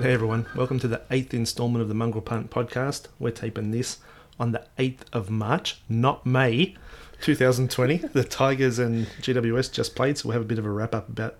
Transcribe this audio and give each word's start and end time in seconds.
G'day 0.00 0.12
everyone. 0.12 0.46
Welcome 0.56 0.78
to 0.78 0.88
the 0.88 1.02
eighth 1.10 1.34
instalment 1.34 1.82
of 1.82 1.88
the 1.88 1.94
Mongrel 1.94 2.24
Punt 2.24 2.48
podcast. 2.48 3.08
We're 3.18 3.32
taping 3.32 3.70
this 3.70 3.98
on 4.38 4.52
the 4.52 4.64
8th 4.78 5.00
of 5.12 5.28
March, 5.28 5.82
not 5.90 6.24
May 6.24 6.74
2020. 7.20 7.96
the 8.14 8.24
Tigers 8.24 8.78
and 8.78 9.08
GWS 9.20 9.70
just 9.70 9.94
played, 9.94 10.16
so 10.16 10.28
we'll 10.28 10.32
have 10.32 10.42
a 10.42 10.46
bit 10.46 10.58
of 10.58 10.64
a 10.64 10.70
wrap 10.70 10.94
up 10.94 11.10
about 11.10 11.36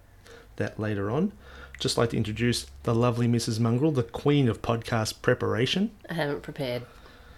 that 0.56 0.78
later 0.78 1.10
on. 1.10 1.32
Just 1.78 1.96
like 1.96 2.10
to 2.10 2.18
introduce 2.18 2.66
the 2.82 2.94
lovely 2.94 3.26
Mrs. 3.26 3.60
Mongrel, 3.60 3.92
the 3.92 4.02
queen 4.02 4.46
of 4.46 4.60
podcast 4.60 5.22
preparation. 5.22 5.92
I 6.10 6.12
haven't 6.12 6.42
prepared 6.42 6.82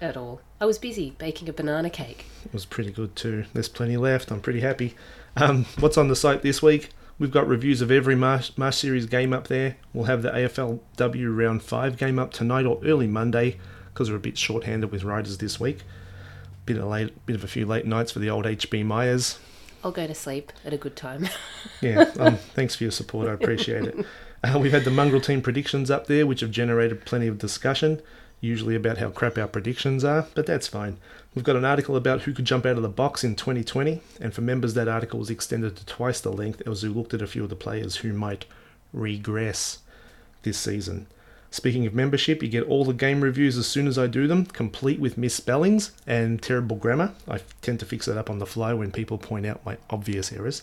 at 0.01 0.17
all. 0.17 0.41
I 0.61 0.65
was 0.65 0.77
busy 0.77 1.11
baking 1.19 1.49
a 1.49 1.53
banana 1.53 1.89
cake. 1.89 2.27
It 2.45 2.53
was 2.53 2.65
pretty 2.65 2.91
good 2.91 3.15
too. 3.15 3.45
There's 3.53 3.69
plenty 3.69 3.97
left. 3.97 4.33
I'm 4.33 4.41
pretty 4.41 4.63
happy. 4.63 4.97
Um, 5.37 5.67
what's 5.79 5.97
on 5.97 6.09
the 6.09 6.17
site 6.17 6.43
this 6.43 6.61
week? 6.61 6.91
We've 7.23 7.31
got 7.31 7.47
reviews 7.47 7.81
of 7.81 7.93
every 7.93 8.17
Marsh, 8.17 8.51
Marsh 8.57 8.79
Series 8.79 9.07
game 9.07 9.33
up 9.33 9.47
there. 9.47 9.77
We'll 9.93 10.07
have 10.07 10.23
the 10.23 10.33
AFLW 10.33 11.39
Round 11.39 11.63
5 11.63 11.97
game 11.97 12.19
up 12.19 12.33
tonight 12.33 12.67
or 12.67 12.81
early 12.85 13.07
Monday 13.07 13.61
because 13.95 14.11
we're 14.11 14.17
a 14.17 14.19
bit 14.19 14.37
short-handed 14.37 14.91
with 14.91 15.05
riders 15.05 15.39
this 15.39 15.61
week. 15.61 15.83
Bit 16.67 16.79
of 16.79 16.87
late, 16.87 17.25
bit 17.25 17.37
of 17.37 17.45
a 17.45 17.47
few 17.47 17.65
late 17.65 17.87
nights 17.87 18.11
for 18.11 18.19
the 18.19 18.29
old 18.29 18.45
HB 18.45 18.85
Myers. 18.85 19.39
I'll 19.85 19.93
go 19.93 20.09
to 20.09 20.17
sleep 20.17 20.53
at 20.65 20.73
a 20.73 20.77
good 20.77 20.97
time. 20.97 21.29
yeah, 21.81 22.11
um, 22.19 22.37
thanks 22.57 22.75
for 22.75 22.83
your 22.83 22.91
support. 22.91 23.29
I 23.29 23.35
appreciate 23.35 23.85
it. 23.85 24.05
Uh, 24.43 24.59
we've 24.59 24.73
had 24.73 24.85
the 24.85 24.91
Mongrel 24.91 25.21
team 25.21 25.43
predictions 25.43 25.93
up 25.93 26.09
there, 26.09 26.27
which 26.27 26.41
have 26.41 26.51
generated 26.51 27.05
plenty 27.05 27.29
of 27.29 27.39
discussion, 27.39 28.03
usually 28.43 28.75
about 28.75 28.99
how 28.99 29.09
crap 29.09 29.39
our 29.39 29.47
predictions 29.47 30.05
are, 30.05 30.27
but 30.35 30.45
that's 30.45 30.67
fine. 30.67 30.99
We've 31.35 31.45
got 31.45 31.57
an 31.57 31.65
article 31.65 31.97
about 31.97 32.23
who 32.23 32.35
could 32.35 32.45
jump 32.45 32.67
out 32.67 32.77
of 32.77 32.83
the 32.83 32.89
box 32.89 33.25
in 33.25 33.37
2020, 33.37 34.03
and 34.21 34.35
for 34.35 34.43
members, 34.43 34.75
that 34.75 34.89
article 34.89 35.21
was 35.21 35.31
extended 35.31 35.77
to 35.77 35.87
twice 35.87 36.21
the 36.21 36.33
length 36.33 36.61
as 36.67 36.83
we 36.83 36.91
looked 36.91 37.15
at 37.15 37.23
a 37.23 37.27
few 37.27 37.45
of 37.45 37.51
the 37.51 37.57
players 37.57 37.97
who 37.97 38.13
might 38.13 38.45
regress 38.93 39.79
this 40.43 40.59
season. 40.59 41.07
Speaking 41.53 41.87
of 41.87 41.95
membership, 41.95 42.43
you 42.43 42.49
get 42.49 42.65
all 42.65 42.85
the 42.85 42.93
game 42.93 43.21
reviews 43.21 43.57
as 43.57 43.67
soon 43.67 43.87
as 43.87 43.99
I 43.99 44.09
do 44.09 44.27
them, 44.27 44.47
complete 44.47 44.99
with 44.99 45.17
misspellings 45.17 45.93
and 46.07 46.43
terrible 46.43 46.77
grammar. 46.77 47.13
I 47.29 47.41
tend 47.61 47.79
to 47.81 47.87
fix 47.87 48.07
that 48.07 48.19
up 48.19 48.29
on 48.29 48.39
the 48.39 48.47
fly 48.47 48.73
when 48.75 48.91
people 48.91 49.19
point 49.19 49.47
out 49.47 49.65
my 49.65 49.77
obvious 49.89 50.33
errors. 50.33 50.63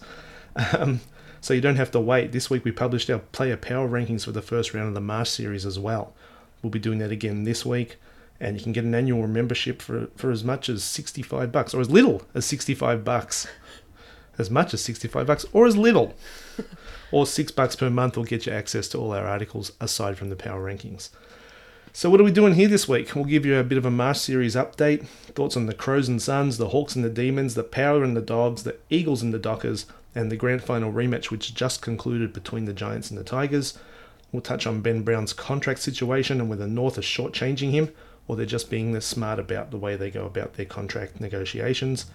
Um, 0.77 0.99
so 1.41 1.53
you 1.53 1.61
don't 1.61 1.77
have 1.77 1.91
to 1.91 1.99
wait. 1.99 2.31
This 2.33 2.49
week 2.49 2.65
we 2.65 2.71
published 2.71 3.09
our 3.09 3.19
player 3.19 3.55
power 3.55 3.87
rankings 3.87 4.25
for 4.25 4.31
the 4.31 4.41
first 4.41 4.73
round 4.73 4.89
of 4.89 4.93
the 4.95 4.99
Marsh 4.99 5.29
series 5.29 5.65
as 5.65 5.79
well. 5.79 6.13
We'll 6.61 6.69
be 6.69 6.79
doing 6.79 6.99
that 6.99 7.11
again 7.11 7.43
this 7.43 7.65
week, 7.65 7.97
and 8.39 8.57
you 8.57 8.63
can 8.63 8.73
get 8.73 8.83
an 8.83 8.95
annual 8.95 9.27
membership 9.27 9.81
for 9.81 10.07
for 10.15 10.31
as 10.31 10.43
much 10.43 10.69
as 10.69 10.83
65 10.83 11.51
bucks 11.51 11.73
or 11.73 11.81
as 11.81 11.89
little 11.89 12.23
as 12.33 12.45
65 12.45 13.03
bucks. 13.03 13.47
As 14.37 14.49
much 14.49 14.73
as 14.73 14.81
65 14.81 15.27
bucks 15.27 15.45
or 15.51 15.67
as 15.67 15.75
little 15.75 16.15
or 17.11 17.27
six 17.27 17.51
bucks 17.51 17.75
per 17.75 17.89
month 17.89 18.15
will 18.15 18.23
get 18.23 18.45
you 18.45 18.53
access 18.53 18.87
to 18.87 18.97
all 18.97 19.11
our 19.11 19.25
articles 19.25 19.73
aside 19.81 20.17
from 20.17 20.29
the 20.29 20.35
power 20.37 20.63
rankings. 20.63 21.09
So, 21.91 22.09
what 22.09 22.21
are 22.21 22.23
we 22.23 22.31
doing 22.31 22.53
here 22.53 22.67
this 22.67 22.87
week? 22.87 23.15
We'll 23.15 23.25
give 23.25 23.45
you 23.45 23.57
a 23.57 23.63
bit 23.63 23.77
of 23.77 23.85
a 23.85 23.91
Marsh 23.91 24.19
series 24.19 24.55
update, 24.55 25.05
thoughts 25.33 25.57
on 25.57 25.65
the 25.65 25.73
Crows 25.73 26.07
and 26.07 26.21
Suns, 26.21 26.57
the 26.57 26.69
Hawks 26.69 26.95
and 26.95 27.03
the 27.03 27.09
Demons, 27.09 27.55
the 27.55 27.63
Power 27.63 28.03
and 28.03 28.15
the 28.15 28.21
Dogs, 28.21 28.63
the 28.63 28.77
Eagles 28.89 29.23
and 29.23 29.33
the 29.33 29.39
Dockers, 29.39 29.87
and 30.13 30.31
the 30.31 30.37
grand 30.37 30.63
final 30.63 30.93
rematch, 30.93 31.31
which 31.31 31.53
just 31.53 31.81
concluded 31.81 32.31
between 32.31 32.65
the 32.65 32.73
Giants 32.73 33.09
and 33.09 33.19
the 33.19 33.23
Tigers. 33.23 33.77
We'll 34.31 34.41
touch 34.41 34.67
on 34.67 34.81
Ben 34.81 35.03
Brown's 35.03 35.33
contract 35.33 35.79
situation 35.79 36.39
and 36.39 36.49
whether 36.49 36.67
North 36.67 36.97
is 36.97 37.05
shortchanging 37.05 37.71
him 37.71 37.91
or 38.27 38.35
they're 38.35 38.45
just 38.45 38.69
being 38.69 38.91
this 38.91 39.05
smart 39.05 39.39
about 39.39 39.71
the 39.71 39.77
way 39.77 39.95
they 39.95 40.11
go 40.11 40.25
about 40.25 40.53
their 40.53 40.65
contract 40.65 41.19
negotiations. 41.19 42.05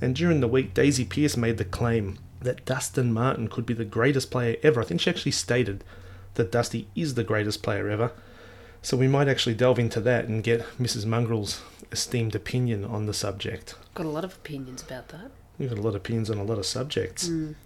And 0.00 0.16
during 0.16 0.40
the 0.40 0.48
week, 0.48 0.72
Daisy 0.72 1.04
Pearce 1.04 1.36
made 1.36 1.58
the 1.58 1.64
claim 1.64 2.18
that 2.40 2.64
Dustin 2.64 3.12
Martin 3.12 3.48
could 3.48 3.66
be 3.66 3.74
the 3.74 3.84
greatest 3.84 4.30
player 4.30 4.56
ever. 4.62 4.80
I 4.80 4.84
think 4.84 5.00
she 5.00 5.10
actually 5.10 5.32
stated 5.32 5.84
that 6.34 6.52
Dusty 6.52 6.88
is 6.94 7.14
the 7.14 7.24
greatest 7.24 7.62
player 7.62 7.90
ever. 7.90 8.12
So 8.80 8.96
we 8.96 9.08
might 9.08 9.28
actually 9.28 9.56
delve 9.56 9.78
into 9.78 10.00
that 10.00 10.26
and 10.26 10.42
get 10.42 10.62
Mrs. 10.78 11.04
Mongrel's 11.04 11.60
esteemed 11.90 12.34
opinion 12.34 12.84
on 12.84 13.06
the 13.06 13.14
subject. 13.14 13.74
Got 13.94 14.06
a 14.06 14.10
lot 14.10 14.24
of 14.24 14.36
opinions 14.36 14.82
about 14.82 15.08
that. 15.08 15.30
We've 15.58 15.68
got 15.68 15.78
a 15.78 15.82
lot 15.82 15.90
of 15.90 15.96
opinions 15.96 16.30
on 16.30 16.38
a 16.38 16.44
lot 16.44 16.58
of 16.58 16.66
subjects. 16.66 17.28
Mm. 17.28 17.56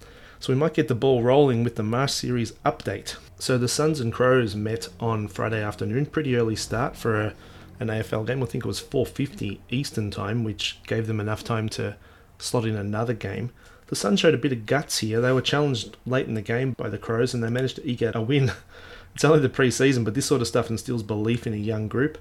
So 0.43 0.53
we 0.53 0.59
might 0.59 0.75
get 0.75 0.89
the 0.89 0.97
ball 0.97 1.23
rolling 1.23 1.63
with 1.63 1.77
the 1.77 1.85
Marsh 1.85 2.15
Series 2.15 2.51
update. 2.67 3.15
So 3.39 3.57
the 3.57 3.69
Suns 3.69 4.01
and 4.01 4.13
Crows 4.13 4.57
met 4.57 4.89
on 4.99 5.29
Friday 5.29 5.63
afternoon, 5.63 6.07
pretty 6.07 6.35
early 6.35 6.57
start 6.57 6.97
for 6.97 7.21
a, 7.21 7.35
an 7.79 7.87
AFL 7.87 8.27
game. 8.27 8.43
I 8.43 8.47
think 8.47 8.65
it 8.65 8.67
was 8.67 8.81
4:50 8.81 9.61
Eastern 9.71 10.11
time, 10.11 10.43
which 10.43 10.81
gave 10.89 11.07
them 11.07 11.21
enough 11.21 11.45
time 11.45 11.69
to 11.69 11.95
slot 12.39 12.65
in 12.65 12.75
another 12.75 13.15
game. 13.15 13.53
The 13.87 13.95
Suns 13.95 14.19
showed 14.19 14.35
a 14.35 14.37
bit 14.37 14.51
of 14.51 14.67
guts 14.67 14.99
here. 14.99 15.21
They 15.21 15.31
were 15.31 15.43
challenged 15.43 15.97
late 16.07 16.27
in 16.27 16.35
the 16.35 16.43
game 16.43 16.73
by 16.73 16.89
the 16.89 16.99
Crows 16.99 17.33
and 17.33 17.45
they 17.45 17.49
managed 17.49 17.77
to 17.77 17.89
eke 17.89 18.03
out 18.03 18.17
a 18.17 18.21
win. 18.21 18.51
it's 19.15 19.25
only 19.25 19.39
the 19.39 19.49
pre-season, 19.49 20.03
but 20.03 20.15
this 20.15 20.27
sort 20.27 20.43
of 20.43 20.49
stuff 20.49 20.71
instills 20.71 21.05
belief 21.05 21.47
in 21.47 21.55
a 21.55 21.57
young 21.57 21.87
group. 21.87 22.19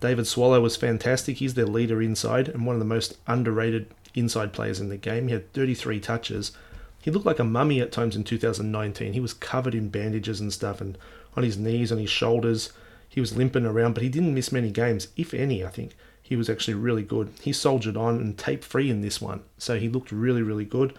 David 0.00 0.26
Swallow 0.26 0.62
was 0.62 0.78
fantastic. 0.78 1.36
He's 1.36 1.52
their 1.52 1.66
leader 1.66 2.00
inside 2.00 2.48
and 2.48 2.64
one 2.64 2.76
of 2.76 2.80
the 2.80 2.86
most 2.86 3.18
underrated 3.26 3.88
inside 4.14 4.54
players 4.54 4.80
in 4.80 4.88
the 4.88 4.96
game. 4.96 5.28
He 5.28 5.34
had 5.34 5.52
33 5.52 6.00
touches. 6.00 6.52
He 7.00 7.10
looked 7.10 7.26
like 7.26 7.38
a 7.38 7.44
mummy 7.44 7.80
at 7.80 7.92
times 7.92 8.16
in 8.16 8.24
2019. 8.24 9.12
He 9.12 9.20
was 9.20 9.34
covered 9.34 9.74
in 9.74 9.88
bandages 9.88 10.40
and 10.40 10.52
stuff 10.52 10.80
and 10.80 10.98
on 11.36 11.44
his 11.44 11.56
knees, 11.56 11.92
on 11.92 11.98
his 11.98 12.10
shoulders. 12.10 12.72
He 13.08 13.20
was 13.20 13.36
limping 13.36 13.64
around, 13.64 13.94
but 13.94 14.02
he 14.02 14.08
didn't 14.08 14.34
miss 14.34 14.52
many 14.52 14.70
games, 14.70 15.08
if 15.16 15.32
any, 15.32 15.64
I 15.64 15.68
think. 15.68 15.96
He 16.22 16.36
was 16.36 16.50
actually 16.50 16.74
really 16.74 17.02
good. 17.02 17.30
He 17.40 17.52
soldiered 17.52 17.96
on 17.96 18.16
and 18.16 18.36
tape 18.36 18.62
free 18.62 18.90
in 18.90 19.00
this 19.00 19.20
one, 19.20 19.40
so 19.56 19.78
he 19.78 19.88
looked 19.88 20.12
really, 20.12 20.42
really 20.42 20.66
good. 20.66 20.94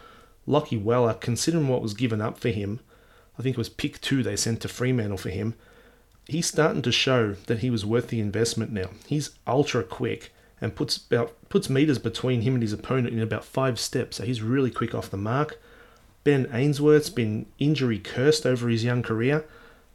Lachie 0.47 0.81
Weller, 0.81 1.13
considering 1.13 1.67
what 1.67 1.83
was 1.83 1.93
given 1.93 2.21
up 2.21 2.39
for 2.39 2.49
him, 2.49 2.79
I 3.37 3.43
think 3.43 3.55
it 3.55 3.59
was 3.59 3.69
pick 3.69 4.01
two 4.01 4.23
they 4.23 4.35
sent 4.35 4.61
to 4.61 4.67
Fremantle 4.67 5.17
for 5.17 5.29
him. 5.29 5.53
He's 6.27 6.47
starting 6.47 6.81
to 6.81 6.91
show 6.91 7.33
that 7.45 7.59
he 7.59 7.69
was 7.69 7.85
worth 7.85 8.07
the 8.07 8.19
investment 8.19 8.71
now. 8.71 8.89
He's 9.05 9.31
ultra 9.45 9.83
quick 9.83 10.33
and 10.59 10.75
puts 10.75 10.97
about 10.97 11.35
puts 11.49 11.69
meters 11.69 11.99
between 11.99 12.41
him 12.41 12.55
and 12.55 12.63
his 12.63 12.73
opponent 12.73 13.13
in 13.13 13.21
about 13.21 13.45
five 13.45 13.79
steps. 13.79 14.17
So 14.17 14.23
he's 14.23 14.41
really 14.41 14.71
quick 14.71 14.93
off 14.93 15.09
the 15.09 15.17
mark. 15.17 15.59
Ben 16.23 16.49
Ainsworth's 16.51 17.09
been 17.09 17.45
injury 17.57 17.99
cursed 17.99 18.45
over 18.45 18.69
his 18.69 18.83
young 18.83 19.01
career, 19.01 19.45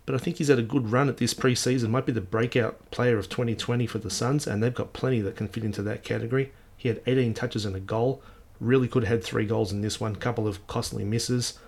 but 0.06 0.14
I 0.14 0.18
think 0.18 0.36
he's 0.36 0.48
had 0.48 0.58
a 0.58 0.62
good 0.62 0.90
run 0.90 1.08
at 1.08 1.18
this 1.18 1.34
preseason. 1.34 1.90
Might 1.90 2.06
be 2.06 2.12
the 2.12 2.20
breakout 2.20 2.90
player 2.90 3.18
of 3.18 3.28
2020 3.28 3.86
for 3.86 3.98
the 3.98 4.10
Suns, 4.10 4.46
and 4.46 4.62
they've 4.62 4.74
got 4.74 4.92
plenty 4.92 5.20
that 5.20 5.36
can 5.36 5.48
fit 5.48 5.64
into 5.64 5.82
that 5.82 6.02
category. 6.02 6.52
He 6.76 6.88
had 6.88 7.00
18 7.06 7.34
touches 7.34 7.64
and 7.64 7.76
a 7.76 7.80
goal. 7.80 8.22
Really 8.60 8.88
could 8.88 9.04
have 9.04 9.18
had 9.18 9.24
three 9.24 9.46
goals 9.46 9.72
in 9.72 9.80
this 9.80 10.00
one. 10.00 10.16
Couple 10.16 10.46
of 10.46 10.66
costly 10.66 11.04
misses. 11.04 11.58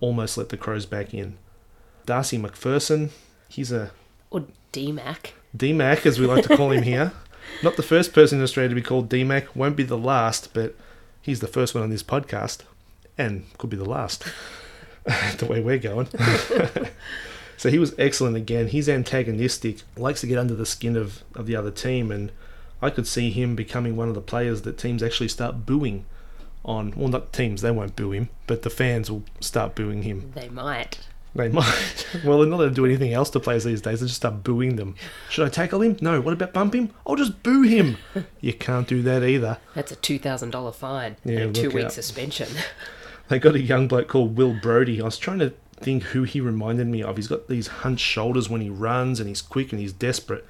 Almost 0.00 0.36
let 0.36 0.48
the 0.48 0.56
Crows 0.56 0.86
back 0.86 1.12
in. 1.12 1.38
Darcy 2.06 2.38
McPherson, 2.38 3.10
he's 3.48 3.72
a. 3.72 3.90
Or 4.30 4.44
DMAC. 4.72 5.32
DMAC, 5.56 6.06
as 6.06 6.18
we 6.18 6.26
like 6.26 6.44
to 6.44 6.56
call 6.56 6.70
him 6.70 6.82
here. 6.82 7.12
Not 7.62 7.76
the 7.76 7.82
first 7.82 8.12
person 8.12 8.38
in 8.38 8.44
Australia 8.44 8.68
to 8.68 8.74
be 8.74 8.82
called 8.82 9.08
DMAC, 9.08 9.54
won't 9.54 9.76
be 9.76 9.82
the 9.82 9.98
last, 9.98 10.52
but 10.52 10.74
he's 11.20 11.40
the 11.40 11.46
first 11.46 11.74
one 11.74 11.82
on 11.82 11.90
this 11.90 12.02
podcast, 12.02 12.62
and 13.18 13.44
could 13.58 13.70
be 13.70 13.76
the 13.76 13.84
last, 13.84 14.24
the 15.04 15.46
way 15.46 15.60
we're 15.60 15.78
going. 15.78 16.08
so 17.56 17.68
he 17.68 17.78
was 17.78 17.94
excellent 17.98 18.36
again. 18.36 18.68
He's 18.68 18.88
antagonistic, 18.88 19.82
likes 19.96 20.20
to 20.22 20.26
get 20.26 20.38
under 20.38 20.54
the 20.54 20.64
skin 20.64 20.96
of, 20.96 21.22
of 21.34 21.46
the 21.46 21.56
other 21.56 21.70
team, 21.70 22.10
and 22.10 22.32
I 22.80 22.90
could 22.90 23.06
see 23.06 23.30
him 23.30 23.56
becoming 23.56 23.96
one 23.96 24.08
of 24.08 24.14
the 24.14 24.20
players 24.20 24.62
that 24.62 24.78
teams 24.78 25.02
actually 25.02 25.28
start 25.28 25.66
booing 25.66 26.06
on. 26.64 26.92
Well, 26.96 27.08
not 27.08 27.32
teams, 27.32 27.60
they 27.62 27.70
won't 27.70 27.96
boo 27.96 28.12
him, 28.12 28.28
but 28.46 28.62
the 28.62 28.70
fans 28.70 29.10
will 29.10 29.24
start 29.40 29.74
booing 29.74 30.02
him. 30.02 30.32
They 30.34 30.48
might. 30.48 31.00
They 31.34 31.48
might. 31.48 32.06
well, 32.24 32.38
they're 32.38 32.48
not 32.48 32.56
going 32.56 32.70
to 32.70 32.74
do 32.74 32.84
anything 32.84 33.12
else 33.12 33.30
to 33.30 33.40
players 33.40 33.64
these 33.64 33.80
days. 33.80 34.00
They 34.00 34.06
just 34.06 34.16
start 34.16 34.42
booing 34.42 34.76
them. 34.76 34.94
Should 35.28 35.46
I 35.46 35.50
tackle 35.50 35.82
him? 35.82 35.96
No. 36.00 36.20
What 36.20 36.32
about 36.32 36.52
bump 36.52 36.74
him? 36.74 36.90
I'll 37.06 37.16
just 37.16 37.42
boo 37.42 37.62
him. 37.62 37.96
you 38.40 38.52
can't 38.54 38.88
do 38.88 39.02
that 39.02 39.22
either. 39.22 39.58
That's 39.74 39.92
a 39.92 39.96
$2,000 39.96 40.74
fine 40.74 41.16
yeah, 41.24 41.40
and 41.40 41.54
two 41.54 41.70
week 41.70 41.90
suspension. 41.90 42.48
They 43.28 43.38
got 43.38 43.54
a 43.54 43.60
young 43.60 43.88
bloke 43.88 44.08
called 44.08 44.36
Will 44.36 44.54
Brodie. 44.54 45.00
I 45.00 45.04
was 45.04 45.18
trying 45.18 45.38
to 45.40 45.52
think 45.80 46.02
who 46.04 46.24
he 46.24 46.40
reminded 46.40 46.86
me 46.86 47.02
of. 47.02 47.16
He's 47.16 47.28
got 47.28 47.48
these 47.48 47.68
hunched 47.68 48.04
shoulders 48.04 48.48
when 48.48 48.60
he 48.60 48.70
runs 48.70 49.20
and 49.20 49.28
he's 49.28 49.42
quick 49.42 49.70
and 49.70 49.80
he's 49.80 49.92
desperate. 49.92 50.46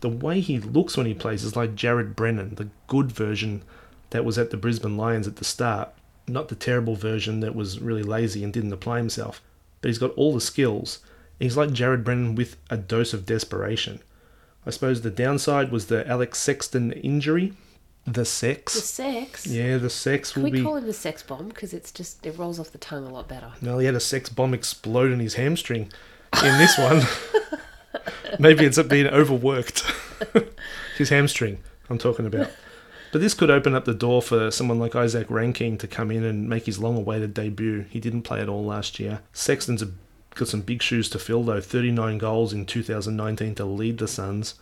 The 0.00 0.08
way 0.08 0.40
he 0.40 0.58
looks 0.58 0.96
when 0.96 1.06
he 1.06 1.14
plays 1.14 1.44
is 1.44 1.56
like 1.56 1.74
Jared 1.74 2.16
Brennan, 2.16 2.56
the 2.56 2.68
good 2.86 3.12
version 3.12 3.62
that 4.10 4.24
was 4.24 4.38
at 4.38 4.50
the 4.50 4.56
Brisbane 4.56 4.96
Lions 4.96 5.26
at 5.26 5.36
the 5.36 5.44
start, 5.44 5.90
not 6.26 6.48
the 6.48 6.54
terrible 6.54 6.96
version 6.96 7.40
that 7.40 7.54
was 7.54 7.80
really 7.80 8.02
lazy 8.02 8.42
and 8.42 8.52
didn't 8.52 8.72
apply 8.72 8.98
himself. 8.98 9.42
But 9.80 9.88
he's 9.88 9.98
got 9.98 10.12
all 10.12 10.32
the 10.32 10.40
skills. 10.40 11.00
He's 11.38 11.56
like 11.56 11.72
Jared 11.72 12.04
Brennan 12.04 12.34
with 12.34 12.56
a 12.70 12.76
dose 12.76 13.12
of 13.12 13.26
desperation. 13.26 14.00
I 14.66 14.70
suppose 14.70 15.02
the 15.02 15.10
downside 15.10 15.70
was 15.70 15.86
the 15.86 16.08
Alex 16.08 16.38
Sexton 16.38 16.92
injury. 16.92 17.52
The 18.06 18.24
sex. 18.24 18.74
The 18.74 18.80
sex. 18.80 19.46
Yeah, 19.46 19.78
the 19.78 19.88
sex 19.88 20.32
Can 20.32 20.42
will 20.42 20.50
we 20.50 20.58
be. 20.58 20.62
call 20.62 20.76
him 20.76 20.86
the 20.86 20.92
sex 20.92 21.22
bomb 21.22 21.48
because 21.48 21.72
it's 21.72 21.90
just 21.90 22.24
it 22.26 22.36
rolls 22.36 22.60
off 22.60 22.70
the 22.70 22.78
tongue 22.78 23.06
a 23.06 23.10
lot 23.10 23.28
better. 23.28 23.52
No, 23.62 23.78
he 23.78 23.86
had 23.86 23.94
a 23.94 24.00
sex 24.00 24.28
bomb 24.28 24.52
explode 24.52 25.10
in 25.10 25.20
his 25.20 25.34
hamstring 25.34 25.90
in 26.42 26.58
this 26.58 26.76
one. 26.78 27.02
Maybe 28.38 28.64
it's 28.66 28.80
being 28.82 29.06
overworked. 29.06 29.84
his 30.98 31.08
hamstring, 31.08 31.58
I'm 31.88 31.98
talking 31.98 32.26
about. 32.26 32.50
But 33.12 33.20
this 33.20 33.32
could 33.34 33.50
open 33.50 33.74
up 33.74 33.84
the 33.84 33.94
door 33.94 34.20
for 34.20 34.50
someone 34.50 34.80
like 34.80 34.96
Isaac 34.96 35.30
Rankine 35.30 35.78
to 35.78 35.86
come 35.86 36.10
in 36.10 36.24
and 36.24 36.48
make 36.48 36.66
his 36.66 36.80
long 36.80 36.96
awaited 36.96 37.32
debut. 37.32 37.86
He 37.88 38.00
didn't 38.00 38.22
play 38.22 38.40
at 38.40 38.48
all 38.48 38.64
last 38.64 38.98
year. 38.98 39.20
Sexton's 39.32 39.84
got 40.34 40.48
some 40.48 40.62
big 40.62 40.82
shoes 40.82 41.08
to 41.10 41.18
fill 41.18 41.44
though. 41.44 41.60
39 41.60 42.18
goals 42.18 42.52
in 42.52 42.66
2019 42.66 43.54
to 43.54 43.64
lead 43.64 43.98
the 43.98 44.08
Suns. 44.08 44.56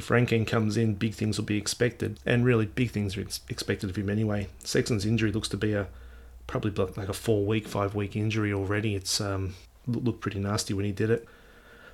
If 0.00 0.08
Rankine 0.08 0.46
comes 0.46 0.78
in, 0.78 0.94
big 0.94 1.12
things 1.12 1.36
will 1.36 1.44
be 1.44 1.58
expected, 1.58 2.18
and 2.24 2.42
really 2.42 2.64
big 2.64 2.90
things 2.90 3.18
are 3.18 3.20
ex- 3.20 3.40
expected 3.50 3.90
of 3.90 3.96
him 3.96 4.08
anyway. 4.08 4.48
Sexton's 4.64 5.04
injury 5.04 5.30
looks 5.30 5.48
to 5.50 5.58
be 5.58 5.74
a 5.74 5.88
probably 6.46 6.70
like 6.96 7.10
a 7.10 7.12
four 7.12 7.44
week, 7.44 7.68
five 7.68 7.94
week 7.94 8.16
injury 8.16 8.50
already. 8.50 8.94
It's 8.94 9.20
um, 9.20 9.56
looked 9.86 10.22
pretty 10.22 10.38
nasty 10.38 10.72
when 10.72 10.86
he 10.86 10.90
did 10.90 11.10
it. 11.10 11.28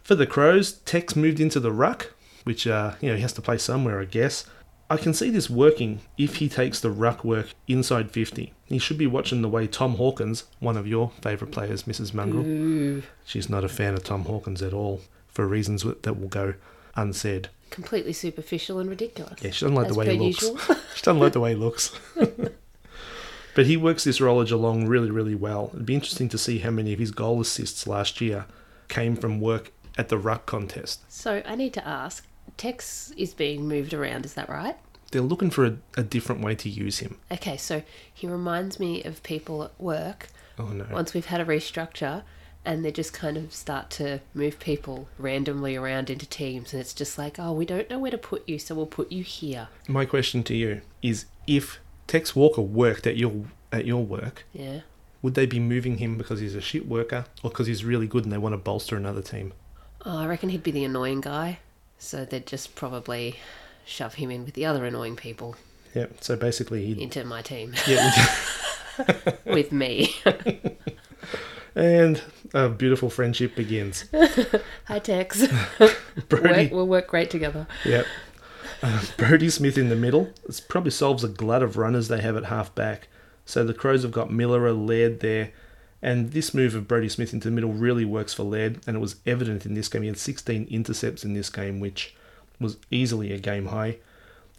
For 0.04 0.14
the 0.14 0.24
Crows, 0.24 0.74
Tex 0.84 1.16
moved 1.16 1.40
into 1.40 1.58
the 1.58 1.72
ruck, 1.72 2.14
which 2.44 2.64
uh, 2.68 2.94
you 3.00 3.08
know 3.08 3.16
he 3.16 3.22
has 3.22 3.32
to 3.32 3.42
play 3.42 3.58
somewhere, 3.58 4.00
I 4.00 4.04
guess. 4.04 4.46
I 4.88 4.98
can 4.98 5.12
see 5.12 5.30
this 5.30 5.50
working 5.50 6.02
if 6.16 6.36
he 6.36 6.48
takes 6.48 6.78
the 6.78 6.92
ruck 6.92 7.24
work 7.24 7.48
inside 7.66 8.12
50. 8.12 8.52
He 8.66 8.78
should 8.78 8.98
be 8.98 9.08
watching 9.08 9.42
the 9.42 9.48
way 9.48 9.66
Tom 9.66 9.96
Hawkins, 9.96 10.44
one 10.60 10.76
of 10.76 10.86
your 10.86 11.10
favourite 11.22 11.52
players, 11.52 11.82
Mrs. 11.82 12.14
Mongrel, 12.14 12.46
Ooh, 12.46 13.02
she's 13.24 13.50
not 13.50 13.64
a 13.64 13.68
fan 13.68 13.94
of 13.94 14.04
Tom 14.04 14.26
Hawkins 14.26 14.62
at 14.62 14.72
all 14.72 15.00
for 15.26 15.44
reasons 15.44 15.82
that 15.82 16.20
will 16.20 16.28
go 16.28 16.54
unsaid. 16.96 17.48
completely 17.70 18.12
superficial 18.12 18.78
and 18.78 18.88
ridiculous. 18.90 19.42
Yeah, 19.42 19.50
she 19.50 19.64
doesn't 19.64 19.74
like 19.74 19.86
As 19.88 19.92
the 19.94 19.98
way 19.98 20.16
he 20.16 20.18
looks. 20.18 20.40
she 20.94 21.02
doesn't 21.02 21.18
like 21.20 21.32
the 21.32 21.40
way 21.40 21.50
he 21.50 21.56
looks. 21.66 21.92
but 23.54 23.66
he 23.66 23.76
works 23.76 24.04
this 24.04 24.18
rollage 24.20 24.52
along 24.52 24.86
really, 24.86 25.10
really 25.10 25.34
well. 25.34 25.70
It'd 25.74 25.86
be 25.86 25.94
interesting 25.94 26.28
to 26.30 26.38
see 26.38 26.58
how 26.58 26.70
many 26.70 26.92
of 26.92 26.98
his 26.98 27.10
goal 27.10 27.40
assists 27.40 27.86
last 27.86 28.20
year 28.20 28.46
came 28.88 29.16
from 29.16 29.40
work 29.40 29.72
at 29.98 30.08
the 30.08 30.18
ruck 30.18 30.46
contest. 30.46 31.00
So 31.10 31.42
I 31.46 31.54
need 31.54 31.72
to 31.74 31.86
ask. 31.86 32.26
Tex 32.56 33.12
is 33.16 33.34
being 33.34 33.66
moved 33.66 33.92
around. 33.92 34.24
Is 34.24 34.34
that 34.34 34.48
right? 34.48 34.76
They're 35.10 35.20
looking 35.22 35.50
for 35.50 35.64
a, 35.66 35.76
a 35.96 36.02
different 36.02 36.42
way 36.42 36.54
to 36.56 36.68
use 36.68 36.98
him. 36.98 37.18
Okay, 37.30 37.56
so 37.56 37.82
he 38.12 38.26
reminds 38.26 38.78
me 38.80 39.02
of 39.04 39.22
people 39.22 39.62
at 39.64 39.78
work 39.80 40.28
Oh 40.58 40.66
no. 40.68 40.86
once 40.90 41.12
we've 41.14 41.26
had 41.26 41.40
a 41.40 41.44
restructure 41.44 42.22
and 42.66 42.84
they 42.84 42.92
just 42.92 43.12
kind 43.14 43.36
of 43.38 43.54
start 43.54 43.88
to 43.90 44.20
move 44.34 44.58
people 44.58 45.08
randomly 45.18 45.76
around 45.76 46.10
into 46.10 46.26
teams 46.26 46.72
and 46.74 46.80
it's 46.80 46.92
just 46.92 47.16
like, 47.16 47.38
oh, 47.38 47.52
we 47.52 47.64
don't 47.64 47.88
know 47.88 47.98
where 47.98 48.10
to 48.10 48.18
put 48.18 48.46
you, 48.48 48.58
so 48.58 48.74
we'll 48.74 48.84
put 48.86 49.10
you 49.10 49.22
here. 49.22 49.68
My 49.88 50.04
question 50.04 50.42
to 50.44 50.54
you 50.54 50.82
is 51.00 51.24
if 51.46 51.78
Tex 52.06 52.36
Walker 52.36 52.60
worked 52.60 53.06
at 53.06 53.16
your 53.16 53.32
at 53.72 53.86
your 53.86 54.04
work, 54.04 54.44
Yeah. 54.52 54.80
would 55.22 55.34
they 55.34 55.46
be 55.46 55.58
moving 55.60 55.98
him 55.98 56.16
because 56.18 56.40
he's 56.40 56.54
a 56.54 56.60
shit 56.60 56.86
worker 56.88 57.24
or 57.42 57.50
because 57.50 57.66
he's 57.66 57.84
really 57.84 58.06
good 58.06 58.24
and 58.24 58.32
they 58.32 58.38
want 58.38 58.52
to 58.52 58.58
bolster 58.58 58.96
another 58.96 59.22
team? 59.22 59.52
Oh, 60.04 60.18
I 60.18 60.26
reckon 60.26 60.48
he'd 60.50 60.62
be 60.62 60.70
the 60.70 60.84
annoying 60.84 61.20
guy. 61.20 61.58
So 61.98 62.24
they'd 62.24 62.46
just 62.46 62.74
probably 62.74 63.36
shove 63.84 64.14
him 64.14 64.30
in 64.30 64.44
with 64.44 64.54
the 64.54 64.66
other 64.66 64.84
annoying 64.84 65.16
people 65.16 65.56
Yeah. 65.94 66.06
So 66.20 66.36
basically, 66.36 66.84
he 66.86 67.00
into 67.02 67.24
my 67.24 67.42
team 67.42 67.74
yeah. 67.86 68.12
with 69.46 69.70
me. 69.72 70.14
and 71.76 72.22
a 72.54 72.70
beautiful 72.70 73.10
friendship 73.10 73.54
begins. 73.54 74.06
Hi, 74.86 74.98
Tex. 74.98 75.46
Brody, 76.28 76.70
we'll 76.72 76.88
work 76.88 77.06
great 77.06 77.30
together. 77.30 77.68
Yep. 77.84 78.06
Uh, 78.82 79.02
Brodie 79.18 79.50
Smith 79.50 79.76
in 79.76 79.90
the 79.90 79.96
middle. 79.96 80.32
This 80.46 80.58
probably 80.58 80.90
solves 80.90 81.22
a 81.22 81.28
glut 81.28 81.62
of 81.62 81.76
runners 81.76 82.08
they 82.08 82.20
have 82.22 82.36
at 82.36 82.46
half 82.46 82.74
back. 82.74 83.08
So 83.44 83.62
the 83.62 83.74
Crows 83.74 84.02
have 84.02 84.10
got 84.10 84.30
Milera, 84.30 84.74
Laird 84.74 85.20
there. 85.20 85.52
And 86.02 86.32
this 86.32 86.54
move 86.54 86.74
of 86.74 86.88
Brodie 86.88 87.08
Smith 87.08 87.32
into 87.32 87.48
the 87.48 87.54
middle 87.54 87.72
really 87.72 88.04
works 88.04 88.32
for 88.32 88.42
Laird. 88.42 88.80
And 88.86 88.96
it 88.96 89.00
was 89.00 89.16
evident 89.26 89.66
in 89.66 89.74
this 89.74 89.88
game. 89.88 90.02
He 90.02 90.08
had 90.08 90.18
16 90.18 90.66
intercepts 90.70 91.24
in 91.24 91.34
this 91.34 91.50
game, 91.50 91.78
which 91.78 92.14
was 92.58 92.78
easily 92.90 93.32
a 93.32 93.38
game 93.38 93.66
high. 93.66 93.98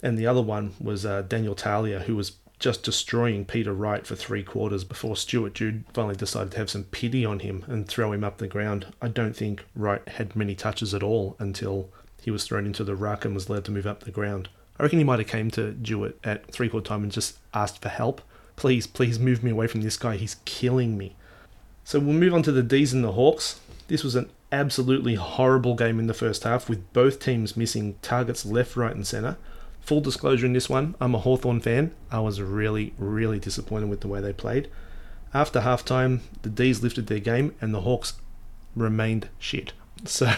And 0.03 0.17
the 0.17 0.27
other 0.27 0.41
one 0.41 0.75
was 0.79 1.05
uh, 1.05 1.23
Daniel 1.23 1.55
Talia, 1.55 2.01
who 2.01 2.15
was 2.15 2.33
just 2.59 2.83
destroying 2.83 3.45
Peter 3.45 3.73
Wright 3.73 4.05
for 4.05 4.15
three 4.15 4.43
quarters 4.43 4.83
before 4.83 5.15
Stuart 5.15 5.53
Dew 5.53 5.83
finally 5.93 6.15
decided 6.15 6.51
to 6.51 6.57
have 6.57 6.69
some 6.69 6.85
pity 6.85 7.23
on 7.23 7.39
him 7.39 7.63
and 7.67 7.87
throw 7.87 8.11
him 8.11 8.23
up 8.23 8.37
the 8.37 8.47
ground. 8.47 8.87
I 9.01 9.09
don't 9.09 9.35
think 9.35 9.63
Wright 9.75 10.07
had 10.07 10.35
many 10.35 10.55
touches 10.55 10.93
at 10.93 11.03
all 11.03 11.35
until 11.39 11.89
he 12.21 12.31
was 12.31 12.45
thrown 12.45 12.65
into 12.65 12.83
the 12.83 12.95
ruck 12.95 13.25
and 13.25 13.35
was 13.35 13.47
allowed 13.47 13.65
to 13.65 13.71
move 13.71 13.85
up 13.85 14.01
the 14.01 14.11
ground. 14.11 14.49
I 14.79 14.83
reckon 14.83 14.99
he 14.99 15.05
might 15.05 15.19
have 15.19 15.27
came 15.27 15.51
to 15.51 15.73
Jewett 15.73 16.19
at 16.23 16.51
three 16.51 16.69
quarter 16.69 16.87
time 16.87 17.03
and 17.03 17.11
just 17.11 17.37
asked 17.53 17.81
for 17.81 17.89
help. 17.89 18.21
Please, 18.55 18.87
please 18.87 19.19
move 19.19 19.43
me 19.43 19.51
away 19.51 19.67
from 19.67 19.81
this 19.81 19.97
guy. 19.97 20.17
He's 20.17 20.37
killing 20.45 20.97
me. 20.97 21.15
So 21.83 21.99
we'll 21.99 22.13
move 22.13 22.33
on 22.33 22.43
to 22.43 22.51
the 22.51 22.63
D's 22.63 22.91
and 22.91 23.03
the 23.03 23.13
Hawks. 23.13 23.59
This 23.87 24.03
was 24.03 24.15
an 24.15 24.29
absolutely 24.51 25.15
horrible 25.15 25.75
game 25.75 25.99
in 25.99 26.07
the 26.07 26.13
first 26.13 26.43
half 26.43 26.67
with 26.67 26.91
both 26.91 27.19
teams 27.19 27.55
missing 27.55 27.95
targets 28.01 28.45
left, 28.45 28.75
right, 28.75 28.95
and 28.95 29.05
centre. 29.05 29.37
Full 29.87 30.01
disclosure 30.01 30.45
in 30.45 30.51
this 30.51 30.67
one, 30.67 30.95
I'm 30.99 31.15
a 31.15 31.19
Hawthorn 31.19 31.61
fan. 31.61 31.93
I 32.11 32.19
was 32.19 32.41
really, 32.41 32.93
really 32.97 33.39
disappointed 33.39 33.87
with 33.87 34.01
the 34.01 34.09
way 34.09 34.19
they 34.19 34.33
played. 34.33 34.67
After 35.33 35.61
halftime, 35.61 36.19
the 36.41 36.49
D's 36.49 36.83
lifted 36.83 37.07
their 37.07 37.21
game 37.21 37.55
and 37.61 37.73
the 37.73 37.79
Hawks 37.79 38.15
remained 38.75 39.29
shit. 39.39 39.71
So, 40.03 40.29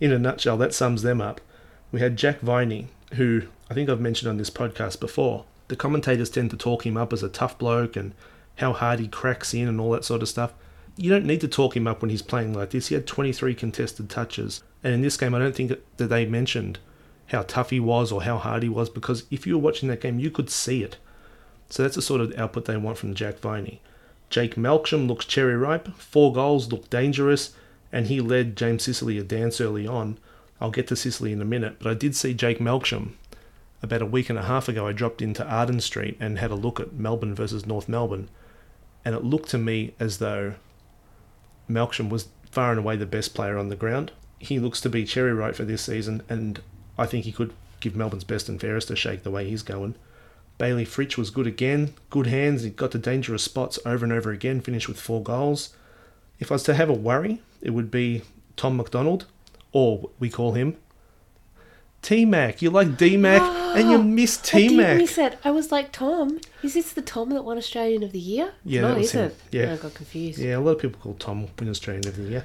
in 0.00 0.12
a 0.12 0.18
nutshell, 0.18 0.56
that 0.56 0.72
sums 0.72 1.02
them 1.02 1.20
up. 1.20 1.42
We 1.92 2.00
had 2.00 2.16
Jack 2.16 2.40
Viney, 2.40 2.88
who 3.12 3.42
I 3.68 3.74
think 3.74 3.90
I've 3.90 4.00
mentioned 4.00 4.30
on 4.30 4.38
this 4.38 4.48
podcast 4.48 4.98
before. 4.98 5.44
The 5.68 5.76
commentators 5.76 6.30
tend 6.30 6.50
to 6.50 6.56
talk 6.56 6.86
him 6.86 6.96
up 6.96 7.12
as 7.12 7.22
a 7.22 7.28
tough 7.28 7.58
bloke 7.58 7.96
and 7.96 8.14
how 8.56 8.72
hard 8.72 8.98
he 8.98 9.08
cracks 9.08 9.52
in 9.52 9.68
and 9.68 9.78
all 9.78 9.90
that 9.90 10.06
sort 10.06 10.22
of 10.22 10.28
stuff. 10.30 10.54
You 10.96 11.10
don't 11.10 11.26
need 11.26 11.42
to 11.42 11.48
talk 11.48 11.76
him 11.76 11.86
up 11.86 12.00
when 12.00 12.10
he's 12.10 12.22
playing 12.22 12.54
like 12.54 12.70
this. 12.70 12.88
He 12.88 12.94
had 12.94 13.06
23 13.06 13.54
contested 13.54 14.08
touches. 14.08 14.62
And 14.82 14.94
in 14.94 15.02
this 15.02 15.18
game, 15.18 15.34
I 15.34 15.38
don't 15.38 15.54
think 15.54 15.78
that 15.98 16.06
they 16.08 16.24
mentioned 16.24 16.78
how 17.30 17.42
tough 17.42 17.70
he 17.70 17.80
was 17.80 18.10
or 18.10 18.22
how 18.22 18.38
hard 18.38 18.62
he 18.62 18.68
was 18.68 18.90
because 18.90 19.24
if 19.30 19.46
you 19.46 19.54
were 19.54 19.62
watching 19.62 19.88
that 19.88 20.00
game, 20.00 20.18
you 20.18 20.30
could 20.30 20.50
see 20.50 20.82
it. 20.82 20.96
So 21.68 21.82
that's 21.82 21.94
the 21.94 22.02
sort 22.02 22.20
of 22.20 22.36
output 22.36 22.64
they 22.64 22.76
want 22.76 22.98
from 22.98 23.14
Jack 23.14 23.38
Viney. 23.38 23.80
Jake 24.28 24.56
Melksham 24.56 25.06
looks 25.06 25.24
cherry 25.24 25.56
ripe, 25.56 25.88
four 25.96 26.32
goals, 26.32 26.72
look 26.72 26.90
dangerous, 26.90 27.54
and 27.92 28.06
he 28.06 28.20
led 28.20 28.56
James 28.56 28.82
Sicily 28.82 29.18
a 29.18 29.22
dance 29.22 29.60
early 29.60 29.86
on. 29.86 30.18
I'll 30.60 30.70
get 30.70 30.88
to 30.88 30.96
Sicily 30.96 31.32
in 31.32 31.40
a 31.40 31.44
minute, 31.44 31.76
but 31.78 31.90
I 31.90 31.94
did 31.94 32.14
see 32.14 32.34
Jake 32.34 32.58
Melksham. 32.58 33.12
About 33.82 34.02
a 34.02 34.06
week 34.06 34.28
and 34.28 34.38
a 34.38 34.44
half 34.44 34.68
ago, 34.68 34.86
I 34.86 34.92
dropped 34.92 35.22
into 35.22 35.46
Arden 35.46 35.80
Street 35.80 36.16
and 36.20 36.38
had 36.38 36.50
a 36.50 36.56
look 36.56 36.80
at 36.80 36.92
Melbourne 36.92 37.34
versus 37.34 37.64
North 37.64 37.88
Melbourne, 37.88 38.28
and 39.04 39.14
it 39.14 39.24
looked 39.24 39.48
to 39.50 39.58
me 39.58 39.94
as 39.98 40.18
though 40.18 40.54
Melksham 41.68 42.10
was 42.10 42.28
far 42.50 42.70
and 42.70 42.80
away 42.80 42.96
the 42.96 43.06
best 43.06 43.34
player 43.34 43.56
on 43.56 43.68
the 43.68 43.76
ground. 43.76 44.12
He 44.38 44.58
looks 44.58 44.80
to 44.82 44.90
be 44.90 45.04
cherry 45.04 45.32
ripe 45.32 45.54
for 45.54 45.64
this 45.64 45.82
season, 45.82 46.22
and 46.28 46.60
I 47.00 47.06
think 47.06 47.24
he 47.24 47.32
could 47.32 47.54
give 47.80 47.96
Melbourne's 47.96 48.24
best 48.24 48.50
and 48.50 48.60
fairest 48.60 48.90
a 48.90 48.94
shake 48.94 49.22
the 49.22 49.30
way 49.30 49.48
he's 49.48 49.62
going. 49.62 49.94
Bailey 50.58 50.84
Fritsch 50.84 51.16
was 51.16 51.30
good 51.30 51.46
again, 51.46 51.94
good 52.10 52.26
hands, 52.26 52.62
he 52.62 52.68
got 52.68 52.92
to 52.92 52.98
dangerous 52.98 53.42
spots 53.42 53.78
over 53.86 54.04
and 54.04 54.12
over 54.12 54.30
again, 54.30 54.60
finished 54.60 54.86
with 54.86 55.00
four 55.00 55.22
goals. 55.22 55.70
If 56.38 56.52
I 56.52 56.56
was 56.56 56.62
to 56.64 56.74
have 56.74 56.90
a 56.90 56.92
worry, 56.92 57.40
it 57.62 57.70
would 57.70 57.90
be 57.90 58.20
Tom 58.56 58.76
McDonald, 58.76 59.24
or 59.72 60.10
we 60.18 60.28
call 60.28 60.52
him 60.52 60.76
T 62.02 62.24
Mac. 62.24 62.62
You 62.62 62.70
like 62.70 62.96
D 62.96 63.16
Mac, 63.16 63.42
and 63.76 63.90
you 63.90 64.02
miss 64.02 64.38
I 64.38 64.42
T 64.58 64.68
did 64.68 64.76
Mac. 64.76 64.96
miss 64.96 65.18
it. 65.18 65.38
I 65.44 65.50
was 65.50 65.70
like, 65.70 65.92
Tom, 65.92 66.40
is 66.62 66.74
this 66.74 66.92
the 66.92 67.02
Tom 67.02 67.30
that 67.30 67.44
won 67.44 67.58
Australian 67.58 68.02
of 68.02 68.12
the 68.12 68.18
Year? 68.18 68.52
Yeah, 68.64 68.82
not, 68.82 68.98
is 68.98 69.14
it? 69.14 69.36
Yeah. 69.50 69.72
I 69.72 69.76
got 69.76 69.94
confused. 69.94 70.38
Yeah, 70.38 70.56
a 70.56 70.60
lot 70.60 70.72
of 70.72 70.78
people 70.80 71.00
call 71.00 71.14
Tom 71.14 71.48
win 71.58 71.68
Australian 71.68 72.06
of 72.08 72.16
the 72.16 72.22
year. 72.22 72.44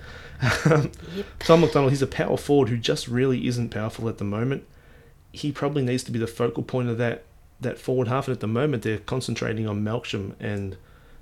Yep. 0.65 0.95
Tom 1.39 1.61
McDonald, 1.61 1.91
he's 1.91 2.01
a 2.01 2.07
power 2.07 2.37
forward 2.37 2.69
who 2.69 2.77
just 2.77 3.07
really 3.07 3.47
isn't 3.47 3.69
powerful 3.69 4.09
at 4.09 4.17
the 4.17 4.23
moment. 4.25 4.65
He 5.31 5.51
probably 5.51 5.83
needs 5.83 6.03
to 6.03 6.11
be 6.11 6.19
the 6.19 6.27
focal 6.27 6.63
point 6.63 6.89
of 6.89 6.97
that 6.97 7.23
that 7.61 7.77
forward 7.79 8.09
half, 8.09 8.27
and 8.27 8.33
at 8.35 8.41
the 8.41 8.47
moment 8.47 8.83
they're 8.83 8.97
concentrating 8.97 9.67
on 9.67 9.83
Melksham 9.83 10.33
and 10.39 10.75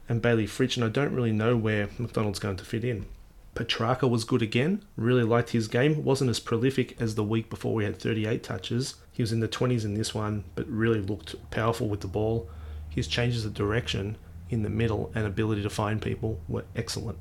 and 0.09 0.21
Bailey 0.21 0.47
Fritsch, 0.47 0.75
and 0.75 0.83
I 0.83 0.89
don't 0.89 1.13
really 1.13 1.31
know 1.31 1.55
where 1.55 1.89
McDonald's 1.97 2.39
going 2.39 2.57
to 2.57 2.65
fit 2.65 2.83
in. 2.83 3.05
Petracca 3.55 4.09
was 4.09 4.23
good 4.23 4.41
again. 4.41 4.83
Really 4.95 5.23
liked 5.23 5.51
his 5.51 5.67
game. 5.67 6.03
Wasn't 6.03 6.29
as 6.29 6.39
prolific 6.39 6.99
as 6.99 7.15
the 7.15 7.23
week 7.23 7.49
before. 7.49 7.73
We 7.75 7.83
had 7.83 7.99
38 7.99 8.41
touches. 8.43 8.95
He 9.11 9.21
was 9.21 9.31
in 9.31 9.41
the 9.41 9.47
20s 9.47 9.85
in 9.85 9.93
this 9.93 10.15
one, 10.15 10.43
but 10.55 10.67
really 10.67 11.01
looked 11.01 11.35
powerful 11.51 11.87
with 11.87 12.01
the 12.01 12.07
ball. 12.07 12.49
His 12.89 13.07
changes 13.07 13.45
of 13.45 13.53
direction 13.53 14.17
in 14.49 14.63
the 14.63 14.69
middle 14.69 15.11
and 15.15 15.25
ability 15.25 15.61
to 15.63 15.69
find 15.69 16.01
people 16.01 16.39
were 16.47 16.65
excellent. 16.75 17.19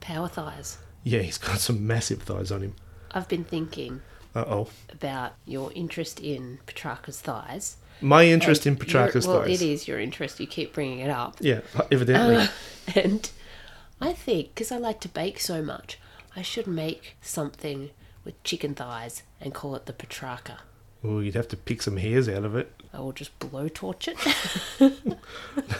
Power 0.00 0.28
thighs. 0.28 0.78
Yeah, 1.04 1.20
he's 1.20 1.38
got 1.38 1.58
some 1.58 1.86
massive 1.86 2.22
thighs 2.22 2.50
on 2.50 2.62
him. 2.62 2.74
I've 3.12 3.28
been 3.28 3.44
thinking 3.44 4.02
Uh 4.34 4.44
oh. 4.46 4.68
about 4.92 5.32
your 5.46 5.72
interest 5.74 6.20
in 6.20 6.58
Petracca's 6.66 7.20
thighs. 7.20 7.76
My 8.00 8.26
interest 8.26 8.66
in 8.66 8.72
And 8.74 8.80
Petracca's 8.80 9.26
well, 9.26 9.42
thighs. 9.42 9.60
it 9.60 9.64
is 9.66 9.88
your 9.88 9.98
interest. 9.98 10.38
You 10.38 10.46
keep 10.46 10.72
bringing 10.72 11.00
it 11.00 11.10
up. 11.10 11.36
Yeah, 11.40 11.60
evidently. 11.90 12.36
Uh, 12.36 12.48
and 12.96 13.30
I 14.00 14.12
think, 14.12 14.54
because 14.54 14.70
I 14.70 14.76
like 14.76 15.00
to 15.00 15.08
bake 15.08 15.40
so 15.40 15.62
much, 15.62 15.98
I 16.36 16.42
should 16.42 16.66
make 16.66 17.16
something 17.20 17.90
with 18.24 18.42
chicken 18.44 18.74
thighs 18.74 19.22
and 19.40 19.54
call 19.54 19.74
it 19.74 19.86
the 19.86 19.92
Petracca. 19.92 20.58
Ooh, 21.04 21.20
you'd 21.20 21.34
have 21.34 21.48
to 21.48 21.56
pick 21.56 21.82
some 21.82 21.96
hairs 21.96 22.28
out 22.28 22.44
of 22.44 22.56
it. 22.56 22.72
I 22.92 23.00
will 23.00 23.12
just 23.12 23.38
blowtorch 23.38 24.08
it. 24.08 25.18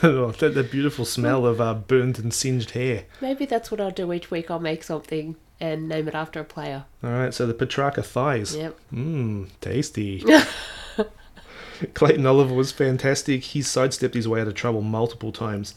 Oh, 0.02 0.30
that, 0.30 0.54
that 0.54 0.70
beautiful 0.70 1.04
smell 1.04 1.44
of 1.44 1.60
uh, 1.60 1.74
burnt 1.74 2.20
and 2.20 2.32
singed 2.32 2.70
hair. 2.70 3.04
Maybe 3.20 3.46
that's 3.46 3.70
what 3.70 3.80
I'll 3.80 3.90
do 3.90 4.12
each 4.12 4.30
week. 4.30 4.48
I'll 4.48 4.60
make 4.60 4.84
something 4.84 5.34
and 5.58 5.88
name 5.88 6.06
it 6.06 6.14
after 6.14 6.38
a 6.38 6.44
player. 6.44 6.84
All 7.02 7.10
right, 7.10 7.34
so 7.34 7.46
the 7.46 7.54
Petracca 7.54 8.04
thighs. 8.04 8.54
Yep. 8.54 8.78
Mmm, 8.92 9.48
tasty. 9.60 10.24
Clayton 11.94 12.26
Oliver 12.26 12.54
was 12.54 12.70
fantastic. 12.70 13.42
He 13.42 13.62
sidestepped 13.62 14.14
his 14.14 14.28
way 14.28 14.40
out 14.40 14.48
of 14.48 14.54
trouble 14.54 14.82
multiple 14.82 15.32
times 15.32 15.74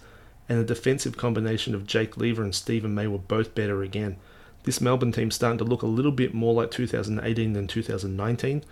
and 0.51 0.59
the 0.59 0.65
defensive 0.65 1.15
combination 1.15 1.73
of 1.73 1.87
Jake 1.87 2.17
Lever 2.17 2.43
and 2.43 2.53
Steven 2.53 2.93
May 2.93 3.07
were 3.07 3.17
both 3.17 3.55
better 3.55 3.83
again. 3.83 4.17
This 4.63 4.81
Melbourne 4.81 5.13
team's 5.13 5.35
starting 5.35 5.57
to 5.59 5.63
look 5.63 5.81
a 5.81 5.87
little 5.87 6.11
bit 6.11 6.33
more 6.33 6.53
like 6.53 6.71
2018 6.71 7.53
than 7.53 7.67
2019. 7.67 8.65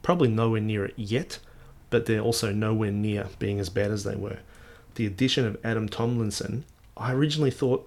Probably 0.00 0.28
nowhere 0.28 0.62
near 0.62 0.86
it 0.86 0.94
yet, 0.96 1.38
but 1.90 2.06
they're 2.06 2.22
also 2.22 2.50
nowhere 2.50 2.90
near 2.90 3.26
being 3.38 3.60
as 3.60 3.68
bad 3.68 3.90
as 3.90 4.04
they 4.04 4.16
were. 4.16 4.38
The 4.94 5.04
addition 5.04 5.44
of 5.44 5.58
Adam 5.62 5.86
Tomlinson, 5.86 6.64
I 6.96 7.12
originally 7.12 7.50
thought, 7.50 7.86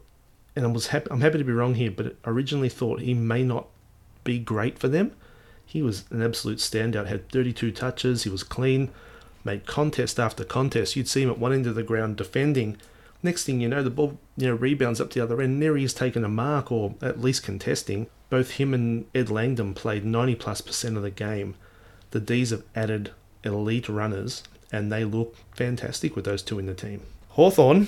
and 0.55 0.63
I 0.63 0.67
was 0.67 0.87
happy, 0.87 1.07
I'm 1.09 1.21
happy 1.21 1.39
to 1.39 1.43
be 1.43 1.51
wrong 1.51 1.73
here, 1.73 1.89
but 1.89 2.17
originally 2.25 2.69
thought 2.69 3.01
he 3.01 3.15
may 3.15 3.41
not 3.41 3.65
be 4.23 4.37
great 4.37 4.77
for 4.77 4.87
them. 4.87 5.13
He 5.65 5.81
was 5.81 6.05
an 6.11 6.21
absolute 6.21 6.59
standout, 6.59 7.07
had 7.07 7.27
32 7.31 7.71
touches, 7.71 8.21
he 8.21 8.29
was 8.29 8.43
clean, 8.43 8.91
made 9.43 9.65
contest 9.65 10.19
after 10.19 10.43
contest. 10.43 10.95
You'd 10.95 11.07
see 11.07 11.23
him 11.23 11.31
at 11.31 11.39
one 11.39 11.53
end 11.53 11.65
of 11.65 11.73
the 11.73 11.81
ground 11.81 12.17
defending. 12.17 12.77
Next 13.23 13.43
thing 13.43 13.61
you 13.61 13.69
know, 13.69 13.83
the 13.83 13.89
ball 13.89 14.19
you 14.35 14.47
know 14.47 14.55
rebounds 14.55 14.99
up 14.99 15.11
the 15.11 15.21
other 15.21 15.41
end. 15.41 15.61
There 15.61 15.77
he 15.77 15.83
is 15.83 15.93
taking 15.93 16.23
a 16.23 16.29
mark 16.29 16.71
or 16.71 16.95
at 17.01 17.21
least 17.21 17.43
contesting. 17.43 18.07
Both 18.29 18.51
him 18.51 18.73
and 18.73 19.05
Ed 19.13 19.29
Langdon 19.29 19.73
played 19.73 20.05
90 20.05 20.35
plus 20.35 20.61
percent 20.61 20.97
of 20.97 21.03
the 21.03 21.11
game. 21.11 21.55
The 22.11 22.19
D's 22.19 22.49
have 22.49 22.63
added 22.75 23.11
elite 23.43 23.89
runners, 23.89 24.43
and 24.71 24.91
they 24.91 25.03
look 25.03 25.35
fantastic 25.55 26.15
with 26.15 26.25
those 26.25 26.41
two 26.41 26.59
in 26.59 26.65
the 26.65 26.73
team. 26.73 27.01
Hawthorn, 27.29 27.87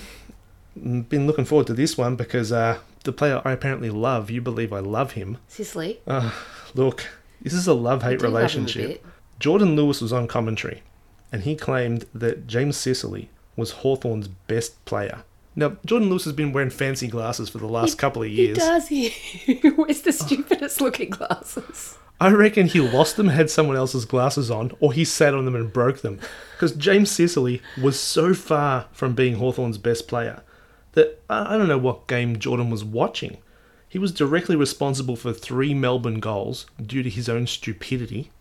been 0.75 1.27
looking 1.27 1.45
forward 1.45 1.67
to 1.67 1.73
this 1.73 1.97
one 1.97 2.15
because 2.15 2.51
uh, 2.51 2.79
the 3.03 3.11
player 3.11 3.41
I 3.43 3.51
apparently 3.51 3.89
love, 3.89 4.29
you 4.29 4.41
believe 4.41 4.73
I 4.73 4.79
love 4.79 5.13
him. 5.13 5.37
Sicily. 5.47 5.99
Uh, 6.07 6.31
look, 6.73 7.07
this 7.41 7.53
is 7.53 7.67
a 7.67 7.73
love 7.73 8.03
hate 8.03 8.19
do 8.19 8.25
love 8.25 8.33
relationship. 8.33 9.05
Jordan 9.39 9.75
Lewis 9.75 10.01
was 10.01 10.13
on 10.13 10.27
commentary, 10.27 10.83
and 11.31 11.43
he 11.43 11.55
claimed 11.55 12.05
that 12.13 12.47
James 12.47 12.77
Sicily 12.77 13.29
was 13.55 13.71
Hawthorn's 13.71 14.27
best 14.27 14.83
player. 14.85 15.23
Now, 15.55 15.77
Jordan 15.85 16.09
Lewis 16.09 16.23
has 16.23 16.33
been 16.33 16.51
wearing 16.51 16.71
fancy 16.71 17.07
glasses 17.07 17.49
for 17.49 17.59
the 17.59 17.67
last 17.67 17.97
couple 17.97 18.23
of 18.23 18.29
years. 18.29 18.57
He 18.57 18.63
does. 18.63 18.87
He 18.87 19.71
wears 19.77 20.01
the 20.01 20.09
oh. 20.09 20.25
stupidest 20.25 20.81
looking 20.81 21.11
glasses. 21.11 21.97
I 22.19 22.31
reckon 22.31 22.67
he 22.67 22.79
lost 22.79 23.17
them, 23.17 23.27
had 23.27 23.49
someone 23.49 23.75
else's 23.75 24.05
glasses 24.05 24.49
on, 24.49 24.71
or 24.79 24.93
he 24.93 25.03
sat 25.03 25.33
on 25.33 25.45
them 25.45 25.55
and 25.55 25.73
broke 25.73 26.01
them. 26.01 26.19
Because 26.53 26.71
James 26.71 27.11
Sicily 27.11 27.61
was 27.81 27.99
so 27.99 28.33
far 28.33 28.85
from 28.93 29.13
being 29.13 29.35
Hawthorn's 29.35 29.77
best 29.77 30.07
player 30.07 30.41
that 30.93 31.21
I 31.29 31.55
I 31.55 31.57
don't 31.57 31.67
know 31.67 31.77
what 31.77 32.07
game 32.07 32.39
Jordan 32.39 32.69
was 32.69 32.83
watching. 32.83 33.37
He 33.89 33.99
was 33.99 34.11
directly 34.11 34.55
responsible 34.55 35.15
for 35.15 35.33
three 35.33 35.73
Melbourne 35.73 36.19
goals 36.19 36.65
due 36.83 37.03
to 37.03 37.09
his 37.09 37.29
own 37.29 37.45
stupidity. 37.45 38.31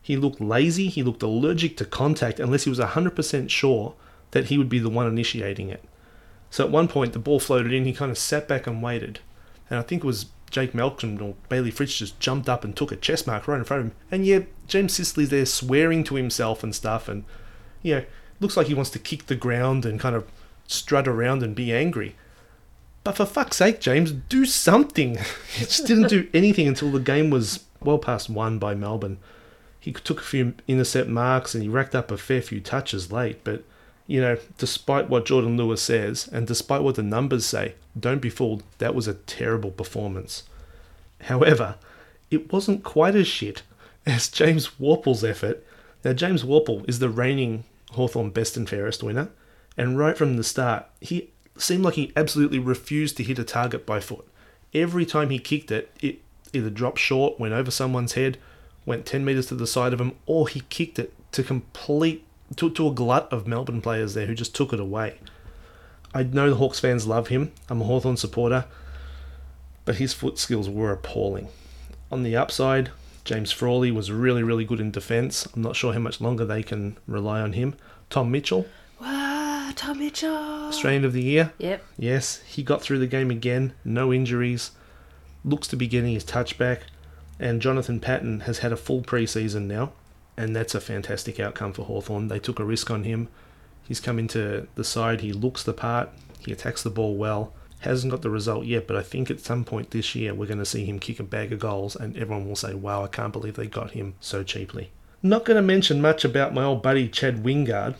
He 0.00 0.16
looked 0.16 0.40
lazy, 0.40 0.88
he 0.88 1.02
looked 1.02 1.22
allergic 1.22 1.76
to 1.78 1.84
contact 1.84 2.40
unless 2.40 2.64
he 2.64 2.70
was 2.70 2.78
100% 2.78 3.50
sure 3.50 3.94
that 4.32 4.46
he 4.46 4.58
would 4.58 4.68
be 4.68 4.78
the 4.78 4.88
one 4.88 5.06
initiating 5.06 5.68
it. 5.68 5.84
So 6.50 6.64
at 6.64 6.70
one 6.70 6.88
point, 6.88 7.12
the 7.12 7.18
ball 7.18 7.40
floated 7.40 7.72
in, 7.72 7.84
he 7.84 7.92
kind 7.92 8.10
of 8.10 8.18
sat 8.18 8.48
back 8.48 8.66
and 8.66 8.82
waited. 8.82 9.20
And 9.68 9.78
I 9.78 9.82
think 9.82 10.02
it 10.02 10.06
was 10.06 10.26
Jake 10.50 10.72
Melksham 10.72 11.20
or 11.22 11.34
Bailey 11.48 11.70
Fritsch 11.70 11.98
just 11.98 12.18
jumped 12.18 12.48
up 12.48 12.64
and 12.64 12.76
took 12.76 12.90
a 12.90 12.96
chest 12.96 13.26
mark 13.26 13.46
right 13.46 13.58
in 13.58 13.64
front 13.64 13.80
of 13.80 13.86
him. 13.86 13.96
And 14.10 14.26
yeah, 14.26 14.40
James 14.66 14.92
Sicily's 14.92 15.28
there 15.30 15.46
swearing 15.46 16.02
to 16.04 16.16
himself 16.16 16.64
and 16.64 16.74
stuff. 16.74 17.08
And, 17.08 17.24
you 17.82 17.94
know, 17.94 18.04
looks 18.40 18.56
like 18.56 18.66
he 18.66 18.74
wants 18.74 18.90
to 18.90 18.98
kick 18.98 19.26
the 19.26 19.36
ground 19.36 19.86
and 19.86 20.00
kind 20.00 20.16
of 20.16 20.26
strut 20.66 21.06
around 21.06 21.42
and 21.42 21.54
be 21.54 21.72
angry. 21.72 22.16
But 23.04 23.16
for 23.16 23.26
fuck's 23.26 23.56
sake, 23.56 23.80
James, 23.80 24.12
do 24.12 24.44
something. 24.44 25.18
he 25.54 25.64
just 25.64 25.86
didn't 25.86 26.08
do 26.08 26.28
anything 26.34 26.66
until 26.66 26.90
the 26.90 27.00
game 27.00 27.30
was 27.30 27.64
well 27.80 27.98
past 27.98 28.28
one 28.28 28.58
by 28.58 28.74
Melbourne. 28.74 29.18
He 29.78 29.92
took 29.92 30.20
a 30.20 30.24
few 30.24 30.54
intercept 30.68 31.08
marks 31.08 31.54
and 31.54 31.62
he 31.62 31.68
racked 31.68 31.94
up 31.94 32.10
a 32.10 32.18
fair 32.18 32.42
few 32.42 32.60
touches 32.60 33.10
late, 33.10 33.42
but 33.44 33.64
you 34.10 34.20
know, 34.20 34.36
despite 34.58 35.08
what 35.08 35.24
Jordan 35.24 35.56
Lewis 35.56 35.80
says 35.80 36.28
and 36.32 36.44
despite 36.44 36.82
what 36.82 36.96
the 36.96 37.02
numbers 37.02 37.46
say, 37.46 37.74
don't 37.98 38.20
be 38.20 38.28
fooled, 38.28 38.64
that 38.78 38.92
was 38.92 39.06
a 39.06 39.14
terrible 39.14 39.70
performance. 39.70 40.42
However, 41.22 41.76
it 42.28 42.52
wasn't 42.52 42.82
quite 42.82 43.14
as 43.14 43.28
shit 43.28 43.62
as 44.06 44.26
James 44.26 44.72
Worpel's 44.80 45.22
effort. 45.22 45.64
Now, 46.04 46.12
James 46.12 46.42
Worpel 46.42 46.88
is 46.88 46.98
the 46.98 47.08
reigning 47.08 47.62
Hawthorn 47.92 48.30
Best 48.30 48.56
and 48.56 48.68
Fairest 48.68 49.04
winner, 49.04 49.28
and 49.76 49.96
right 49.96 50.18
from 50.18 50.36
the 50.36 50.42
start, 50.42 50.86
he 51.00 51.30
seemed 51.56 51.84
like 51.84 51.94
he 51.94 52.12
absolutely 52.16 52.58
refused 52.58 53.16
to 53.18 53.22
hit 53.22 53.38
a 53.38 53.44
target 53.44 53.86
by 53.86 54.00
foot. 54.00 54.26
Every 54.74 55.06
time 55.06 55.30
he 55.30 55.38
kicked 55.38 55.70
it, 55.70 55.88
it 56.00 56.20
either 56.52 56.70
dropped 56.70 56.98
short, 56.98 57.38
went 57.38 57.54
over 57.54 57.70
someone's 57.70 58.14
head, 58.14 58.38
went 58.84 59.06
10 59.06 59.24
metres 59.24 59.46
to 59.46 59.54
the 59.54 59.68
side 59.68 59.92
of 59.92 60.00
him, 60.00 60.16
or 60.26 60.48
he 60.48 60.62
kicked 60.68 60.98
it 60.98 61.12
to 61.30 61.44
complete 61.44 62.24
to, 62.56 62.70
to 62.70 62.88
a 62.88 62.92
glut 62.92 63.32
of 63.32 63.46
Melbourne 63.46 63.80
players 63.80 64.14
there 64.14 64.26
who 64.26 64.34
just 64.34 64.54
took 64.54 64.72
it 64.72 64.80
away. 64.80 65.18
I 66.12 66.24
know 66.24 66.50
the 66.50 66.56
Hawks 66.56 66.80
fans 66.80 67.06
love 67.06 67.28
him. 67.28 67.52
I'm 67.68 67.80
a 67.80 67.84
Hawthorn 67.84 68.16
supporter, 68.16 68.64
but 69.84 69.96
his 69.96 70.12
foot 70.12 70.38
skills 70.38 70.68
were 70.68 70.92
appalling. 70.92 71.48
On 72.10 72.22
the 72.24 72.36
upside, 72.36 72.90
James 73.24 73.52
Frawley 73.52 73.92
was 73.92 74.10
really, 74.10 74.42
really 74.42 74.64
good 74.64 74.80
in 74.80 74.90
defence. 74.90 75.46
I'm 75.54 75.62
not 75.62 75.76
sure 75.76 75.92
how 75.92 76.00
much 76.00 76.20
longer 76.20 76.44
they 76.44 76.62
can 76.62 76.96
rely 77.06 77.40
on 77.40 77.52
him. 77.52 77.76
Tom 78.08 78.30
Mitchell, 78.30 78.66
Wow, 79.00 79.70
Tom 79.76 79.98
Mitchell. 79.98 80.34
Australian 80.34 81.04
of 81.04 81.12
the 81.12 81.22
Year. 81.22 81.52
Yep. 81.58 81.84
Yes, 81.96 82.42
he 82.46 82.62
got 82.62 82.82
through 82.82 82.98
the 82.98 83.06
game 83.06 83.30
again, 83.30 83.72
no 83.84 84.12
injuries, 84.12 84.72
looks 85.44 85.68
to 85.68 85.76
be 85.76 85.86
getting 85.86 86.12
his 86.12 86.24
touch 86.24 86.58
back, 86.58 86.82
and 87.38 87.62
Jonathan 87.62 88.00
Patton 88.00 88.40
has 88.40 88.58
had 88.58 88.72
a 88.72 88.76
full 88.76 89.00
preseason 89.02 89.62
now, 89.66 89.92
and 90.36 90.54
that's 90.54 90.74
a 90.74 90.80
fantastic 90.80 91.38
outcome 91.38 91.72
for 91.72 91.84
Hawthorn. 91.84 92.28
They 92.28 92.38
took 92.38 92.58
a 92.58 92.64
risk 92.64 92.90
on 92.90 93.04
him. 93.04 93.28
He's 93.86 94.00
come 94.00 94.18
into 94.18 94.68
the 94.74 94.84
side, 94.84 95.20
he 95.20 95.32
looks 95.32 95.62
the 95.62 95.72
part, 95.72 96.10
he 96.38 96.52
attacks 96.52 96.82
the 96.82 96.90
ball 96.90 97.16
well. 97.16 97.52
Hasn't 97.80 98.10
got 98.10 98.22
the 98.22 98.30
result 98.30 98.66
yet, 98.66 98.86
but 98.86 98.96
I 98.96 99.02
think 99.02 99.30
at 99.30 99.40
some 99.40 99.64
point 99.64 99.90
this 99.90 100.14
year 100.14 100.34
we're 100.34 100.46
going 100.46 100.58
to 100.58 100.66
see 100.66 100.84
him 100.84 100.98
kick 100.98 101.18
a 101.18 101.24
bag 101.24 101.52
of 101.52 101.58
goals, 101.58 101.96
and 101.96 102.16
everyone 102.16 102.46
will 102.46 102.56
say, 102.56 102.74
Wow, 102.74 103.04
I 103.04 103.08
can't 103.08 103.32
believe 103.32 103.54
they 103.54 103.66
got 103.66 103.92
him 103.92 104.14
so 104.20 104.42
cheaply. 104.42 104.90
Not 105.22 105.44
going 105.44 105.56
to 105.56 105.62
mention 105.62 106.00
much 106.00 106.24
about 106.24 106.54
my 106.54 106.62
old 106.62 106.82
buddy 106.82 107.08
Chad 107.08 107.42
Wingard. 107.42 107.94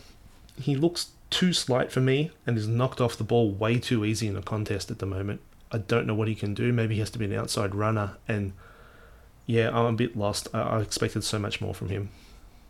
He 0.59 0.75
looks 0.75 1.09
too 1.29 1.53
slight 1.53 1.91
for 1.91 2.01
me 2.01 2.31
and 2.45 2.57
is 2.57 2.67
knocked 2.67 3.01
off 3.01 3.17
the 3.17 3.23
ball 3.23 3.51
way 3.51 3.79
too 3.79 4.05
easy 4.05 4.27
in 4.27 4.35
a 4.35 4.41
contest 4.41 4.91
at 4.91 4.99
the 4.99 5.05
moment. 5.05 5.41
I 5.71 5.77
don't 5.79 6.05
know 6.05 6.13
what 6.13 6.27
he 6.27 6.35
can 6.35 6.53
do. 6.53 6.73
Maybe 6.73 6.95
he 6.95 6.99
has 6.99 7.09
to 7.11 7.19
be 7.19 7.25
an 7.25 7.33
outside 7.33 7.73
runner. 7.73 8.17
And 8.27 8.53
yeah, 9.51 9.69
I'm 9.69 9.85
a 9.85 9.93
bit 9.93 10.15
lost. 10.15 10.47
I, 10.53 10.61
I 10.61 10.81
expected 10.81 11.23
so 11.23 11.37
much 11.37 11.59
more 11.59 11.73
from 11.73 11.89
him. 11.89 12.09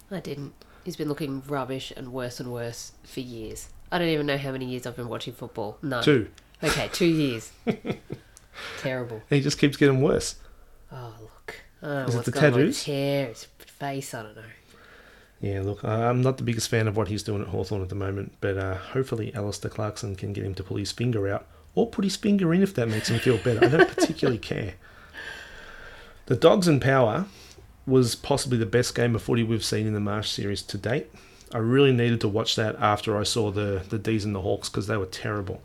I 0.09 0.19
didn't. 0.19 0.53
He's 0.83 0.95
been 0.95 1.07
looking 1.07 1.43
rubbish 1.47 1.93
and 1.95 2.11
worse 2.11 2.39
and 2.39 2.51
worse 2.51 2.93
for 3.03 3.19
years. 3.19 3.69
I 3.91 3.99
don't 3.99 4.07
even 4.07 4.25
know 4.25 4.37
how 4.37 4.51
many 4.51 4.65
years 4.65 4.87
I've 4.87 4.95
been 4.95 5.07
watching 5.07 5.33
football. 5.33 5.77
No. 5.83 6.01
Two. 6.01 6.29
Okay, 6.63 6.89
two 6.91 7.05
years. 7.05 7.51
Terrible. 8.79 9.21
He 9.29 9.41
just 9.41 9.59
keeps 9.59 9.77
getting 9.77 10.01
worse. 10.01 10.35
Oh 10.91 11.13
look. 11.21 11.61
Is 11.83 12.13
it 12.13 12.17
what's 12.17 12.25
the 12.25 12.31
tattoos? 12.31 12.77
his 12.77 12.85
hair, 12.85 13.27
his 13.27 13.45
face. 13.57 14.13
I 14.13 14.23
don't 14.23 14.35
know. 14.35 14.41
Yeah, 15.39 15.61
look, 15.61 15.83
I'm 15.83 16.21
not 16.21 16.37
the 16.37 16.43
biggest 16.43 16.69
fan 16.69 16.87
of 16.87 16.95
what 16.97 17.07
he's 17.07 17.23
doing 17.23 17.41
at 17.41 17.47
Hawthorn 17.47 17.81
at 17.81 17.89
the 17.89 17.95
moment, 17.95 18.33
but 18.41 18.57
uh, 18.57 18.75
hopefully 18.75 19.33
Alastair 19.33 19.71
Clarkson 19.71 20.15
can 20.15 20.33
get 20.33 20.45
him 20.45 20.53
to 20.55 20.63
pull 20.63 20.77
his 20.77 20.91
finger 20.91 21.27
out 21.27 21.47
or 21.73 21.87
put 21.87 22.03
his 22.03 22.15
finger 22.15 22.53
in 22.53 22.61
if 22.61 22.75
that 22.75 22.87
makes 22.87 23.09
him 23.09 23.19
feel 23.19 23.37
better. 23.37 23.65
I 23.65 23.69
don't 23.69 23.89
particularly 23.95 24.37
care. 24.51 24.75
The 26.31 26.37
Dogs 26.37 26.65
and 26.65 26.81
Power 26.81 27.25
was 27.85 28.15
possibly 28.15 28.57
the 28.57 28.65
best 28.65 28.95
game 28.95 29.15
of 29.15 29.21
footy 29.21 29.43
we've 29.43 29.65
seen 29.65 29.85
in 29.85 29.93
the 29.93 29.99
Marsh 29.99 30.29
series 30.29 30.61
to 30.61 30.77
date. 30.77 31.11
I 31.53 31.57
really 31.57 31.91
needed 31.91 32.21
to 32.21 32.29
watch 32.29 32.55
that 32.55 32.77
after 32.77 33.17
I 33.17 33.23
saw 33.23 33.51
the, 33.51 33.83
the 33.89 33.99
D's 33.99 34.23
and 34.23 34.33
the 34.33 34.39
Hawks 34.39 34.69
because 34.69 34.87
they 34.87 34.95
were 34.95 35.07
terrible. 35.07 35.61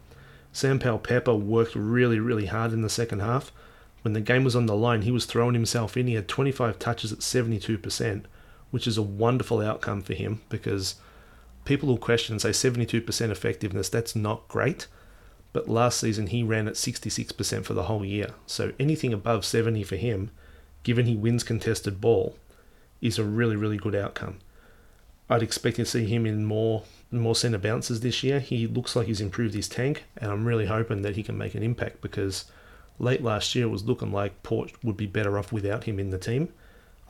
Sam 0.52 0.80
Powell 0.80 0.98
Pepper 0.98 1.36
worked 1.36 1.76
really, 1.76 2.18
really 2.18 2.46
hard 2.46 2.72
in 2.72 2.82
the 2.82 2.88
second 2.88 3.20
half. 3.20 3.52
When 4.02 4.12
the 4.12 4.20
game 4.20 4.42
was 4.42 4.56
on 4.56 4.66
the 4.66 4.74
line, 4.74 5.02
he 5.02 5.12
was 5.12 5.24
throwing 5.24 5.54
himself 5.54 5.96
in. 5.96 6.08
He 6.08 6.14
had 6.14 6.26
25 6.26 6.80
touches 6.80 7.12
at 7.12 7.20
72%, 7.20 8.24
which 8.72 8.88
is 8.88 8.98
a 8.98 9.02
wonderful 9.02 9.60
outcome 9.60 10.02
for 10.02 10.14
him 10.14 10.40
because 10.48 10.96
people 11.64 11.88
will 11.88 11.96
question 11.96 12.32
and 12.32 12.42
say 12.42 12.50
72% 12.50 13.30
effectiveness, 13.30 13.88
that's 13.88 14.16
not 14.16 14.48
great. 14.48 14.88
But 15.52 15.68
last 15.68 16.00
season 16.00 16.26
he 16.26 16.42
ran 16.42 16.66
at 16.66 16.74
66% 16.74 17.64
for 17.64 17.74
the 17.74 17.84
whole 17.84 18.04
year. 18.04 18.30
So 18.48 18.72
anything 18.80 19.12
above 19.12 19.44
70 19.44 19.84
for 19.84 19.94
him, 19.94 20.32
given 20.86 21.06
he 21.06 21.16
wins 21.16 21.42
contested 21.42 22.00
ball, 22.00 22.36
is 23.00 23.18
a 23.18 23.24
really, 23.24 23.56
really 23.56 23.76
good 23.76 23.96
outcome. 23.96 24.38
I'd 25.28 25.42
expect 25.42 25.76
to 25.76 25.84
see 25.84 26.06
him 26.06 26.24
in 26.24 26.44
more 26.44 26.84
more 27.10 27.34
centre 27.34 27.58
bounces 27.58 28.00
this 28.00 28.22
year. 28.22 28.38
He 28.38 28.68
looks 28.68 28.94
like 28.94 29.08
he's 29.08 29.20
improved 29.20 29.54
his 29.54 29.68
tank, 29.68 30.04
and 30.16 30.30
I'm 30.30 30.44
really 30.44 30.66
hoping 30.66 31.02
that 31.02 31.16
he 31.16 31.24
can 31.24 31.36
make 31.36 31.56
an 31.56 31.64
impact 31.64 32.00
because 32.00 32.44
late 33.00 33.20
last 33.20 33.52
year 33.56 33.64
it 33.66 33.70
was 33.70 33.84
looking 33.84 34.12
like 34.12 34.44
Port 34.44 34.72
would 34.84 34.96
be 34.96 35.06
better 35.06 35.36
off 35.36 35.50
without 35.50 35.84
him 35.84 35.98
in 35.98 36.10
the 36.10 36.18
team. 36.18 36.50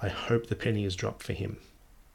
I 0.01 0.09
hope 0.09 0.47
the 0.47 0.57
penny 0.57 0.87
is 0.87 0.97
dropped 0.97 1.23
for 1.23 1.35
him. 1.35 1.59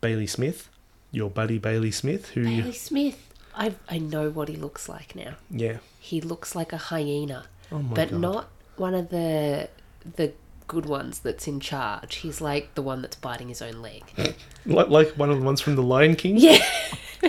Bailey 0.02 0.26
Smith, 0.26 0.68
your 1.12 1.30
buddy 1.30 1.60
Bailey 1.60 1.92
Smith, 1.92 2.30
who 2.30 2.44
Bailey 2.44 2.56
you, 2.56 2.74
Smith. 2.74 3.20
I 3.56 3.76
I 3.88 4.00
know 4.00 4.32
what 4.32 4.50
he 4.50 4.56
looks 4.56 4.90
like 4.90 5.16
now. 5.16 5.36
yeah, 5.52 5.78
He 6.00 6.22
looks 6.22 6.56
like 6.56 6.74
a 6.74 6.78
hyena, 6.78 7.46
oh 7.72 7.84
my 7.84 7.94
but 7.94 8.10
god, 8.10 8.20
not 8.20 8.48
one 8.78 8.96
of 8.96 9.10
the 9.10 9.70
the 10.16 10.34
good 10.72 10.86
ones 10.86 11.20
that's 11.20 11.50
in 11.50 11.60
charge. 11.60 12.16
He's 12.16 12.40
like 12.40 12.76
the 12.76 12.82
one 12.82 13.02
that's 13.02 13.18
biting 13.18 13.50
his 13.50 13.62
own 13.62 13.82
leg. 13.82 14.04
like, 14.66 14.88
like 14.88 15.10
one 15.18 15.30
of 15.30 15.38
the 15.38 15.44
ones 15.44 15.60
from 15.60 15.76
the 15.76 15.84
Lion 15.84 16.16
King. 16.16 16.38
Yeah. 16.38 16.66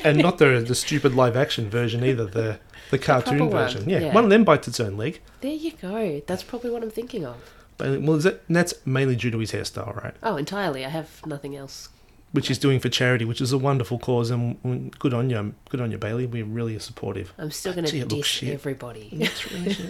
and 0.05 0.19
not 0.19 0.39
the 0.39 0.61
the 0.61 0.77
stupid 0.77 1.17
live 1.17 1.37
action 1.37 1.69
version 1.69 2.05
either. 2.05 2.25
The 2.25 2.61
the 2.93 2.99
cartoon 3.01 3.41
one, 3.41 3.51
version. 3.51 3.91
Yeah. 3.91 3.99
yeah. 3.99 4.15
one 4.15 4.23
of 4.23 4.31
them 4.31 4.45
bites 4.45 4.69
its 4.69 4.79
own 4.79 4.97
leg. 4.97 5.21
There 5.41 5.53
you 5.53 5.73
go. 5.73 6.23
That's 6.25 6.45
probably 6.45 6.71
what 6.71 6.85
I'm 6.85 6.91
thinking 6.91 7.27
of. 7.27 7.37
But 7.79 8.01
well, 8.03 8.17
is 8.17 8.23
that, 8.23 8.43
and 8.47 8.55
that's 8.55 8.75
mainly 8.87 9.17
due 9.17 9.33
to 9.33 9.39
his 9.39 9.51
hairstyle, 9.51 10.01
right? 10.01 10.15
Oh, 10.23 10.37
entirely. 10.37 10.87
I 10.87 10.91
have 10.91 11.27
nothing 11.27 11.57
else. 11.57 11.89
Which 12.31 12.47
he's 12.47 12.59
doing 12.59 12.79
for 12.79 12.89
charity, 12.89 13.25
which 13.25 13.41
is 13.41 13.53
a 13.53 13.59
wonderful 13.59 13.99
cause, 13.99 14.31
and 14.31 14.97
good 15.01 15.13
on 15.13 15.31
you, 15.31 15.55
good 15.69 15.81
on 15.81 15.91
you, 15.91 15.99
Bailey. 15.99 16.27
We're 16.27 16.45
really 16.45 16.79
supportive. 16.79 17.35
I'm 17.37 17.51
still 17.51 17.75
going 17.75 17.87
to 17.87 18.05
diss 18.05 18.25
shit. 18.25 18.55
everybody. 18.55 19.29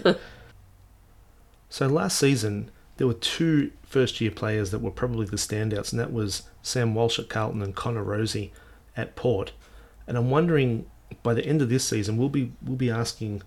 So 1.73 1.87
last 1.87 2.19
season, 2.19 2.69
there 2.97 3.07
were 3.07 3.13
two 3.13 3.71
first 3.83 4.21
year 4.21 4.31
players 4.31 4.71
that 4.71 4.79
were 4.79 4.91
probably 4.91 5.25
the 5.25 5.37
standouts, 5.37 5.91
and 5.91 5.99
that 5.99 6.13
was 6.13 6.43
Sam 6.61 6.93
Walsh 6.95 7.19
at 7.19 7.29
Carlton 7.29 7.61
and 7.61 7.75
Connor 7.75 8.03
Rozee 8.03 8.51
at 8.95 9.15
Port. 9.15 9.51
And 10.07 10.17
I'm 10.17 10.29
wondering 10.29 10.85
by 11.21 11.33
the 11.33 11.45
end 11.45 11.61
of 11.61 11.69
this 11.69 11.87
season, 11.87 12.17
we'll 12.17 12.29
be 12.29 12.51
we'll 12.61 12.75
be 12.75 12.89
asking, 12.91 13.43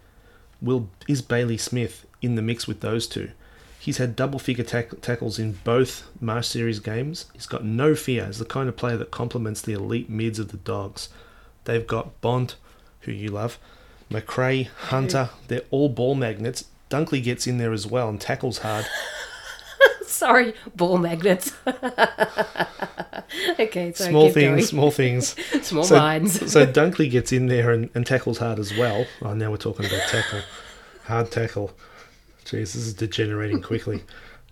will 0.61 0.89
is 1.09 1.23
Bailey 1.23 1.59
Smith 1.59 2.07
in 2.23 2.35
the 2.35 2.43
mix 2.43 2.67
with 2.67 2.81
those 2.81 3.07
two? 3.07 3.31
He's 3.79 3.99
had 3.99 4.17
double 4.17 4.41
figure 4.41 4.65
tack- 4.65 5.01
tackles 5.01 5.39
in 5.39 5.53
both 5.63 6.09
Marsh 6.21 6.49
Series 6.49 6.81
games. 6.81 7.27
He's 7.35 7.47
got 7.47 7.65
no 7.65 7.95
fear. 7.95 8.27
He's 8.27 8.39
the 8.39 8.45
kind 8.45 8.69
of 8.69 8.77
player 8.77 8.97
that 8.97 9.13
complements 9.13 9.63
the 9.63 9.75
elite 9.75 10.11
mids 10.11 10.41
of 10.41 10.49
the 10.49 10.57
Dogs. 10.57 11.09
They've 11.65 11.87
got 11.87 12.21
Bont, 12.21 12.57
who 13.01 13.13
you 13.13 13.29
love, 13.29 13.59
McRae, 14.11 14.67
Hunter. 14.67 15.31
They're 15.47 15.63
all 15.71 15.89
ball 15.89 16.17
magnets. 16.17 16.65
Dunkley 16.91 17.23
gets 17.23 17.47
in 17.47 17.59
there 17.59 17.73
as 17.73 17.87
well 17.87 18.09
and 18.09 18.21
tackles 18.21 18.59
hard. 18.59 18.87
Sorry, 20.11 20.55
ball 20.75 20.99
magnets. 20.99 21.53
okay, 23.59 23.93
so 23.93 24.05
small 24.09 24.31
things, 24.31 24.69
small 24.69 24.91
things. 24.91 25.35
Small 25.67 25.85
So, 25.85 25.97
minds. 25.97 26.53
so 26.53 26.67
Dunkley 26.67 27.11
gets 27.11 27.33
in 27.33 27.47
there 27.47 27.71
and, 27.73 27.91
and 27.95 28.07
tackles 28.07 28.39
hard 28.39 28.59
as 28.59 28.77
well. 28.77 29.05
Oh, 29.23 29.35
now 29.35 29.51
we're 29.51 29.57
talking 29.57 29.87
about 29.87 30.03
tackle. 30.09 30.41
Hard 31.05 31.31
tackle. 31.31 31.73
Jeez, 32.45 32.73
this 32.73 32.77
is 32.77 32.95
degenerating 32.95 33.61
quickly. 33.63 34.05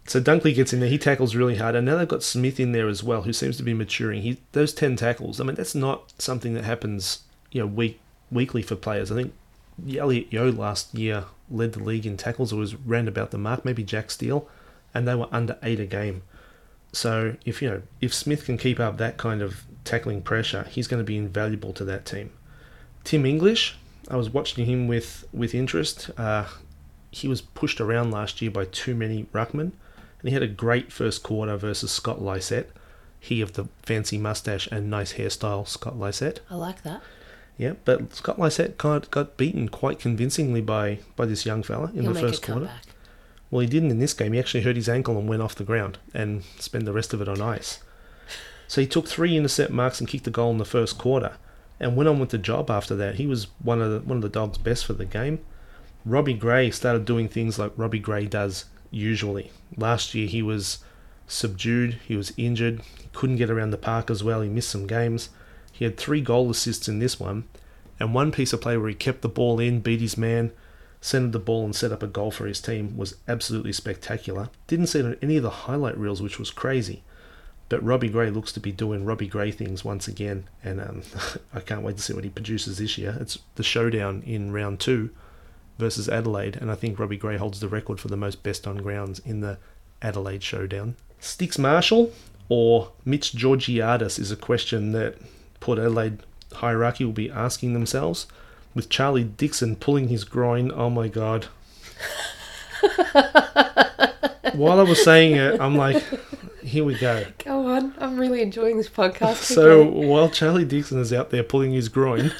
So 0.07 0.21
Dunkley 0.21 0.55
gets 0.55 0.73
in 0.73 0.81
there. 0.81 0.89
He 0.89 0.99
tackles 0.99 1.35
really 1.35 1.57
hard, 1.57 1.75
and 1.77 1.87
now 1.87 1.97
they've 1.97 2.09
got 2.09 2.23
Smith 2.23 2.59
in 2.61 2.73
there 2.73 2.89
as 2.89 3.03
well, 3.03 3.23
who 3.23 3.33
seems 3.33 3.57
to 3.59 3.63
be 3.63 3.73
maturing. 3.75 4.23
He 4.23 4.39
those 4.53 4.75
ten 4.75 4.97
tackles. 4.97 5.41
I 5.41 5.45
mean, 5.45 5.55
that's 5.55 5.75
not 5.75 6.13
something 6.19 6.55
that 6.55 6.65
happens, 6.65 7.21
you 7.53 7.61
know, 7.61 7.67
week 7.67 8.01
weekly 8.31 8.63
for 8.63 8.75
players. 8.77 9.11
I 9.13 9.15
think 9.15 9.33
Elliot 9.97 10.27
Yeo 10.31 10.51
last 10.53 10.95
year 10.95 11.25
led 11.51 11.73
the 11.73 11.83
league 11.83 12.07
in 12.07 12.17
tackles. 12.17 12.53
It 12.53 12.57
was 12.57 12.75
round 12.75 13.09
about 13.09 13.31
the 13.31 13.39
mark, 13.39 13.65
maybe 13.65 13.83
Jack 13.83 14.11
Steele, 14.11 14.47
and 14.95 15.07
they 15.07 15.15
were 15.15 15.29
under 15.33 15.59
eight 15.63 15.81
a 15.81 15.87
game. 15.87 16.23
So 16.93 17.37
if 17.45 17.61
you 17.61 17.69
know 17.69 17.83
if 18.01 18.15
Smith 18.15 18.45
can 18.45 18.57
keep 18.57 18.79
up 18.79 18.99
that 18.99 19.17
kind 19.17 19.43
of 19.43 19.65
tackling 19.85 20.23
pressure, 20.23 20.65
he's 20.71 20.87
going 20.87 21.01
to 21.01 21.05
be 21.05 21.17
invaluable 21.17 21.73
to 21.75 21.85
that 21.85 22.07
team. 22.07 22.31
Tim 23.03 23.27
English, 23.27 23.77
I 24.09 24.17
was 24.17 24.31
watching 24.31 24.65
him 24.67 24.87
with 24.87 25.27
with 25.33 25.55
interest. 25.55 26.11
Uh, 26.17 26.47
he 27.11 27.29
was 27.29 27.41
pushed 27.41 27.81
around 27.81 28.11
last 28.11 28.41
year 28.43 28.51
by 28.51 28.65
too 28.65 28.95
many 28.95 29.25
ruckmen, 29.33 29.73
and 30.21 30.29
he 30.29 30.31
had 30.31 30.43
a 30.43 30.49
great 30.49 30.93
first 30.93 31.23
quarter 31.23 31.57
versus 31.57 31.91
Scott 31.91 32.23
Lycett. 32.23 32.73
He 33.21 33.41
of 33.41 33.55
the 33.55 33.69
fancy 33.83 34.19
mustache 34.19 34.67
and 34.71 34.91
nice 34.91 35.15
hairstyle, 35.15 35.67
Scott 35.67 35.99
Lycett. 35.99 36.41
I 36.51 36.57
like 36.57 36.83
that. 36.83 37.01
Yeah, 37.57 37.75
but 37.85 38.15
Scott 38.15 38.39
Lycett 38.39 38.77
got, 38.77 39.11
got 39.11 39.37
beaten 39.37 39.69
quite 39.69 39.99
convincingly 39.99 40.61
by, 40.61 40.99
by 41.17 41.25
this 41.25 41.47
young 41.47 41.63
fella 41.63 41.91
in 41.95 42.03
He'll 42.03 42.13
the 42.13 42.21
first 42.21 42.43
a 42.43 42.47
quarter. 42.47 42.67
comeback. 42.67 42.94
Well, 43.55 43.61
he 43.61 43.69
didn't 43.69 43.93
in 43.93 44.01
this 44.01 44.15
game. 44.15 44.33
He 44.33 44.41
actually 44.41 44.65
hurt 44.65 44.75
his 44.75 44.89
ankle 44.89 45.17
and 45.17 45.29
went 45.29 45.41
off 45.41 45.55
the 45.55 45.63
ground 45.63 45.99
and 46.13 46.43
spent 46.59 46.87
the 46.87 46.93
rest 46.93 47.15
of 47.15 47.21
it 47.21 47.29
on 47.29 47.41
ice. 47.41 47.79
So 48.67 48.81
he 48.81 48.87
took 48.89 49.07
three 49.07 49.37
intercept 49.37 49.71
marks 49.71 50.01
and 50.01 50.09
kicked 50.09 50.27
a 50.27 50.31
goal 50.33 50.51
in 50.51 50.59
the 50.59 50.65
first 50.65 50.99
quarter, 50.99 51.37
and 51.79 51.95
went 51.95 52.09
on 52.09 52.19
with 52.19 52.31
the 52.31 52.39
job 52.39 52.69
after 52.69 52.97
that. 52.97 53.15
He 53.15 53.29
was 53.29 53.47
one 53.63 53.81
of 53.81 53.93
the, 53.93 54.01
one 54.01 54.17
of 54.17 54.23
the 54.23 54.29
dogs' 54.29 54.59
best 54.59 54.85
for 54.85 54.95
the 54.95 55.05
game. 55.05 55.39
Robbie 56.05 56.35
Gray 56.35 56.73
started 56.73 57.05
doing 57.05 57.29
things 57.29 57.57
like 57.57 57.71
Robbie 57.77 58.01
Gray 58.01 58.27
does 58.27 58.65
usually. 58.91 59.53
Last 59.77 60.17
year 60.17 60.27
he 60.27 60.43
was 60.43 60.79
subdued. 61.29 62.01
He 62.09 62.17
was 62.17 62.33
injured. 62.37 62.83
He 62.99 63.09
couldn't 63.13 63.37
get 63.37 63.51
around 63.51 63.71
the 63.71 63.79
park 63.79 64.11
as 64.11 64.25
well. 64.25 64.41
He 64.41 64.49
missed 64.49 64.71
some 64.71 64.89
games. 64.89 65.29
He 65.71 65.85
had 65.85 65.97
three 65.97 66.23
goal 66.23 66.51
assists 66.51 66.89
in 66.89 66.99
this 66.99 67.21
one, 67.21 67.45
and 68.01 68.13
one 68.15 68.33
piece 68.33 68.53
of 68.53 68.61
play 68.61 68.77
where 68.77 68.89
he 68.89 68.97
kept 68.97 69.23
the 69.23 69.29
ball 69.29 69.61
in, 69.61 69.79
beat 69.79 70.01
his 70.01 70.19
man, 70.19 70.51
centered 71.05 71.33
the 71.33 71.39
ball 71.39 71.67
and 71.67 71.77
set 71.77 71.93
up 71.93 72.03
a 72.03 72.07
goal 72.07 72.31
for 72.31 72.47
his 72.47 72.63
team 72.63 72.97
was 72.97 73.17
absolutely 73.29 73.75
spectacular. 73.75 74.49
Didn't 74.69 74.87
see 74.87 75.01
it 75.01 75.05
on 75.05 75.17
any 75.21 75.37
of 75.37 75.43
the 75.43 75.51
highlight 75.51 75.99
reels, 75.99 76.23
which 76.23 76.39
was 76.39 76.51
crazy. 76.51 77.03
But 77.69 77.85
Robbie 77.85 78.09
Gray 78.09 78.31
looks 78.31 78.53
to 78.53 78.61
be 78.61 78.73
doing 78.73 79.05
Robbie 79.05 79.27
Gray 79.27 79.51
things 79.51 79.85
once 79.85 80.09
again, 80.09 80.49
and 80.63 80.81
um, 80.81 81.03
I 81.55 81.61
can't 81.61 81.83
wait 81.83 81.99
to 81.99 82.03
see 82.03 82.15
what 82.15 82.25
he 82.25 82.31
produces 82.31 82.79
this 82.79 82.97
year. 82.97 83.19
It's 83.21 83.39
the 83.57 83.63
showdown 83.63 84.23
in 84.25 84.51
round 84.51 84.81
two 84.81 85.11
versus 85.79 86.09
Adelaide, 86.09 86.57
and 86.57 86.71
I 86.71 86.75
think 86.75 86.99
Robbie 86.99 87.19
Gray 87.19 87.37
holds 87.37 87.61
the 87.61 87.69
record 87.69 88.01
for 88.01 88.09
the 88.09 88.17
most 88.17 88.43
best 88.43 88.67
on 88.67 88.79
grounds 88.79 89.19
in 89.19 89.41
the 89.41 89.59
Adelaide 90.01 90.43
showdown. 90.43 90.97
Sticks 91.21 91.59
Marshall 91.59 92.15
or 92.49 92.93
Mitch 93.05 93.33
Georgiadis 93.33 94.19
is 94.19 94.31
a 94.31 94.37
question 94.37 94.93
that 94.93 95.19
Port 95.61 95.79
Adelaide 95.79 96.21
hierarchy 96.55 97.05
will 97.05 97.13
be 97.13 97.31
asking 97.31 97.75
themselves. 97.75 98.27
With 98.75 98.89
Charlie 98.89 99.25
Dixon 99.25 99.77
pulling 99.77 100.09
his 100.09 100.25
groin, 100.25 100.73
oh 100.73 100.91
my 100.91 101.09
god. 101.09 101.47
While 104.55 104.81
I 104.81 104.83
was 104.83 105.03
saying 105.03 105.37
it, 105.37 105.61
I'm 105.61 105.77
like, 105.77 106.03
here 106.63 106.85
we 106.85 106.97
go. 106.99 107.25
Go 107.45 107.69
on. 107.69 107.95
I'm 107.99 108.19
really 108.19 108.43
enjoying 108.43 108.77
this 108.77 108.89
podcast. 108.89 109.37
So 109.37 109.85
while 109.85 110.29
Charlie 110.29 110.65
Dixon 110.65 110.99
is 110.99 111.13
out 111.13 111.31
there 111.31 111.43
pulling 111.43 111.73
his 111.73 111.89
groin, 111.89 112.33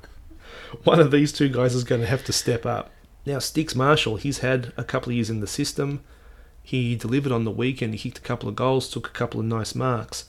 one 0.84 1.00
of 1.00 1.10
these 1.10 1.32
two 1.32 1.48
guys 1.48 1.74
is 1.74 1.84
going 1.84 2.00
to 2.00 2.06
have 2.06 2.24
to 2.24 2.32
step 2.32 2.66
up. 2.66 2.90
Now, 3.26 3.38
Sticks 3.38 3.74
Marshall, 3.74 4.16
he's 4.16 4.38
had 4.38 4.72
a 4.76 4.84
couple 4.84 5.10
of 5.10 5.16
years 5.16 5.30
in 5.30 5.40
the 5.40 5.46
system. 5.46 6.02
He 6.62 6.96
delivered 6.96 7.32
on 7.32 7.44
the 7.44 7.50
weekend. 7.50 7.94
He 7.94 7.98
kicked 7.98 8.18
a 8.18 8.22
couple 8.22 8.48
of 8.48 8.56
goals, 8.56 8.88
took 8.88 9.06
a 9.06 9.10
couple 9.10 9.40
of 9.40 9.46
nice 9.46 9.74
marks. 9.74 10.24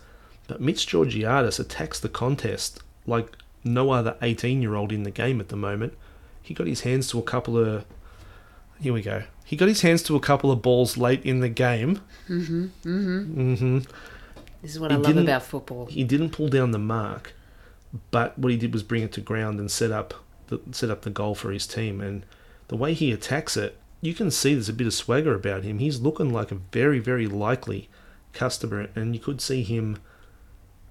But 0.47 0.61
Mitch 0.61 0.87
Georgiadis 0.87 1.59
attacks 1.59 1.99
the 1.99 2.09
contest 2.09 2.81
like 3.07 3.37
no 3.63 3.91
other 3.91 4.15
18 4.21 4.61
year 4.61 4.75
old 4.75 4.91
in 4.91 5.03
the 5.03 5.11
game 5.11 5.39
at 5.39 5.49
the 5.49 5.55
moment. 5.55 5.93
He 6.41 6.53
got 6.53 6.67
his 6.67 6.81
hands 6.81 7.09
to 7.09 7.19
a 7.19 7.23
couple 7.23 7.57
of. 7.57 7.85
Here 8.79 8.93
we 8.93 9.01
go. 9.01 9.23
He 9.45 9.55
got 9.55 9.67
his 9.67 9.81
hands 9.81 10.01
to 10.03 10.15
a 10.15 10.19
couple 10.19 10.51
of 10.51 10.61
balls 10.61 10.97
late 10.97 11.23
in 11.23 11.39
the 11.39 11.49
game. 11.49 12.01
Mm-hmm. 12.27 12.67
Mm-hmm. 12.83 13.79
this 14.61 14.71
is 14.71 14.79
what 14.79 14.91
he 14.91 14.97
I 14.97 14.99
love 14.99 15.17
about 15.17 15.43
football. 15.43 15.85
He 15.85 16.03
didn't 16.03 16.31
pull 16.31 16.47
down 16.47 16.71
the 16.71 16.79
mark, 16.79 17.33
but 18.09 18.37
what 18.39 18.51
he 18.51 18.57
did 18.57 18.73
was 18.73 18.81
bring 18.81 19.03
it 19.03 19.11
to 19.13 19.21
ground 19.21 19.59
and 19.59 19.69
set 19.69 19.91
up 19.91 20.13
the 20.47 20.59
set 20.71 20.89
up 20.89 21.01
the 21.03 21.09
goal 21.09 21.35
for 21.35 21.51
his 21.51 21.67
team. 21.67 22.01
And 22.01 22.25
the 22.69 22.77
way 22.77 22.93
he 22.93 23.11
attacks 23.11 23.55
it, 23.55 23.77
you 24.01 24.13
can 24.13 24.31
see 24.31 24.53
there's 24.53 24.69
a 24.69 24.73
bit 24.73 24.87
of 24.87 24.93
swagger 24.93 25.35
about 25.35 25.63
him. 25.63 25.77
He's 25.77 25.99
looking 25.99 26.33
like 26.33 26.51
a 26.51 26.55
very 26.55 26.99
very 26.99 27.27
likely 27.27 27.89
customer, 28.33 28.87
and 28.95 29.13
you 29.13 29.21
could 29.21 29.41
see 29.41 29.61
him 29.61 29.99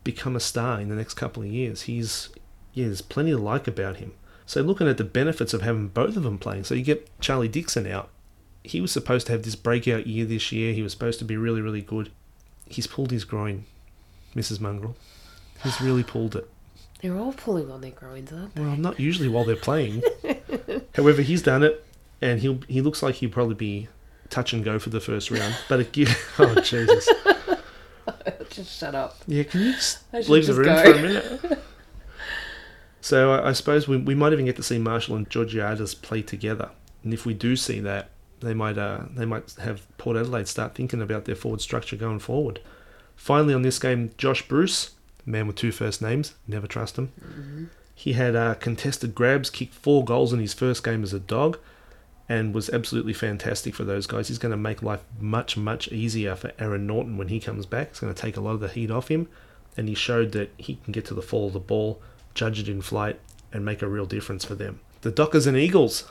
become 0.04 0.36
a 0.36 0.40
star 0.40 0.80
in 0.80 0.88
the 0.88 0.94
next 0.94 1.14
couple 1.14 1.42
of 1.42 1.48
years. 1.48 1.82
He's 1.82 2.30
yeah, 2.74 2.86
there's 2.86 3.02
plenty 3.02 3.30
to 3.32 3.38
like 3.38 3.66
about 3.66 3.96
him. 3.96 4.12
So 4.46 4.62
looking 4.62 4.88
at 4.88 4.96
the 4.98 5.04
benefits 5.04 5.54
of 5.54 5.62
having 5.62 5.88
both 5.88 6.16
of 6.16 6.22
them 6.24 6.38
playing, 6.38 6.64
so 6.64 6.74
you 6.74 6.82
get 6.82 7.08
Charlie 7.20 7.48
Dixon 7.48 7.86
out. 7.86 8.08
He 8.64 8.80
was 8.80 8.92
supposed 8.92 9.26
to 9.26 9.32
have 9.32 9.42
this 9.44 9.54
breakout 9.54 10.06
year 10.06 10.24
this 10.26 10.52
year. 10.52 10.72
He 10.74 10.82
was 10.82 10.92
supposed 10.92 11.18
to 11.20 11.24
be 11.24 11.36
really 11.36 11.60
really 11.60 11.82
good. 11.82 12.10
He's 12.66 12.86
pulled 12.86 13.10
his 13.10 13.24
groin, 13.24 13.64
Mrs. 14.34 14.60
Mongrel. 14.60 14.96
He's 15.62 15.80
really 15.80 16.02
pulled 16.04 16.36
it. 16.36 16.48
They're 17.00 17.16
all 17.16 17.32
pulling 17.32 17.70
on 17.70 17.80
their 17.80 17.90
groins, 17.92 18.32
aren't 18.32 18.54
they? 18.54 18.62
Well, 18.62 18.76
not 18.76 19.00
usually 19.00 19.28
while 19.28 19.44
they're 19.44 19.56
playing. 19.56 20.02
However, 20.94 21.22
he's 21.22 21.42
done 21.42 21.62
it, 21.62 21.84
and 22.20 22.40
he'll 22.40 22.60
he 22.68 22.80
looks 22.80 23.02
like 23.02 23.16
he'll 23.16 23.30
probably 23.30 23.54
be 23.54 23.88
touch 24.28 24.52
and 24.52 24.62
go 24.64 24.78
for 24.78 24.90
the 24.90 25.00
first 25.00 25.30
round. 25.30 25.56
But 25.68 25.80
it 25.80 25.92
gives 25.92 26.14
oh 26.38 26.54
Jesus, 26.60 27.08
Just 28.50 28.78
shut 28.78 28.94
up. 28.94 29.16
yeah, 29.26 29.44
can 29.44 29.60
you 29.60 29.72
just 29.72 30.00
leave 30.28 30.46
the 30.46 30.54
room 30.54 30.64
go. 30.66 30.82
for 30.82 30.90
a 30.98 31.02
minute? 31.02 31.59
So 33.00 33.32
I, 33.32 33.48
I 33.48 33.52
suppose 33.52 33.88
we, 33.88 33.96
we 33.96 34.14
might 34.14 34.32
even 34.32 34.44
get 34.44 34.56
to 34.56 34.62
see 34.62 34.78
Marshall 34.78 35.16
and 35.16 35.28
Georgiadis 35.28 36.00
play 36.00 36.22
together, 36.22 36.70
and 37.02 37.14
if 37.14 37.24
we 37.24 37.34
do 37.34 37.56
see 37.56 37.80
that, 37.80 38.10
they 38.40 38.54
might 38.54 38.78
uh, 38.78 39.00
they 39.14 39.24
might 39.24 39.52
have 39.54 39.86
Port 39.98 40.16
Adelaide 40.16 40.48
start 40.48 40.74
thinking 40.74 41.02
about 41.02 41.24
their 41.24 41.34
forward 41.34 41.60
structure 41.60 41.96
going 41.96 42.18
forward. 42.18 42.60
Finally, 43.16 43.54
on 43.54 43.62
this 43.62 43.78
game, 43.78 44.10
Josh 44.16 44.48
Bruce, 44.48 44.92
man 45.26 45.46
with 45.46 45.56
two 45.56 45.72
first 45.72 46.00
names, 46.00 46.34
never 46.48 46.66
trust 46.66 46.96
him. 46.96 47.12
He 47.94 48.14
had 48.14 48.34
uh, 48.34 48.54
contested 48.54 49.14
grabs, 49.14 49.50
kicked 49.50 49.74
four 49.74 50.04
goals 50.06 50.32
in 50.32 50.40
his 50.40 50.54
first 50.54 50.82
game 50.82 51.02
as 51.02 51.12
a 51.12 51.20
dog, 51.20 51.58
and 52.30 52.54
was 52.54 52.70
absolutely 52.70 53.12
fantastic 53.12 53.74
for 53.74 53.84
those 53.84 54.06
guys. 54.06 54.28
He's 54.28 54.38
going 54.38 54.52
to 54.52 54.56
make 54.56 54.82
life 54.82 55.04
much, 55.18 55.58
much 55.58 55.88
easier 55.88 56.34
for 56.34 56.52
Aaron 56.58 56.86
Naughton 56.86 57.18
when 57.18 57.28
he 57.28 57.40
comes 57.40 57.66
back. 57.66 57.88
It's 57.88 58.00
going 58.00 58.14
to 58.14 58.18
take 58.22 58.38
a 58.38 58.40
lot 58.40 58.52
of 58.52 58.60
the 58.60 58.68
heat 58.68 58.90
off 58.90 59.08
him, 59.08 59.28
and 59.76 59.86
he 59.86 59.94
showed 59.94 60.32
that 60.32 60.50
he 60.56 60.76
can 60.76 60.92
get 60.92 61.04
to 61.06 61.14
the 61.14 61.20
fall 61.20 61.48
of 61.48 61.52
the 61.52 61.60
ball, 61.60 62.00
judge 62.34 62.58
it 62.60 62.68
in 62.68 62.80
flight, 62.82 63.18
and 63.52 63.64
make 63.64 63.82
a 63.82 63.88
real 63.88 64.06
difference 64.06 64.44
for 64.44 64.54
them. 64.54 64.80
The 65.02 65.10
Dockers 65.10 65.46
and 65.46 65.56
Eagles, 65.56 66.08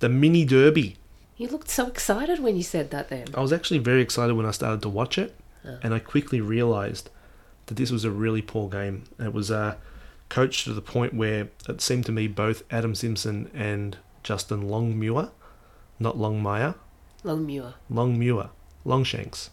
the 0.00 0.08
mini 0.08 0.44
derby. 0.44 0.96
You 1.36 1.48
looked 1.48 1.70
so 1.70 1.86
excited 1.86 2.38
when 2.40 2.56
you 2.56 2.62
said 2.62 2.90
that 2.90 3.08
then. 3.08 3.26
I 3.34 3.40
was 3.40 3.52
actually 3.52 3.78
very 3.78 4.02
excited 4.02 4.34
when 4.34 4.46
I 4.46 4.50
started 4.50 4.82
to 4.82 4.88
watch 4.88 5.16
it, 5.18 5.34
Oh. 5.64 5.78
and 5.82 5.94
I 5.94 6.00
quickly 6.00 6.40
realised 6.40 7.08
that 7.66 7.76
this 7.76 7.90
was 7.92 8.04
a 8.04 8.10
really 8.10 8.42
poor 8.42 8.68
game. 8.68 9.04
It 9.20 9.32
was 9.32 9.50
uh, 9.50 9.76
coached 10.28 10.64
to 10.64 10.72
the 10.74 10.82
point 10.82 11.14
where 11.14 11.48
it 11.68 11.80
seemed 11.80 12.04
to 12.06 12.12
me 12.12 12.26
both 12.26 12.64
Adam 12.70 12.94
Simpson 12.96 13.48
and 13.54 13.96
Justin 14.24 14.68
Longmuir, 14.68 15.30
not 16.00 16.16
Longmire, 16.16 16.74
Longmuir. 17.24 17.74
Longmuir, 17.88 18.50
Longshanks, 18.84 19.50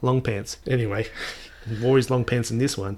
Long 0.00 0.22
Pants. 0.22 0.56
Anyway, 0.66 1.06
wore 1.82 1.96
his 1.98 2.10
long 2.10 2.24
pants 2.24 2.50
in 2.50 2.56
this 2.58 2.78
one. 2.78 2.96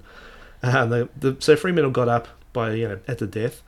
Uh, 0.62 0.84
the, 0.86 1.08
the, 1.18 1.36
so 1.38 1.56
Fremantle 1.56 1.90
got 1.90 2.08
up 2.08 2.28
by 2.52 2.72
you 2.72 2.88
know 2.88 2.98
at 3.08 3.18
the 3.18 3.26
death, 3.26 3.62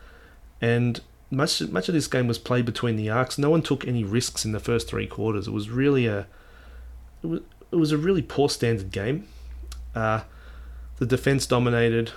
and 0.61 1.01
much 1.31 1.61
much 1.63 1.89
of 1.89 1.95
this 1.95 2.07
game 2.07 2.27
was 2.29 2.39
played 2.39 2.67
between 2.67 2.97
the 2.97 3.09
arcs. 3.09 3.39
No 3.39 3.51
one 3.51 3.63
took 3.63 3.87
any 3.87 4.05
risks 4.05 4.45
in 4.45 4.53
the 4.53 4.61
first 4.61 4.89
three 4.89 5.07
quarters. 5.07 5.49
It 5.49 5.53
was 5.53 5.71
really 5.71 6.07
a 6.07 6.27
it 7.23 7.27
was, 7.27 7.41
it 7.71 7.77
was 7.77 7.93
a 7.93 7.99
really 7.99 8.23
poor 8.23 8.49
standard 8.49 8.91
game. 8.91 9.27
Uh, 9.95 10.23
the 10.99 11.07
defense 11.07 11.47
dominated. 11.47 12.13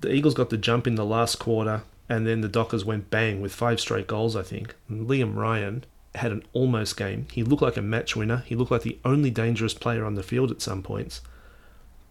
The 0.00 0.12
Eagles 0.12 0.34
got 0.34 0.50
the 0.50 0.56
jump 0.56 0.86
in 0.86 0.94
the 0.94 1.04
last 1.04 1.38
quarter, 1.38 1.82
and 2.08 2.26
then 2.26 2.40
the 2.40 2.48
Dockers 2.48 2.84
went 2.84 3.10
bang 3.10 3.40
with 3.40 3.54
five 3.54 3.80
straight 3.80 4.06
goals. 4.06 4.34
I 4.34 4.42
think 4.42 4.74
and 4.88 5.08
Liam 5.08 5.34
Ryan 5.36 5.84
had 6.14 6.32
an 6.32 6.42
almost 6.52 6.96
game. 6.96 7.26
He 7.30 7.42
looked 7.42 7.62
like 7.62 7.76
a 7.76 7.82
match 7.82 8.16
winner. 8.16 8.42
He 8.46 8.54
looked 8.54 8.70
like 8.70 8.82
the 8.82 8.98
only 9.04 9.30
dangerous 9.30 9.74
player 9.74 10.04
on 10.04 10.14
the 10.14 10.22
field 10.22 10.50
at 10.50 10.62
some 10.62 10.82
points, 10.82 11.20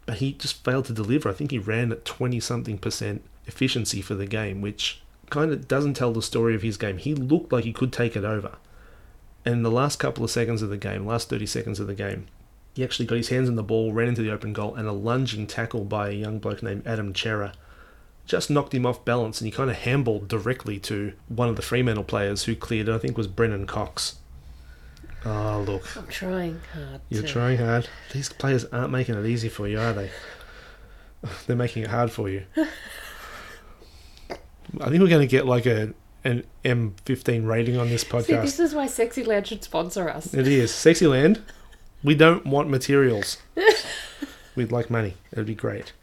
but 0.05 0.17
he 0.17 0.33
just 0.33 0.63
failed 0.63 0.85
to 0.85 0.93
deliver. 0.93 1.29
I 1.29 1.33
think 1.33 1.51
he 1.51 1.59
ran 1.59 1.91
at 1.91 2.05
twenty 2.05 2.39
something 2.39 2.77
percent 2.77 3.23
efficiency 3.45 4.01
for 4.01 4.15
the 4.15 4.25
game, 4.25 4.61
which 4.61 5.01
kind 5.29 5.51
of 5.51 5.67
doesn't 5.67 5.95
tell 5.95 6.13
the 6.13 6.21
story 6.21 6.55
of 6.55 6.61
his 6.61 6.77
game. 6.77 6.97
He 6.97 7.15
looked 7.15 7.51
like 7.51 7.63
he 7.63 7.73
could 7.73 7.91
take 7.91 8.15
it 8.15 8.23
over. 8.23 8.57
And 9.43 9.55
in 9.55 9.63
the 9.63 9.71
last 9.71 9.97
couple 9.97 10.23
of 10.23 10.31
seconds 10.31 10.61
of 10.61 10.69
the 10.69 10.77
game, 10.77 11.05
last 11.05 11.29
30 11.29 11.45
seconds 11.45 11.79
of 11.79 11.87
the 11.87 11.93
game, 11.93 12.25
he 12.73 12.83
actually 12.83 13.05
got 13.05 13.15
his 13.15 13.29
hands 13.29 13.47
on 13.47 13.55
the 13.55 13.63
ball, 13.63 13.93
ran 13.93 14.07
into 14.07 14.21
the 14.21 14.31
open 14.31 14.53
goal, 14.53 14.75
and 14.75 14.87
a 14.87 14.91
lunging 14.91 15.45
tackle 15.47 15.85
by 15.85 16.09
a 16.09 16.13
young 16.13 16.39
bloke 16.39 16.63
named 16.63 16.85
Adam 16.85 17.13
Cerra 17.15 17.53
just 18.25 18.49
knocked 18.49 18.73
him 18.73 18.85
off 18.85 19.05
balance 19.05 19.39
and 19.39 19.45
he 19.45 19.51
kind 19.51 19.69
of 19.69 19.77
handballed 19.77 20.27
directly 20.27 20.79
to 20.79 21.13
one 21.27 21.47
of 21.47 21.55
the 21.55 21.61
Fremantle 21.61 22.03
players 22.03 22.43
who 22.43 22.55
cleared 22.55 22.89
it. 22.89 22.93
I 22.93 22.97
think 22.97 23.17
was 23.17 23.27
Brennan 23.27 23.67
Cox. 23.67 24.15
Oh, 25.25 25.63
look. 25.65 25.97
I'm 25.97 26.07
trying 26.07 26.61
hard. 26.73 27.01
You're 27.09 27.23
to... 27.23 27.27
trying 27.27 27.57
hard. 27.57 27.89
These 28.13 28.29
players 28.29 28.65
aren't 28.65 28.91
making 28.91 29.15
it 29.15 29.25
easy 29.25 29.49
for 29.49 29.67
you, 29.67 29.79
are 29.79 29.93
they? 29.93 30.11
They're 31.47 31.55
making 31.55 31.83
it 31.83 31.89
hard 31.89 32.11
for 32.11 32.29
you. 32.29 32.45
I 34.81 34.89
think 34.89 35.01
we're 35.01 35.09
going 35.09 35.21
to 35.21 35.27
get 35.27 35.45
like 35.45 35.65
a 35.65 35.93
an 36.23 36.43
M15 36.63 37.47
rating 37.47 37.77
on 37.77 37.89
this 37.89 38.03
podcast. 38.03 38.25
See, 38.25 38.35
this 38.35 38.59
is 38.59 38.73
why 38.73 38.87
Sexy 38.87 39.23
Land 39.23 39.47
should 39.47 39.63
sponsor 39.63 40.09
us. 40.09 40.33
It 40.33 40.47
is. 40.47 40.73
Sexy 40.73 41.05
Land, 41.05 41.41
we 42.03 42.15
don't 42.15 42.45
want 42.45 42.69
materials. 42.69 43.37
We'd 44.55 44.71
like 44.71 44.89
money. 44.89 45.13
It'd 45.31 45.45
be 45.45 45.55
great. 45.55 45.93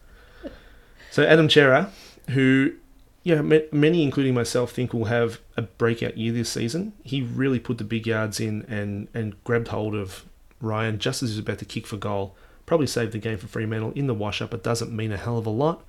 So 1.10 1.24
Adam 1.24 1.50
Cerra, 1.50 1.90
who, 2.30 2.74
yeah, 3.22 3.40
many, 3.40 4.02
including 4.02 4.34
myself, 4.34 4.72
think 4.72 4.92
will 4.92 5.04
have 5.04 5.40
a 5.56 5.62
breakout 5.62 6.18
year 6.18 6.32
this 6.32 6.48
season. 6.48 6.92
He 7.04 7.22
really 7.22 7.60
put 7.60 7.78
the 7.78 7.84
big 7.84 8.06
yards 8.06 8.40
in 8.40 8.62
and, 8.62 9.08
and 9.14 9.42
grabbed 9.44 9.68
hold 9.68 9.94
of 9.94 10.24
Ryan 10.60 10.98
just 10.98 11.22
as 11.22 11.30
he 11.30 11.36
was 11.36 11.38
about 11.38 11.58
to 11.58 11.64
kick 11.64 11.86
for 11.86 11.96
goal. 11.96 12.36
Probably 12.66 12.86
saved 12.86 13.12
the 13.12 13.18
game 13.18 13.38
for 13.38 13.46
Fremantle 13.46 13.92
in 13.92 14.06
the 14.06 14.14
wash-up. 14.14 14.52
It 14.54 14.64
doesn't 14.64 14.94
mean 14.94 15.12
a 15.12 15.16
hell 15.16 15.38
of 15.38 15.46
a 15.46 15.50
lot, 15.50 15.84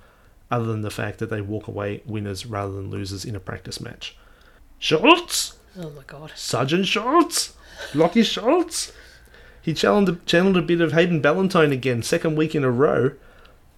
other 0.50 0.66
than 0.66 0.82
the 0.82 0.90
fact 0.90 1.18
that 1.18 1.30
they 1.30 1.40
walk 1.40 1.66
away 1.66 2.02
winners 2.04 2.46
rather 2.46 2.72
than 2.72 2.90
losers 2.90 3.24
in 3.24 3.34
a 3.34 3.40
practice 3.40 3.80
match. 3.80 4.16
Schultz! 4.78 5.58
Oh 5.78 5.90
my 5.90 6.02
god. 6.06 6.32
Sergeant 6.36 6.86
Schultz! 6.86 7.54
Lachie 7.92 8.24
Schultz! 8.24 8.92
He 9.60 9.74
channeled, 9.74 10.24
channeled 10.26 10.56
a 10.56 10.62
bit 10.62 10.80
of 10.80 10.92
Hayden 10.92 11.20
Ballantyne 11.20 11.72
again, 11.72 12.02
second 12.02 12.36
week 12.36 12.54
in 12.54 12.64
a 12.64 12.70
row, 12.70 13.12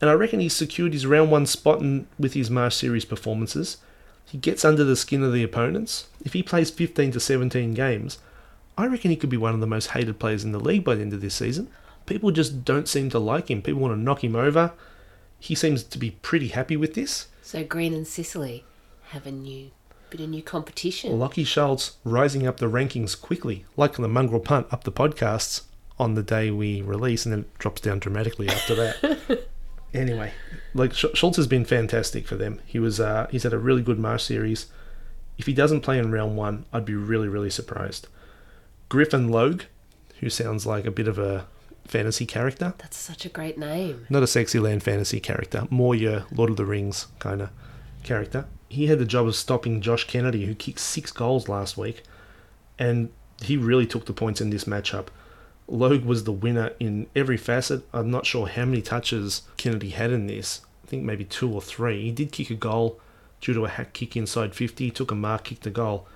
and 0.00 0.10
I 0.10 0.14
reckon 0.14 0.40
he's 0.40 0.54
secured 0.54 0.92
his 0.92 1.06
round 1.06 1.30
one 1.30 1.46
spot 1.46 1.80
in, 1.80 2.06
with 2.18 2.34
his 2.34 2.50
Marsh 2.50 2.76
Series 2.76 3.04
performances. 3.04 3.78
He 4.24 4.38
gets 4.38 4.64
under 4.64 4.84
the 4.84 4.96
skin 4.96 5.22
of 5.22 5.32
the 5.32 5.42
opponents. 5.42 6.08
If 6.24 6.32
he 6.32 6.42
plays 6.42 6.70
15 6.70 7.12
to 7.12 7.20
17 7.20 7.74
games, 7.74 8.18
I 8.76 8.86
reckon 8.86 9.10
he 9.10 9.16
could 9.16 9.30
be 9.30 9.36
one 9.36 9.54
of 9.54 9.60
the 9.60 9.66
most 9.66 9.88
hated 9.88 10.18
players 10.18 10.44
in 10.44 10.52
the 10.52 10.60
league 10.60 10.84
by 10.84 10.96
the 10.96 11.02
end 11.02 11.12
of 11.12 11.20
this 11.20 11.34
season. 11.34 11.68
People 12.04 12.30
just 12.30 12.64
don't 12.64 12.88
seem 12.88 13.08
to 13.10 13.18
like 13.18 13.50
him. 13.50 13.62
People 13.62 13.80
want 13.80 13.94
to 13.94 14.00
knock 14.00 14.22
him 14.22 14.36
over. 14.36 14.72
He 15.38 15.54
seems 15.54 15.82
to 15.82 15.98
be 15.98 16.10
pretty 16.10 16.48
happy 16.48 16.76
with 16.76 16.94
this. 16.94 17.28
So 17.42 17.64
Greene 17.64 17.94
and 17.94 18.06
Sicily 18.06 18.64
have 19.10 19.26
a 19.26 19.32
new 19.32 19.70
bit 20.10 20.20
of 20.20 20.28
new 20.28 20.42
competition. 20.42 21.12
Lachie 21.12 21.46
Schultz 21.46 21.96
rising 22.04 22.46
up 22.46 22.58
the 22.58 22.70
rankings 22.70 23.20
quickly, 23.20 23.64
like 23.76 23.94
the 23.94 24.08
mongrel 24.08 24.40
punt 24.40 24.66
up 24.70 24.84
the 24.84 24.92
podcasts 24.92 25.62
on 25.98 26.14
the 26.14 26.22
day 26.22 26.50
we 26.50 26.82
release, 26.82 27.24
and 27.24 27.32
then 27.32 27.40
it 27.40 27.58
drops 27.58 27.80
down 27.80 27.98
dramatically 27.98 28.48
after 28.48 28.74
that. 28.74 29.46
anyway, 29.96 30.32
like 30.74 30.92
Schultz 30.92 31.36
has 31.36 31.46
been 31.46 31.64
fantastic 31.64 32.26
for 32.26 32.36
them. 32.36 32.60
He 32.66 32.78
was 32.78 33.00
uh, 33.00 33.26
he's 33.30 33.42
had 33.42 33.52
a 33.52 33.58
really 33.58 33.82
good 33.82 33.98
Marsh 33.98 34.24
series. 34.24 34.66
If 35.38 35.46
he 35.46 35.52
doesn't 35.52 35.82
play 35.82 35.98
in 35.98 36.10
round 36.10 36.36
one, 36.36 36.64
I'd 36.72 36.84
be 36.84 36.94
really 36.94 37.28
really 37.28 37.50
surprised. 37.50 38.08
Griffin 38.88 39.28
Logue, 39.28 39.62
who 40.20 40.30
sounds 40.30 40.66
like 40.66 40.86
a 40.86 40.90
bit 40.90 41.08
of 41.08 41.18
a 41.18 41.46
fantasy 41.86 42.26
character. 42.26 42.74
That's 42.78 42.96
such 42.96 43.24
a 43.24 43.28
great 43.28 43.58
name. 43.58 44.06
Not 44.08 44.22
a 44.22 44.26
sexy 44.26 44.58
land 44.58 44.82
fantasy 44.82 45.20
character, 45.20 45.66
more 45.70 45.94
your 45.94 46.26
Lord 46.32 46.50
of 46.50 46.56
the 46.56 46.64
Rings 46.64 47.06
kind 47.18 47.42
of 47.42 47.50
character. 48.02 48.46
He 48.68 48.86
had 48.86 48.98
the 48.98 49.04
job 49.04 49.26
of 49.26 49.36
stopping 49.36 49.80
Josh 49.80 50.04
Kennedy, 50.04 50.46
who 50.46 50.54
kicked 50.54 50.80
six 50.80 51.12
goals 51.12 51.48
last 51.48 51.76
week, 51.76 52.02
and 52.78 53.10
he 53.42 53.56
really 53.56 53.86
took 53.86 54.06
the 54.06 54.12
points 54.12 54.40
in 54.40 54.50
this 54.50 54.64
matchup. 54.64 55.06
Logue 55.68 56.04
was 56.04 56.24
the 56.24 56.32
winner 56.32 56.72
in 56.78 57.06
every 57.16 57.36
facet. 57.36 57.82
I'm 57.92 58.10
not 58.10 58.26
sure 58.26 58.46
how 58.46 58.64
many 58.64 58.82
touches 58.82 59.42
Kennedy 59.56 59.90
had 59.90 60.12
in 60.12 60.26
this. 60.26 60.60
I 60.84 60.86
think 60.88 61.02
maybe 61.02 61.24
two 61.24 61.52
or 61.52 61.60
three. 61.60 62.02
He 62.02 62.12
did 62.12 62.30
kick 62.32 62.50
a 62.50 62.54
goal 62.54 63.00
due 63.40 63.54
to 63.54 63.64
a 63.64 63.68
hack 63.68 63.92
kick 63.92 64.16
inside 64.16 64.54
50. 64.54 64.84
He 64.84 64.90
took 64.90 65.10
a 65.10 65.14
mark, 65.16 65.44
kicked 65.44 65.66
a 65.66 65.70
goal. 65.70 66.06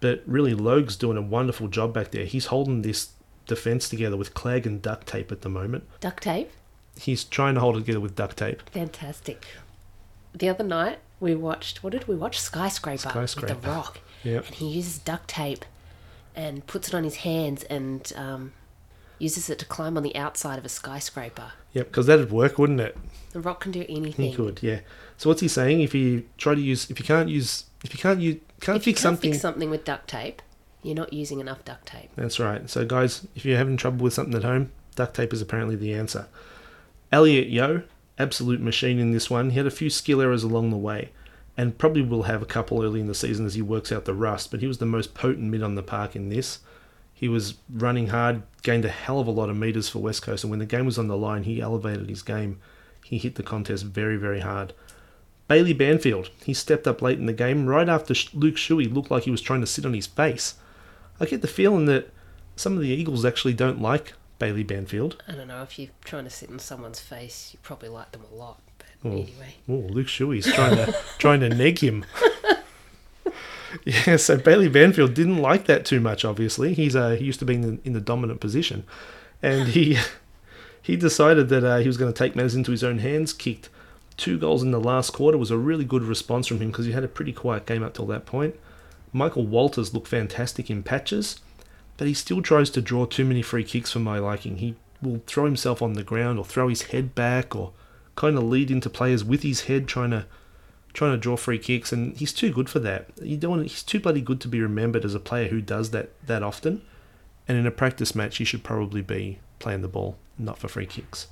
But 0.00 0.22
really, 0.26 0.54
Logue's 0.54 0.96
doing 0.96 1.16
a 1.18 1.22
wonderful 1.22 1.68
job 1.68 1.92
back 1.92 2.10
there. 2.10 2.24
He's 2.24 2.46
holding 2.46 2.82
this 2.82 3.10
defence 3.46 3.88
together 3.88 4.16
with 4.16 4.34
clag 4.34 4.66
and 4.66 4.80
duct 4.80 5.06
tape 5.06 5.30
at 5.30 5.42
the 5.42 5.48
moment. 5.48 5.84
Duct 6.00 6.22
tape? 6.22 6.50
He's 6.98 7.24
trying 7.24 7.54
to 7.54 7.60
hold 7.60 7.76
it 7.76 7.80
together 7.80 8.00
with 8.00 8.14
duct 8.14 8.38
tape. 8.38 8.68
Fantastic. 8.70 9.46
The 10.34 10.48
other 10.48 10.64
night, 10.64 10.98
we 11.20 11.34
watched, 11.34 11.82
what 11.82 11.92
did 11.92 12.08
we 12.08 12.16
watch? 12.16 12.40
Skyscraper, 12.40 13.08
Skyscraper. 13.10 13.54
with 13.54 13.62
The 13.62 13.68
Rock. 13.68 14.00
Yep. 14.24 14.46
And 14.46 14.54
he 14.56 14.68
uses 14.68 14.98
duct 14.98 15.28
tape 15.28 15.64
and 16.34 16.66
puts 16.66 16.88
it 16.88 16.94
on 16.94 17.04
his 17.04 17.16
hands 17.16 17.62
and 17.64 18.12
um, 18.16 18.52
uses 19.18 19.48
it 19.50 19.58
to 19.58 19.64
climb 19.64 19.96
on 19.96 20.02
the 20.02 20.14
outside 20.16 20.58
of 20.58 20.64
a 20.64 20.68
skyscraper. 20.68 21.52
Yep, 21.72 21.86
because 21.88 22.06
that'd 22.06 22.30
work, 22.30 22.58
wouldn't 22.58 22.80
it? 22.80 22.96
The 23.32 23.40
Rock 23.40 23.60
can 23.60 23.72
do 23.72 23.84
anything. 23.88 24.30
He 24.30 24.34
could, 24.34 24.62
yeah. 24.62 24.80
So 25.16 25.30
what's 25.30 25.40
he 25.40 25.48
saying? 25.48 25.80
If 25.80 25.94
you 25.94 26.26
try 26.38 26.54
to 26.54 26.60
use, 26.60 26.90
if 26.90 26.98
you 26.98 27.04
can't 27.04 27.28
use, 27.28 27.64
if 27.84 27.92
you 27.92 27.98
can't 27.98 28.20
use, 28.20 28.36
can't 28.60 28.76
if 28.76 28.84
fix 28.84 29.00
you 29.00 29.08
can't 29.08 29.14
something, 29.14 29.32
fix 29.32 29.42
something 29.42 29.70
with 29.70 29.84
duct 29.84 30.08
tape, 30.08 30.42
you're 30.82 30.94
not 30.94 31.12
using 31.12 31.40
enough 31.40 31.64
duct 31.64 31.86
tape. 31.86 32.10
That's 32.16 32.38
right. 32.38 32.68
So, 32.68 32.84
guys, 32.84 33.26
if 33.34 33.44
you're 33.44 33.58
having 33.58 33.76
trouble 33.76 34.04
with 34.04 34.14
something 34.14 34.34
at 34.34 34.44
home, 34.44 34.72
duct 34.94 35.14
tape 35.16 35.32
is 35.32 35.42
apparently 35.42 35.76
the 35.76 35.94
answer. 35.94 36.26
Elliot 37.12 37.48
Yeo, 37.48 37.82
absolute 38.18 38.60
machine 38.60 38.98
in 38.98 39.12
this 39.12 39.30
one. 39.30 39.50
He 39.50 39.56
had 39.56 39.66
a 39.66 39.70
few 39.70 39.90
skill 39.90 40.20
errors 40.20 40.42
along 40.42 40.70
the 40.70 40.76
way, 40.76 41.10
and 41.56 41.78
probably 41.78 42.02
will 42.02 42.24
have 42.24 42.42
a 42.42 42.46
couple 42.46 42.82
early 42.82 43.00
in 43.00 43.06
the 43.06 43.14
season 43.14 43.46
as 43.46 43.54
he 43.54 43.62
works 43.62 43.92
out 43.92 44.04
the 44.04 44.14
rust, 44.14 44.50
but 44.50 44.60
he 44.60 44.66
was 44.66 44.78
the 44.78 44.86
most 44.86 45.14
potent 45.14 45.50
mid 45.50 45.62
on 45.62 45.74
the 45.74 45.82
park 45.82 46.16
in 46.16 46.28
this. 46.28 46.60
He 47.16 47.28
was 47.28 47.54
running 47.72 48.08
hard, 48.08 48.42
gained 48.62 48.84
a 48.84 48.90
hell 48.90 49.18
of 49.18 49.26
a 49.26 49.30
lot 49.30 49.48
of 49.48 49.56
meters 49.56 49.88
for 49.88 50.00
West 50.00 50.20
Coast, 50.20 50.44
and 50.44 50.50
when 50.50 50.58
the 50.58 50.66
game 50.66 50.84
was 50.84 50.98
on 50.98 51.08
the 51.08 51.16
line, 51.16 51.44
he 51.44 51.62
elevated 51.62 52.10
his 52.10 52.20
game. 52.20 52.60
He 53.02 53.16
hit 53.16 53.36
the 53.36 53.42
contest 53.42 53.86
very, 53.86 54.18
very 54.18 54.40
hard. 54.40 54.74
Bailey 55.48 55.72
Banfield, 55.72 56.28
he 56.44 56.52
stepped 56.52 56.86
up 56.86 57.00
late 57.00 57.18
in 57.18 57.24
the 57.24 57.32
game, 57.32 57.66
right 57.66 57.88
after 57.88 58.12
Luke 58.34 58.56
Shuey 58.56 58.92
looked 58.92 59.10
like 59.10 59.22
he 59.22 59.30
was 59.30 59.40
trying 59.40 59.62
to 59.62 59.66
sit 59.66 59.86
on 59.86 59.94
his 59.94 60.06
face. 60.06 60.56
I 61.18 61.24
get 61.24 61.40
the 61.40 61.48
feeling 61.48 61.86
that 61.86 62.12
some 62.54 62.74
of 62.74 62.80
the 62.80 62.90
Eagles 62.90 63.24
actually 63.24 63.54
don't 63.54 63.80
like 63.80 64.12
Bailey 64.38 64.62
Banfield. 64.62 65.22
I 65.26 65.32
don't 65.32 65.48
know 65.48 65.62
if 65.62 65.78
you're 65.78 65.88
trying 66.04 66.24
to 66.24 66.30
sit 66.30 66.50
in 66.50 66.58
someone's 66.58 67.00
face, 67.00 67.50
you 67.54 67.60
probably 67.62 67.88
like 67.88 68.12
them 68.12 68.24
a 68.30 68.34
lot. 68.34 68.60
But 68.76 69.08
oh, 69.08 69.12
anyway, 69.12 69.54
oh, 69.70 69.90
Luke 69.90 70.08
Shuey's 70.08 70.52
trying 70.52 70.76
to 70.76 70.94
trying 71.18 71.40
to 71.40 71.48
neg 71.48 71.78
him. 71.78 72.04
yeah, 73.84 74.16
so 74.16 74.36
Bailey 74.36 74.68
Banfield 74.68 75.14
didn't 75.14 75.38
like 75.38 75.66
that 75.66 75.84
too 75.84 76.00
much. 76.00 76.24
Obviously, 76.24 76.74
he's 76.74 76.96
uh, 76.96 77.10
he 77.10 77.24
used 77.24 77.38
to 77.40 77.44
be 77.44 77.54
in 77.54 77.60
the, 77.62 77.78
in 77.84 77.92
the 77.92 78.00
dominant 78.00 78.40
position, 78.40 78.84
and 79.42 79.68
he 79.68 79.98
he 80.82 80.96
decided 80.96 81.48
that 81.48 81.64
uh, 81.64 81.78
he 81.78 81.86
was 81.86 81.96
going 81.96 82.12
to 82.12 82.16
take 82.16 82.36
matters 82.36 82.54
into 82.54 82.70
his 82.70 82.84
own 82.84 82.98
hands. 82.98 83.32
Kicked 83.32 83.68
two 84.16 84.38
goals 84.38 84.62
in 84.62 84.70
the 84.70 84.80
last 84.80 85.12
quarter 85.12 85.38
was 85.38 85.50
a 85.50 85.58
really 85.58 85.84
good 85.84 86.02
response 86.02 86.46
from 86.46 86.58
him 86.58 86.70
because 86.70 86.86
he 86.86 86.92
had 86.92 87.04
a 87.04 87.08
pretty 87.08 87.32
quiet 87.32 87.66
game 87.66 87.82
up 87.82 87.94
till 87.94 88.06
that 88.06 88.26
point. 88.26 88.54
Michael 89.12 89.46
Walters 89.46 89.94
looked 89.94 90.08
fantastic 90.08 90.70
in 90.70 90.82
patches, 90.82 91.40
but 91.96 92.06
he 92.06 92.14
still 92.14 92.42
tries 92.42 92.70
to 92.70 92.82
draw 92.82 93.06
too 93.06 93.24
many 93.24 93.42
free 93.42 93.64
kicks 93.64 93.92
for 93.92 93.98
my 93.98 94.18
liking. 94.18 94.58
He 94.58 94.74
will 95.02 95.22
throw 95.26 95.44
himself 95.44 95.82
on 95.82 95.94
the 95.94 96.02
ground 96.02 96.38
or 96.38 96.44
throw 96.44 96.68
his 96.68 96.82
head 96.82 97.14
back 97.14 97.54
or 97.54 97.72
kind 98.14 98.36
of 98.36 98.44
lead 98.44 98.70
into 98.70 98.90
players 98.90 99.24
with 99.24 99.42
his 99.42 99.62
head 99.62 99.86
trying 99.86 100.10
to 100.10 100.26
trying 100.96 101.12
to 101.12 101.18
draw 101.18 101.36
free 101.36 101.58
kicks 101.58 101.92
and 101.92 102.16
he's 102.16 102.32
too 102.32 102.50
good 102.50 102.70
for 102.70 102.78
that. 102.78 103.10
You 103.20 103.36
don't 103.36 103.62
he's 103.62 103.82
too 103.82 104.00
bloody 104.00 104.22
good 104.22 104.40
to 104.40 104.48
be 104.48 104.62
remembered 104.62 105.04
as 105.04 105.14
a 105.14 105.20
player 105.20 105.48
who 105.48 105.60
does 105.60 105.90
that 105.90 106.10
that 106.26 106.42
often. 106.42 106.80
And 107.46 107.58
in 107.58 107.66
a 107.66 107.70
practice 107.70 108.14
match 108.14 108.38
he 108.38 108.44
should 108.44 108.64
probably 108.64 109.02
be 109.02 109.38
playing 109.58 109.82
the 109.82 109.88
ball, 109.88 110.16
not 110.38 110.58
for 110.58 110.68
free 110.68 110.86
kicks. 110.86 111.28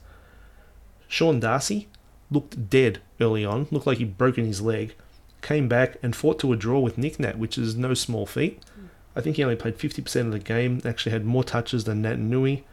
Sean 1.08 1.40
Darcy, 1.40 1.88
looked 2.30 2.68
dead 2.68 3.00
early 3.20 3.44
on, 3.44 3.66
looked 3.70 3.86
like 3.86 3.98
he'd 3.98 4.18
broken 4.18 4.44
his 4.44 4.60
leg, 4.60 4.94
came 5.40 5.66
back 5.66 5.96
and 6.02 6.14
fought 6.14 6.38
to 6.40 6.52
a 6.52 6.56
draw 6.56 6.78
with 6.78 6.98
Nick 6.98 7.18
Nat, 7.18 7.38
which 7.38 7.56
is 7.56 7.74
no 7.74 7.94
small 7.94 8.26
feat. 8.26 8.62
I 9.16 9.22
think 9.22 9.36
he 9.36 9.44
only 9.44 9.56
played 9.56 9.78
50% 9.78 10.26
of 10.26 10.32
the 10.32 10.38
game, 10.38 10.82
actually 10.84 11.12
had 11.12 11.24
more 11.24 11.44
touches 11.44 11.84
than 11.84 12.02
Naitanui. 12.02 12.64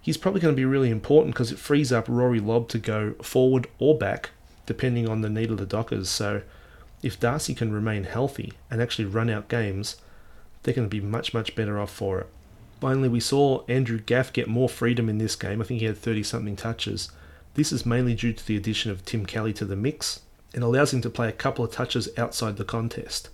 He's 0.00 0.16
probably 0.16 0.40
going 0.40 0.54
to 0.54 0.56
be 0.56 0.64
really 0.64 0.90
important 0.90 1.34
because 1.34 1.52
it 1.52 1.58
frees 1.58 1.92
up 1.92 2.06
Rory 2.08 2.40
Lobb 2.40 2.68
to 2.68 2.78
go 2.78 3.14
forward 3.22 3.68
or 3.78 3.96
back, 3.96 4.30
depending 4.66 5.08
on 5.08 5.20
the 5.20 5.28
need 5.28 5.50
of 5.50 5.58
the 5.58 5.66
Dockers. 5.66 6.08
So 6.08 6.42
if 7.02 7.18
Darcy 7.18 7.54
can 7.54 7.72
remain 7.72 8.04
healthy 8.04 8.52
and 8.70 8.82
actually 8.82 9.06
run 9.06 9.30
out 9.30 9.48
games, 9.48 9.96
they're 10.62 10.74
going 10.74 10.88
to 10.88 11.00
be 11.00 11.04
much, 11.04 11.32
much 11.32 11.54
better 11.54 11.78
off 11.78 11.92
for 11.92 12.20
it. 12.20 12.26
Finally, 12.80 13.08
we 13.08 13.20
saw 13.20 13.64
Andrew 13.68 13.98
Gaff 13.98 14.32
get 14.32 14.48
more 14.48 14.68
freedom 14.68 15.08
in 15.08 15.18
this 15.18 15.36
game. 15.36 15.60
I 15.60 15.64
think 15.64 15.80
he 15.80 15.86
had 15.86 15.96
30 15.96 16.22
something 16.22 16.56
touches. 16.56 17.10
This 17.54 17.72
is 17.72 17.86
mainly 17.86 18.14
due 18.14 18.32
to 18.34 18.46
the 18.46 18.56
addition 18.56 18.90
of 18.90 19.04
Tim 19.04 19.24
Kelly 19.24 19.54
to 19.54 19.64
the 19.64 19.76
mix 19.76 20.20
and 20.52 20.62
allows 20.62 20.92
him 20.92 21.00
to 21.02 21.10
play 21.10 21.28
a 21.28 21.32
couple 21.32 21.64
of 21.64 21.70
touches 21.70 22.08
outside 22.18 22.56
the 22.56 22.64
contest. 22.64 23.30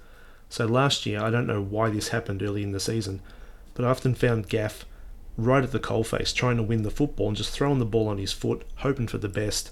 So 0.49 0.67
last 0.67 1.07
year, 1.07 1.21
I 1.23 1.31
don't 1.31 1.47
know 1.47 1.63
why 1.63 1.91
this 1.91 2.09
happened 2.09 2.43
early 2.43 2.63
in 2.63 2.73
the 2.73 2.79
season, 2.79 3.21
but 3.75 3.85
I 3.85 3.89
often 3.89 4.15
found 4.15 4.49
Gaff 4.49 4.85
right 5.37 5.65
at 5.65 5.73
the 5.73 5.81
coalface 5.81 6.35
trying 6.35 6.57
to 6.59 6.63
win 6.63 6.83
the 6.83 6.91
football 6.91 7.29
and 7.29 7.37
just 7.37 7.51
throwing 7.51 7.79
the 7.79 7.87
ball 7.87 8.09
on 8.09 8.19
his 8.19 8.33
foot, 8.33 8.65
hoping 8.77 9.09
for 9.09 9.19
the 9.19 9.29
best, 9.29 9.71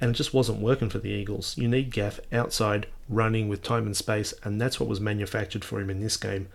and 0.00 0.10
it 0.10 0.14
just 0.14 0.34
wasn't 0.34 0.60
working 0.60 0.90
for 0.90 0.98
the 0.98 1.10
Eagles. 1.10 1.56
You 1.56 1.68
need 1.68 1.92
Gaff 1.92 2.20
outside, 2.32 2.86
running 3.08 3.48
with 3.48 3.62
time 3.62 3.86
and 3.86 3.96
space, 3.96 4.34
and 4.42 4.60
that's 4.60 4.78
what 4.78 4.88
was 4.88 5.00
manufactured 5.00 5.64
for 5.64 5.80
him 5.80 5.90
in 5.90 6.00
this 6.00 6.16
game. 6.16 6.48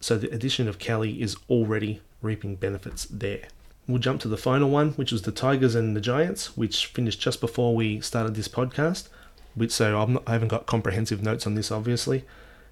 So 0.00 0.18
the 0.18 0.30
addition 0.30 0.68
of 0.68 0.78
Kelly 0.78 1.22
is 1.22 1.36
already 1.48 2.00
reaping 2.20 2.56
benefits 2.56 3.04
there. 3.04 3.42
We'll 3.88 3.98
jump 3.98 4.20
to 4.22 4.28
the 4.28 4.36
final 4.36 4.70
one, 4.70 4.92
which 4.92 5.12
was 5.12 5.22
the 5.22 5.32
Tigers 5.32 5.74
and 5.74 5.96
the 5.96 6.00
Giants, 6.00 6.56
which 6.56 6.86
finished 6.86 7.20
just 7.20 7.40
before 7.40 7.74
we 7.74 8.00
started 8.00 8.34
this 8.34 8.48
podcast. 8.48 9.08
Which 9.54 9.72
so 9.72 10.00
I'm 10.00 10.14
not, 10.14 10.22
I 10.26 10.32
haven't 10.32 10.48
got 10.48 10.66
comprehensive 10.66 11.22
notes 11.22 11.46
on 11.46 11.54
this. 11.54 11.70
Obviously, 11.70 12.18
it 12.18 12.24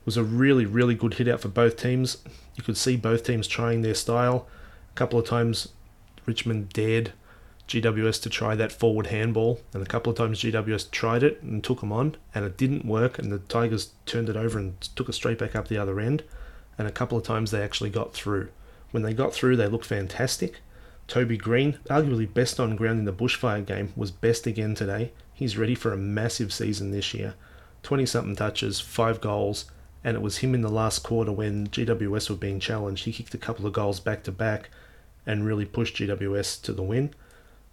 was 0.06 0.16
a 0.16 0.24
really 0.24 0.64
really 0.64 0.94
good 0.94 1.14
hit 1.14 1.28
out 1.28 1.40
for 1.40 1.48
both 1.48 1.76
teams. 1.76 2.18
You 2.56 2.62
could 2.62 2.76
see 2.76 2.96
both 2.96 3.24
teams 3.24 3.46
trying 3.46 3.83
their 3.83 3.94
style. 3.94 4.46
A 4.90 4.94
couple 4.94 5.18
of 5.18 5.26
times, 5.26 5.68
Richmond 6.26 6.70
dared 6.70 7.12
GWS 7.70 8.20
to 8.22 8.28
try 8.28 8.54
that 8.56 8.72
forward 8.72 9.06
handball, 9.06 9.61
and 9.72 9.83
a 9.83 9.87
couple 9.87 10.11
of 10.11 10.18
times 10.18 10.42
GWS 10.42 10.90
tried 10.90 11.22
it 11.22 11.40
and 11.42 11.62
took 11.62 11.80
them 11.80 11.92
on, 11.92 12.16
and 12.35 12.44
it 12.44 12.56
didn't 12.56 12.85
work, 12.85 13.18
and 13.18 13.30
the 13.30 13.38
Tigers 13.38 13.92
turned 14.06 14.28
it 14.28 14.37
over 14.37 14.59
and 14.59 14.80
took 14.96 15.09
it 15.09 15.12
straight 15.12 15.38
back 15.38 15.54
up 15.54 15.68
the 15.68 15.78
other 15.78 16.00
end. 16.00 16.24
And 16.76 16.88
a 16.88 16.92
couple 16.92 17.16
of 17.16 17.24
times 17.24 17.50
they 17.50 17.62
actually 17.62 17.90
got 17.90 18.12
through. 18.12 18.48
When 18.90 19.02
they 19.04 19.14
got 19.14 19.33
through, 19.33 19.56
they 19.56 19.68
looked 19.68 19.85
fantastic. 19.85 20.61
Toby 21.06 21.37
Greene, 21.37 21.78
arguably 21.88 22.33
best 22.33 22.59
on 22.59 22.76
ground 22.76 22.98
in 22.98 23.04
the 23.04 23.12
bushfire 23.12 23.64
game, 23.64 23.92
was 23.94 24.11
best 24.11 24.46
again 24.46 24.74
today. 24.74 25.12
He's 25.33 25.59
ready 25.59 25.74
for 25.74 25.92
a 25.92 25.96
massive 25.96 26.52
season 26.52 26.90
this 26.90 27.14
year. 27.14 27.35
20 27.83 28.04
something 28.06 28.37
touches, 28.37 28.80
5 28.80 29.20
goals, 29.20 29.70
and 30.02 30.16
it 30.16 30.22
was 30.22 30.38
him 30.38 30.54
in 30.54 30.62
the 30.62 30.68
last 30.68 31.02
quarter 31.02 31.33
when 31.33 31.68
GWS 31.68 32.30
were 32.30 32.37
being 32.37 32.59
challenged. 32.59 33.04
He 33.04 33.12
kicked 33.12 33.35
a 33.35 33.38
couple 33.38 33.66
of 33.66 33.72
goals 33.72 34.00
back 34.00 34.22
to 34.24 34.33
back 34.33 34.70
and 35.26 35.44
really 35.44 35.64
pushed 35.64 35.96
GWS 35.96 36.62
to 36.62 36.72
the 36.72 36.83
win. 36.83 37.14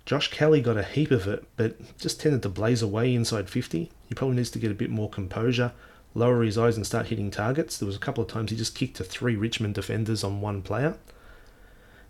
Josh 0.08 0.30
Kelly 0.30 0.62
got 0.62 0.78
a 0.78 0.84
heap 0.84 1.12
of 1.12 1.28
it, 1.28 1.44
but 1.58 1.98
just 1.98 2.22
tended 2.22 2.42
to 2.44 2.50
blaze 2.50 2.82
away 2.82 3.14
inside 3.14 3.50
50. 3.50 3.92
He 4.08 4.16
probably 4.16 4.38
needs 4.38 4.50
to 4.52 4.58
get 4.58 4.72
a 4.72 4.74
bit 4.74 4.90
more 4.90 5.10
composure, 5.10 5.74
lower 6.16 6.44
his 6.44 6.58
eyes, 6.58 6.78
and 6.78 6.88
start 6.88 7.08
hitting 7.08 7.30
targets. 7.30 7.78
There 7.78 7.86
was 7.86 7.98
a 7.98 8.00
couple 8.00 8.24
of 8.24 8.30
times 8.30 8.50
he 8.50 8.56
just 8.56 8.74
kicked 8.74 8.96
to 8.96 9.04
three 9.04 9.36
Richmond 9.36 9.76
defenders 9.76 10.24
on 10.24 10.40
one 10.40 10.62
player. 10.62 10.96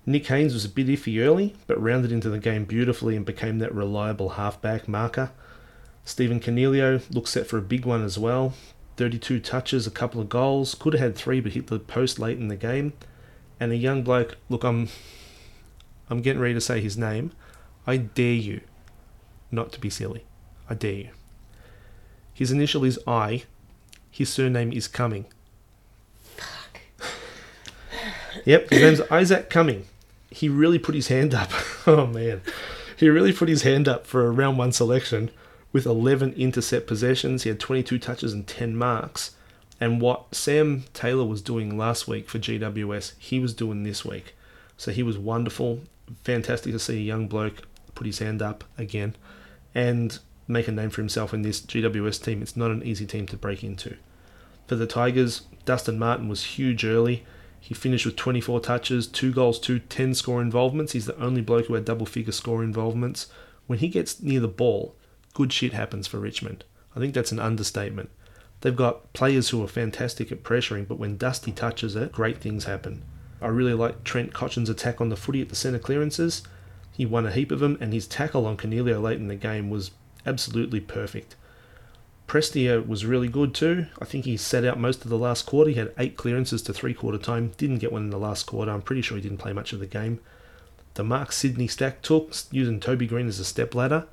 Nick 0.06 0.28
Haynes 0.28 0.54
was 0.54 0.64
a 0.64 0.70
bit 0.70 0.86
iffy 0.86 1.20
early, 1.26 1.56
but 1.66 1.82
rounded 1.82 2.12
into 2.12 2.30
the 2.30 2.38
game 2.38 2.66
beautifully 2.66 3.16
and 3.16 3.26
became 3.26 3.58
that 3.58 3.74
reliable 3.74 4.30
halfback 4.30 4.88
marker. 4.88 5.32
Stephen 6.06 6.40
Coniglio 6.40 7.02
looks 7.10 7.32
set 7.32 7.48
for 7.48 7.58
a 7.58 7.64
big 7.64 7.84
one 7.84 8.04
as 8.04 8.20
well. 8.20 8.54
32 8.98 9.40
touches, 9.40 9.88
a 9.88 9.92
couple 9.92 10.22
of 10.22 10.30
goals. 10.30 10.76
Could 10.76 10.94
have 10.94 11.02
had 11.02 11.16
three, 11.16 11.40
but 11.40 11.54
hit 11.54 11.66
the 11.66 11.80
post 11.80 12.20
late 12.20 12.38
in 12.38 12.48
the 12.48 12.56
game. 12.56 12.94
And 13.60 13.72
a 13.72 13.76
young 13.76 14.04
bloke. 14.04 14.38
Look, 14.50 14.64
I'm, 14.64 14.90
I'm 16.12 16.22
getting 16.22 16.40
ready 16.44 16.54
to 16.54 16.62
say 16.62 16.80
his 16.80 16.96
name. 16.96 17.32
I 17.88 17.95
dare 17.97 18.34
you 18.34 18.62
not 19.50 19.71
to 19.71 19.80
be 19.80 19.89
silly. 19.89 20.26
I 20.69 20.73
dare 20.73 20.91
you. 20.93 21.10
His 22.34 22.52
initial 22.52 22.84
is 22.84 23.00
I. 23.08 23.43
His 24.12 24.30
surname 24.30 24.73
is 24.73 24.89
Cumming. 24.89 25.26
Fuck. 26.36 26.82
Yep, 28.45 28.69
his 28.69 28.82
name's 28.82 29.02
Isaac 29.10 29.50
Cumming. 29.50 29.86
He 30.30 30.50
really 30.50 30.78
put 30.78 30.95
his 30.95 31.08
hand 31.08 31.34
up. 31.34 31.50
Oh 31.89 32.06
man. 32.06 32.41
He 32.97 33.08
really 33.08 33.32
put 33.32 33.47
his 33.47 33.62
hand 33.62 33.88
up 33.88 34.06
for 34.06 34.26
a 34.26 34.30
round 34.30 34.58
one 34.58 34.73
selection 34.73 35.32
with 35.71 35.86
11 35.86 36.34
intercept 36.34 36.86
possessions. 36.86 37.43
He 37.43 37.50
had 37.50 37.62
22 37.62 37.97
touches 37.97 38.34
and 38.34 38.45
10 38.45 38.76
marks. 38.76 39.36
And 39.80 40.02
what 40.02 40.36
Sam 40.36 40.84
Taylor 40.93 41.23
was 41.23 41.41
doing 41.41 41.78
last 41.78 42.06
week 42.06 42.28
for 42.28 42.39
GWS, 42.39 43.13
he 43.17 43.39
was 43.39 43.54
doing 43.54 43.84
this 43.84 44.04
week. 44.04 44.36
So 44.76 44.91
he 44.91 45.02
was 45.02 45.17
wonderful. 45.17 45.80
Fantastic 46.26 46.73
to 46.73 46.80
see 46.80 46.97
a 46.97 47.02
young 47.02 47.30
bloke 47.30 47.62
put 47.98 48.08
his 48.08 48.20
hand 48.20 48.42
up 48.42 48.64
again 48.78 49.16
and 49.74 50.20
make 50.48 50.68
a 50.68 50.72
name 50.72 50.90
for 50.90 51.02
himself 51.02 51.34
in 51.34 51.42
this 51.42 51.60
GWS 51.60 52.24
team. 52.24 52.42
It's 52.42 52.56
not 52.56 52.72
an 52.72 52.84
easy 52.84 53.06
team 53.06 53.26
to 53.28 53.38
break 53.38 53.64
into. 53.64 53.98
For 54.68 54.76
the 54.76 54.88
Tigers, 54.88 55.42
Dustin 55.66 55.98
Martin 55.98 56.28
was 56.28 56.44
huge 56.44 56.86
early. 56.86 57.26
He 57.60 57.74
finished 57.74 58.06
with 58.06 58.16
24 58.16 58.60
touches, 58.62 59.08
2 59.08 59.34
goals, 59.34 59.60
2 59.60 59.80
10 59.80 60.14
score 60.14 60.42
involvements. 60.42 60.94
He's 60.94 61.06
the 61.06 61.20
only 61.20 61.42
bloke 61.42 61.66
who 61.66 61.74
had 61.74 61.86
double 61.86 62.06
figure 62.06 62.32
score 62.32 62.64
involvements. 62.64 63.28
When 63.66 63.80
he 63.80 63.88
gets 63.88 64.22
near 64.22 64.40
the 64.40 64.48
ball, 64.48 64.96
good 65.34 65.52
shit 65.52 65.74
happens 65.74 66.08
for 66.08 66.20
Richmond. 66.20 66.64
I 66.96 67.00
think 67.00 67.14
that's 67.14 67.32
an 67.32 67.40
understatement. 67.40 68.10
They've 68.62 68.76
got 68.76 69.14
players 69.14 69.50
who 69.50 69.64
are 69.64 69.68
fantastic 69.68 70.32
at 70.32 70.44
pressuring, 70.44 70.88
but 70.88 71.00
when 71.00 71.18
Dusty 71.18 71.52
touches 71.52 71.96
it, 71.96 72.12
great 72.12 72.38
things 72.38 72.66
happen. 72.66 73.04
I 73.42 73.48
really 73.48 73.74
like 73.74 74.04
Trent 74.04 74.34
Cotchin's 74.34 74.70
attack 74.70 75.00
on 75.00 75.10
the 75.10 75.16
footy 75.16 75.42
at 75.42 75.50
the 75.50 75.56
centre 75.56 75.80
clearances. 75.80 76.44
He 76.98 77.06
won 77.06 77.28
a 77.28 77.32
heap 77.32 77.52
of 77.52 77.60
them, 77.60 77.78
and 77.80 77.94
his 77.94 78.08
tackle 78.08 78.48
on 78.48 78.58
Coniglio 78.58 79.00
late 79.00 79.20
in 79.20 79.28
the 79.28 79.36
game 79.36 79.70
was 79.70 79.92
absolutely 80.26 80.80
perfect. 80.80 81.36
Prestia 82.28 82.86
was 82.86 83.06
really 83.06 83.28
good 83.28 83.54
too. 83.54 83.86
I 84.02 84.06
think 84.06 84.26
he 84.26 84.36
set 84.36 84.66
out 84.66 84.80
most 84.80 85.04
of 85.04 85.12
the 85.12 85.18
last 85.18 85.46
quarter. 85.46 85.70
He 85.70 85.76
had 85.76 85.94
eight 86.00 86.18
clearances 86.18 86.64
to 86.64 86.74
three 86.74 86.96
quarter 86.96 87.20
time. 87.20 87.52
Didn't 87.56 87.78
get 87.78 87.92
one 87.92 88.06
in 88.06 88.10
the 88.10 88.18
last 88.18 88.48
quarter. 88.48 88.72
I'm 88.72 88.82
pretty 88.82 89.04
sure 89.04 89.16
he 89.16 89.22
didn't 89.22 89.38
play 89.38 89.54
much 89.54 89.74
of 89.74 89.80
the 89.80 89.86
game. 89.86 90.20
The 90.96 91.04
Mark 91.04 91.34
Sydney 91.34 91.68
Stack 91.68 92.02
took 92.02 92.34
using 92.50 92.80
Toby 92.80 93.06
Greene 93.06 93.28
as 93.28 93.40
a 93.40 93.46
step 93.46 93.76
ladder. 93.76 94.08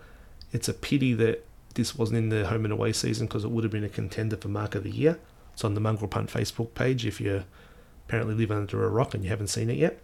It's 0.53 0.69
a 0.69 0.75
pity 0.75 1.15
that 1.15 1.47
this 1.73 1.97
wasn't 1.97 2.19
in 2.19 2.29
the 2.29 2.49
home 2.49 2.65
and 2.65 2.73
away 2.73 2.93
season 2.93 3.27
because 3.27 3.45
it 3.45 3.51
would 3.51 3.65
have 3.65 3.73
been 3.73 3.83
a 3.83 3.89
contender 3.89 4.37
for 4.37 4.49
Mark 4.49 4.75
of 4.75 4.85
the 4.85 4.91
Year. 4.91 5.19
It's 5.55 5.65
on 5.65 5.73
the 5.73 5.81
Mongrel 5.81 6.09
Punt 6.09 6.29
Facebook 6.29 6.75
page 6.75 7.07
if 7.07 7.19
you 7.19 7.45
apparently 8.07 8.35
live 8.35 8.51
under 8.51 8.85
a 8.85 8.91
rock 8.91 9.15
and 9.15 9.25
you 9.25 9.31
haven't 9.31 9.49
seen 9.49 9.71
it 9.71 9.79
yet. 9.79 10.01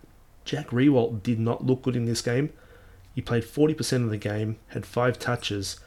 Jack 0.46 0.68
Riewoldt 0.68 1.22
did 1.22 1.38
not 1.38 1.66
look 1.66 1.82
good 1.82 1.94
in 1.94 2.06
this 2.06 2.22
game. 2.22 2.52
He 3.14 3.20
played 3.20 3.42
40% 3.42 4.04
of 4.04 4.10
the 4.10 4.16
game, 4.16 4.56
had 4.68 4.86
five 4.86 5.18
touches, 5.18 5.80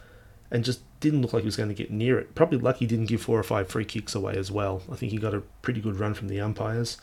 and 0.51 0.63
just 0.63 0.81
didn't 0.99 1.21
look 1.21 1.33
like 1.33 1.43
he 1.43 1.47
was 1.47 1.57
going 1.57 1.69
to 1.69 1.75
get 1.75 1.91
near 1.91 2.19
it. 2.19 2.35
Probably 2.35 2.57
lucky 2.57 2.79
he 2.79 2.87
didn't 2.87 3.07
give 3.07 3.21
four 3.21 3.39
or 3.39 3.43
five 3.43 3.67
free 3.67 3.85
kicks 3.85 4.15
away 4.15 4.35
as 4.35 4.51
well. 4.51 4.83
I 4.91 4.95
think 4.95 5.11
he 5.11 5.17
got 5.17 5.33
a 5.33 5.43
pretty 5.61 5.81
good 5.81 5.99
run 5.99 6.13
from 6.13 6.27
the 6.27 6.39
umpires. 6.39 6.97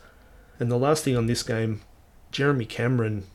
And 0.59 0.71
the 0.71 0.77
last 0.77 1.03
thing 1.03 1.17
on 1.17 1.27
this 1.27 1.43
game, 1.43 1.81
Jeremy 2.31 2.65
Cameron, 2.65 3.25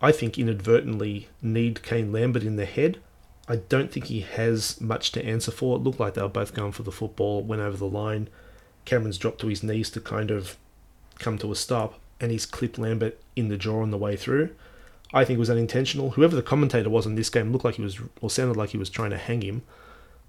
I 0.00 0.12
think 0.12 0.38
inadvertently 0.38 1.28
kneed 1.40 1.82
Kane 1.82 2.12
Lambert 2.12 2.42
in 2.42 2.56
the 2.56 2.64
head. 2.64 2.98
I 3.46 3.56
don't 3.56 3.92
think 3.92 4.06
he 4.06 4.20
has 4.20 4.80
much 4.80 5.12
to 5.12 5.24
answer 5.24 5.50
for. 5.50 5.76
It 5.76 5.82
looked 5.82 6.00
like 6.00 6.14
they 6.14 6.22
were 6.22 6.28
both 6.28 6.54
going 6.54 6.72
for 6.72 6.82
the 6.82 6.92
football, 6.92 7.42
went 7.42 7.62
over 7.62 7.76
the 7.76 7.86
line. 7.86 8.28
Cameron's 8.84 9.18
dropped 9.18 9.40
to 9.40 9.48
his 9.48 9.62
knees 9.62 9.90
to 9.90 10.00
kind 10.00 10.30
of 10.30 10.56
come 11.18 11.38
to 11.38 11.52
a 11.52 11.56
stop, 11.56 12.00
and 12.20 12.30
he's 12.30 12.46
clipped 12.46 12.78
Lambert 12.78 13.18
in 13.36 13.48
the 13.48 13.56
jaw 13.56 13.82
on 13.82 13.90
the 13.90 13.98
way 13.98 14.16
through. 14.16 14.50
I 15.12 15.24
think 15.24 15.36
it 15.36 15.40
was 15.40 15.50
unintentional. 15.50 16.10
Whoever 16.12 16.34
the 16.34 16.42
commentator 16.42 16.90
was 16.90 17.06
in 17.06 17.14
this 17.14 17.30
game 17.30 17.52
looked 17.52 17.64
like 17.64 17.76
he 17.76 17.82
was, 17.82 17.98
or 18.20 18.30
sounded 18.30 18.56
like 18.56 18.70
he 18.70 18.78
was 18.78 18.90
trying 18.90 19.10
to 19.10 19.18
hang 19.18 19.42
him. 19.42 19.62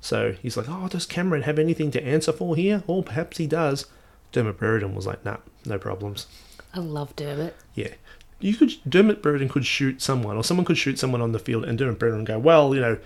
So 0.02 0.34
he's 0.42 0.58
like, 0.58 0.68
oh, 0.70 0.88
does 0.88 1.06
Cameron 1.08 1.44
have 1.44 1.58
anything 1.58 1.90
to 1.92 2.04
answer 2.04 2.32
for 2.32 2.56
here? 2.56 2.84
Or 2.86 3.02
perhaps 3.04 3.38
he 3.38 3.48
does. 3.48 3.88
Dermott 4.32 4.58
Brereton 4.58 4.94
was 4.94 5.08
like, 5.08 5.24
nah, 5.26 5.38
no 5.66 5.80
problems. 5.80 6.28
I 6.74 6.80
love 6.80 7.16
Dermott. 7.16 7.56
Yeah. 7.74 7.94
You 8.40 8.54
could 8.54 8.74
Dermott 8.88 9.22
Brereton 9.24 9.50
could 9.50 9.66
shoot 9.66 10.02
someone, 10.02 10.36
or 10.38 10.44
someone 10.44 10.66
could 10.66 10.78
shoot 10.78 11.00
someone 11.00 11.22
on 11.22 11.32
the 11.32 11.40
field, 11.40 11.64
and 11.66 11.78
Dermott 11.78 11.98
Brereton 11.98 12.26
go, 12.26 12.38
well, 12.38 12.76
you 12.76 12.82
know, 12.82 13.00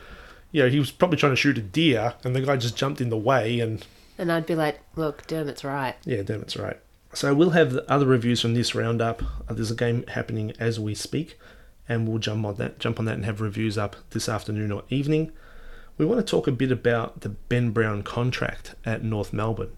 you 0.52 0.64
know, 0.64 0.70
he 0.70 0.80
was 0.80 0.90
probably 0.92 1.18
trying 1.18 1.32
to 1.32 1.38
shoot 1.38 1.58
a 1.58 1.62
deer, 1.62 2.16
and 2.24 2.36
the 2.36 2.42
guy 2.42 2.58
just 2.58 2.76
jumped 2.76 3.00
in 3.00 3.10
the 3.10 3.18
way, 3.18 3.60
and 3.60 3.86
And 4.18 4.32
I'd 4.32 4.48
be 4.48 4.56
like, 4.56 4.80
look, 4.96 5.28
Dermott's 5.28 5.64
right. 5.64 5.96
yeah, 6.04 6.24
Dermott's 6.24 6.58
right. 6.58 6.80
So 7.14 7.34
we'll 7.34 7.52
have 7.52 7.72
the 7.72 7.90
other 7.90 8.06
reviews 8.08 8.42
from 8.42 8.56
this 8.56 8.74
roundup. 8.76 9.22
Uh, 9.48 9.54
There's 9.54 9.72
a 9.72 9.76
game 9.76 10.04
happening 10.08 10.52
as 10.60 10.80
we 10.80 10.96
speak, 10.96 11.40
and 11.90 12.08
we'll 12.08 12.20
jump 12.20 12.46
on 12.46 12.56
that, 12.56 12.80
jump 12.80 13.00
on 13.00 13.06
that, 13.06 13.16
and 13.16 13.26
have 13.26 13.42
reviews 13.42 13.78
up 13.78 13.96
this 14.12 14.30
afternoon 14.30 14.72
or 14.72 14.84
evening. 14.90 15.32
We 15.98 16.06
want 16.06 16.26
to 16.26 16.32
talk 16.32 16.48
a 16.48 16.52
bit 16.52 16.72
about 16.72 17.22
the 17.22 17.30
Ben 17.30 17.72
Brown 17.72 18.04
contract 18.04 18.76
at 18.86 19.04
North 19.04 19.34
Melbourne. 19.34 19.76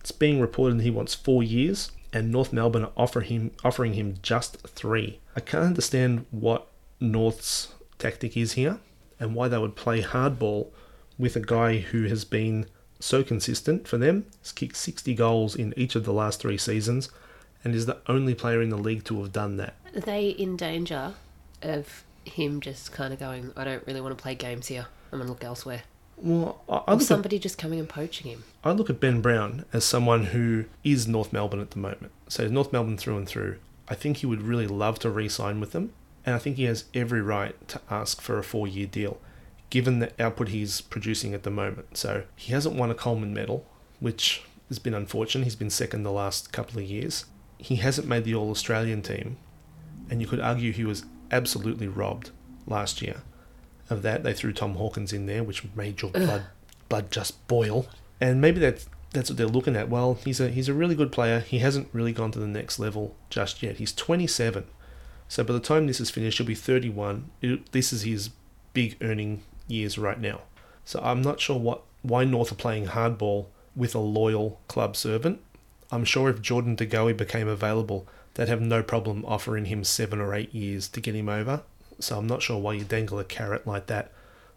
It's 0.00 0.12
being 0.12 0.40
reported 0.40 0.80
he 0.80 0.90
wants 0.90 1.14
four 1.14 1.42
years, 1.42 1.92
and 2.12 2.30
North 2.30 2.52
Melbourne 2.52 2.84
are 2.84 2.92
offer 2.96 3.20
him, 3.20 3.52
offering 3.64 3.94
him 3.94 4.16
just 4.20 4.58
three. 4.66 5.20
I 5.36 5.40
can't 5.40 5.64
understand 5.64 6.26
what 6.32 6.66
North's 7.00 7.72
tactic 7.98 8.36
is 8.36 8.52
here, 8.52 8.80
and 9.20 9.34
why 9.34 9.46
they 9.46 9.58
would 9.58 9.76
play 9.76 10.02
hardball 10.02 10.66
with 11.16 11.36
a 11.36 11.40
guy 11.40 11.78
who 11.78 12.06
has 12.08 12.24
been 12.24 12.66
so 12.98 13.22
consistent 13.22 13.86
for 13.86 13.96
them. 13.96 14.26
He's 14.42 14.52
kicked 14.52 14.76
60 14.76 15.14
goals 15.14 15.54
in 15.54 15.72
each 15.76 15.94
of 15.94 16.04
the 16.04 16.12
last 16.12 16.40
three 16.40 16.58
seasons 16.58 17.08
and 17.64 17.74
is 17.74 17.86
the 17.86 17.98
only 18.06 18.34
player 18.34 18.60
in 18.60 18.70
the 18.70 18.76
league 18.76 19.04
to 19.04 19.20
have 19.22 19.32
done 19.32 19.56
that. 19.56 19.76
Are 19.94 20.00
they 20.00 20.28
in 20.30 20.56
danger 20.56 21.14
of 21.64 22.04
him 22.24 22.60
just 22.60 22.92
kind 22.92 23.12
of 23.12 23.18
going, 23.18 23.52
I 23.56 23.64
don't 23.64 23.86
really 23.86 24.00
want 24.00 24.16
to 24.16 24.22
play 24.22 24.34
games 24.34 24.68
here. 24.68 24.86
I'm 25.12 25.18
going 25.18 25.26
to 25.26 25.32
look 25.32 25.44
elsewhere. 25.44 25.82
Well, 26.16 26.62
I, 26.68 26.72
I, 26.72 26.76
Or 26.76 26.92
look 26.92 27.00
at, 27.00 27.06
somebody 27.06 27.38
just 27.38 27.58
coming 27.58 27.78
and 27.80 27.88
poaching 27.88 28.30
him. 28.30 28.44
I 28.62 28.72
look 28.72 28.88
at 28.88 29.00
Ben 29.00 29.20
Brown 29.20 29.64
as 29.72 29.84
someone 29.84 30.26
who 30.26 30.66
is 30.84 31.08
North 31.08 31.32
Melbourne 31.32 31.60
at 31.60 31.72
the 31.72 31.78
moment. 31.78 32.12
So 32.28 32.46
North 32.46 32.72
Melbourne 32.72 32.96
through 32.96 33.16
and 33.16 33.26
through. 33.26 33.58
I 33.88 33.94
think 33.94 34.18
he 34.18 34.26
would 34.26 34.42
really 34.42 34.68
love 34.68 35.00
to 35.00 35.10
re-sign 35.10 35.58
with 35.58 35.72
them, 35.72 35.92
and 36.24 36.34
I 36.34 36.38
think 36.38 36.56
he 36.56 36.64
has 36.64 36.84
every 36.94 37.20
right 37.20 37.56
to 37.68 37.80
ask 37.90 38.20
for 38.20 38.38
a 38.38 38.44
four-year 38.44 38.86
deal, 38.86 39.18
given 39.70 39.98
the 39.98 40.12
output 40.22 40.48
he's 40.48 40.80
producing 40.80 41.34
at 41.34 41.42
the 41.42 41.50
moment. 41.50 41.96
So 41.96 42.22
he 42.36 42.52
hasn't 42.52 42.76
won 42.76 42.90
a 42.90 42.94
Coleman 42.94 43.34
medal, 43.34 43.66
which 43.98 44.44
has 44.68 44.78
been 44.78 44.94
unfortunate. 44.94 45.44
He's 45.44 45.56
been 45.56 45.70
second 45.70 46.04
the 46.04 46.12
last 46.12 46.52
couple 46.52 46.78
of 46.78 46.84
years. 46.84 47.26
He 47.58 47.76
hasn't 47.76 48.06
made 48.06 48.24
the 48.24 48.34
All-Australian 48.34 49.02
team, 49.02 49.36
and 50.08 50.20
you 50.20 50.28
could 50.28 50.40
argue 50.40 50.72
he 50.72 50.84
was 50.84 51.04
absolutely 51.32 51.88
robbed 51.88 52.30
last 52.66 53.02
year 53.02 53.22
of 53.90 54.02
that. 54.02 54.22
They 54.22 54.32
threw 54.32 54.52
Tom 54.52 54.74
Hawkins 54.74 55.12
in 55.12 55.26
there, 55.26 55.42
which 55.42 55.64
made 55.74 56.02
your 56.02 56.10
blood 56.10 56.44
blood 56.88 57.10
just 57.10 57.46
boil. 57.48 57.86
And 58.20 58.40
maybe 58.40 58.60
that's 58.60 58.86
that's 59.12 59.30
what 59.30 59.36
they're 59.36 59.46
looking 59.46 59.76
at. 59.76 59.88
Well, 59.88 60.14
he's 60.14 60.40
a 60.40 60.48
he's 60.48 60.68
a 60.68 60.74
really 60.74 60.94
good 60.94 61.12
player. 61.12 61.40
He 61.40 61.58
hasn't 61.58 61.88
really 61.92 62.12
gone 62.12 62.30
to 62.32 62.38
the 62.38 62.46
next 62.46 62.78
level 62.78 63.16
just 63.30 63.62
yet. 63.62 63.76
He's 63.76 63.92
27, 63.92 64.64
so 65.28 65.42
by 65.44 65.54
the 65.54 65.60
time 65.60 65.86
this 65.86 66.00
is 66.00 66.10
finished, 66.10 66.38
he'll 66.38 66.46
be 66.46 66.54
31. 66.54 67.30
It, 67.40 67.72
this 67.72 67.92
is 67.92 68.02
his 68.02 68.30
big 68.74 68.96
earning 69.00 69.42
years 69.66 69.96
right 69.98 70.20
now. 70.20 70.42
So 70.84 71.00
I'm 71.02 71.22
not 71.22 71.40
sure 71.40 71.58
what 71.58 71.82
why 72.02 72.24
North 72.24 72.52
are 72.52 72.56
playing 72.56 72.88
hardball 72.88 73.46
with 73.74 73.94
a 73.94 74.00
loyal 74.00 74.60
club 74.68 74.96
servant. 74.96 75.40
I'm 75.90 76.04
sure 76.04 76.28
if 76.28 76.42
Jordan 76.42 76.74
De 76.74 76.86
Goey 76.86 77.12
became 77.12 77.48
available, 77.48 78.06
they'd 78.34 78.48
have 78.48 78.60
no 78.60 78.82
problem 78.82 79.24
offering 79.26 79.66
him 79.66 79.84
seven 79.84 80.20
or 80.20 80.34
eight 80.34 80.54
years 80.54 80.88
to 80.88 81.00
get 81.00 81.14
him 81.14 81.28
over. 81.28 81.62
So 82.00 82.18
I'm 82.18 82.26
not 82.26 82.42
sure 82.42 82.58
why 82.58 82.74
you 82.74 82.84
dangle 82.84 83.18
a 83.18 83.24
carrot 83.24 83.66
like 83.66 83.86
that 83.86 84.12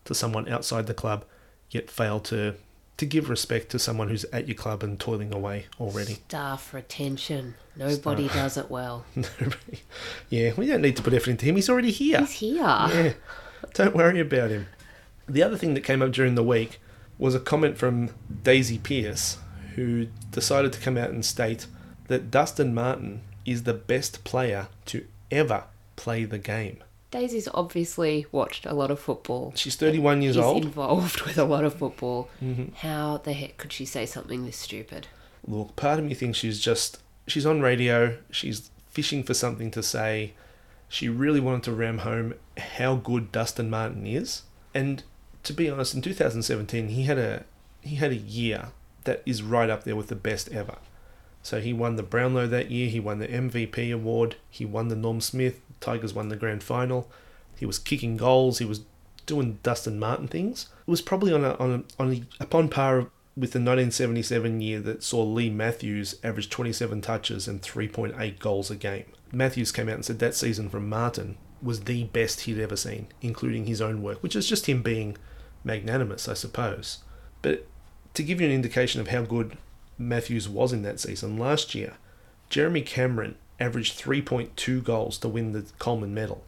to 0.05 0.15
someone 0.15 0.47
outside 0.47 0.87
the 0.87 0.93
club, 0.93 1.25
yet 1.69 1.89
fail 1.89 2.19
to 2.21 2.55
to 2.97 3.05
give 3.05 3.29
respect 3.29 3.69
to 3.69 3.77
someone 3.77 4.07
who's 4.07 4.23
at 4.25 4.47
your 4.47 4.55
club 4.55 4.81
and 4.81 4.97
toiling 4.97 5.33
away 5.33 5.65
already. 5.81 6.13
Staff 6.13 6.73
retention. 6.73 7.55
Nobody 7.75 8.29
does 8.29 8.55
it 8.55 8.71
well. 8.71 9.05
yeah, 10.29 10.53
we 10.55 10.67
don't 10.67 10.81
need 10.81 10.95
to 10.95 11.03
put 11.03 11.13
effort 11.13 11.31
into 11.31 11.45
him. 11.45 11.55
He's 11.55 11.69
already 11.69 11.91
here. 11.91 12.21
He's 12.21 12.31
here. 12.31 12.55
Yeah, 12.63 13.13
don't 13.73 13.95
worry 13.95 14.21
about 14.21 14.49
him. 14.49 14.67
The 15.27 15.43
other 15.43 15.57
thing 15.57 15.73
that 15.73 15.81
came 15.81 16.01
up 16.01 16.11
during 16.11 16.35
the 16.35 16.43
week 16.43 16.79
was 17.17 17.35
a 17.35 17.39
comment 17.39 17.77
from 17.77 18.11
Daisy 18.43 18.77
Pearce, 18.77 19.39
who 19.75 20.07
decided 20.31 20.71
to 20.73 20.79
come 20.79 20.97
out 20.97 21.09
and 21.09 21.25
state 21.25 21.67
that 22.07 22.31
Dustin 22.31 22.73
Martin 22.73 23.21
is 23.45 23.63
the 23.63 23.73
best 23.73 24.23
player 24.23 24.67
to 24.87 25.05
ever 25.31 25.65
play 25.95 26.25
the 26.25 26.37
game. 26.39 26.83
Daisy's 27.11 27.47
obviously 27.53 28.25
watched 28.31 28.65
a 28.65 28.73
lot 28.73 28.91
of 28.91 28.99
football. 28.99 29.53
She's 29.55 29.75
31 29.75 30.21
years 30.21 30.35
She's 30.35 30.43
old. 30.43 30.65
involved 30.65 31.21
with 31.21 31.37
a 31.37 31.45
lot 31.45 31.63
of 31.63 31.75
football. 31.75 32.29
Mhm. 32.43 32.73
How 32.75 33.17
the 33.17 33.33
heck 33.33 33.57
could 33.57 33.71
she 33.71 33.85
say 33.85 34.05
something 34.05 34.45
this 34.45 34.57
stupid? 34.57 35.07
Look, 35.47 35.75
part 35.75 35.99
of 35.99 36.05
me 36.05 36.13
thinks 36.13 36.37
she's 36.39 36.59
just 36.59 36.99
she's 37.27 37.45
on 37.45 37.61
radio, 37.61 38.17
she's 38.31 38.69
fishing 38.89 39.23
for 39.23 39.33
something 39.33 39.71
to 39.71 39.81
say. 39.83 40.33
She 40.89 41.07
really 41.09 41.39
wanted 41.39 41.63
to 41.63 41.71
ram 41.73 41.99
home 41.99 42.33
how 42.57 42.95
good 42.95 43.31
Dustin 43.31 43.69
Martin 43.69 44.05
is. 44.05 44.41
And 44.73 45.03
to 45.43 45.53
be 45.53 45.69
honest, 45.69 45.93
in 45.93 46.01
2017 46.01 46.89
he 46.89 47.03
had 47.03 47.17
a 47.17 47.45
he 47.81 47.95
had 47.95 48.11
a 48.11 48.15
year 48.15 48.69
that 49.05 49.21
is 49.25 49.41
right 49.43 49.69
up 49.69 49.83
there 49.83 49.95
with 49.95 50.07
the 50.07 50.15
best 50.15 50.51
ever. 50.51 50.77
So 51.45 51.61
he 51.61 51.73
won 51.73 51.95
the 51.95 52.01
Brownlow 52.01 52.47
that 52.47 52.71
year, 52.71 52.89
he 52.89 52.99
won 52.99 53.19
the 53.19 53.27
MVP 53.27 53.93
award, 53.93 54.35
he 54.49 54.65
won 54.65 54.87
the 54.87 54.95
Norm 54.95 55.21
Smith, 55.21 55.61
Tigers 55.79 56.11
won 56.11 56.29
the 56.29 56.35
grand 56.35 56.63
final. 56.63 57.07
He 57.55 57.67
was 57.67 57.77
kicking 57.77 58.17
goals, 58.17 58.57
he 58.57 58.65
was 58.65 58.81
doing 59.27 59.59
Dustin 59.61 59.99
Martin 59.99 60.27
things. 60.27 60.69
It 60.87 60.89
was 60.89 61.03
probably 61.03 61.31
on 61.31 61.45
a, 61.45 61.53
on 61.57 61.71
a, 61.71 62.01
on 62.01 62.13
a, 62.13 62.43
upon 62.43 62.69
par 62.69 63.11
with 63.37 63.51
the 63.51 63.59
1977 63.59 64.59
year 64.59 64.79
that 64.79 65.03
saw 65.03 65.21
Leigh 65.21 65.51
Matthews 65.51 66.15
average 66.23 66.49
27 66.49 67.01
touches 67.01 67.47
and 67.47 67.61
3.8 67.61 68.39
goals 68.39 68.71
a 68.71 68.75
game. 68.75 69.05
Matthews 69.31 69.71
came 69.71 69.87
out 69.87 69.95
and 69.95 70.05
said 70.05 70.17
that 70.17 70.33
season 70.33 70.67
from 70.67 70.89
Martin 70.89 71.37
was 71.61 71.81
the 71.81 72.05
best 72.05 72.41
he'd 72.41 72.59
ever 72.59 72.75
seen, 72.75 73.05
including 73.21 73.67
his 73.67 73.81
own 73.81 74.01
work, 74.01 74.23
which 74.23 74.35
is 74.35 74.49
just 74.49 74.65
him 74.65 74.81
being 74.81 75.15
magnanimous, 75.63 76.27
I 76.27 76.33
suppose. 76.33 77.03
But 77.43 77.67
to 78.15 78.23
give 78.23 78.41
you 78.41 78.47
an 78.47 78.53
indication 78.53 78.99
of 78.99 79.09
how 79.09 79.21
good 79.21 79.59
Matthews 79.97 80.49
was 80.49 80.73
in 80.73 80.81
that 80.83 80.99
season, 80.99 81.37
last 81.37 81.73
year, 81.73 81.93
Jeremy 82.49 82.81
Cameron 82.81 83.35
averaged 83.59 83.99
3.2 83.99 84.83
goals 84.83 85.17
to 85.19 85.29
win 85.29 85.53
the 85.53 85.65
Coleman 85.79 86.13
medal. 86.13 86.43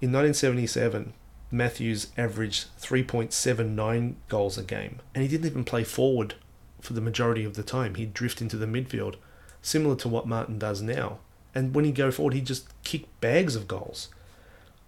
In 0.00 0.12
1977, 0.12 1.12
Matthews 1.50 2.08
averaged 2.16 2.68
3.79 2.80 4.14
goals 4.28 4.58
a 4.58 4.62
game, 4.62 5.00
and 5.14 5.22
he 5.22 5.28
didn't 5.28 5.46
even 5.46 5.64
play 5.64 5.84
forward 5.84 6.34
for 6.80 6.92
the 6.92 7.00
majority 7.00 7.44
of 7.44 7.54
the 7.54 7.62
time. 7.62 7.94
He'd 7.94 8.14
drift 8.14 8.40
into 8.40 8.56
the 8.56 8.66
midfield, 8.66 9.16
similar 9.60 9.96
to 9.96 10.08
what 10.08 10.26
Martin 10.26 10.58
does 10.58 10.82
now. 10.82 11.18
And 11.54 11.74
when 11.74 11.84
he'd 11.84 11.94
go 11.94 12.10
forward, 12.10 12.34
he'd 12.34 12.46
just 12.46 12.68
kick 12.84 13.04
bags 13.20 13.54
of 13.54 13.68
goals. 13.68 14.08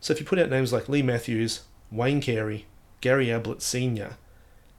So 0.00 0.12
if 0.12 0.20
you 0.20 0.26
put 0.26 0.38
out 0.38 0.50
names 0.50 0.72
like 0.72 0.88
Leigh 0.88 1.02
Matthews, 1.02 1.62
Wayne 1.90 2.20
Carey, 2.20 2.66
Gary 3.00 3.30
Ablett 3.30 3.62
Sr., 3.62 4.16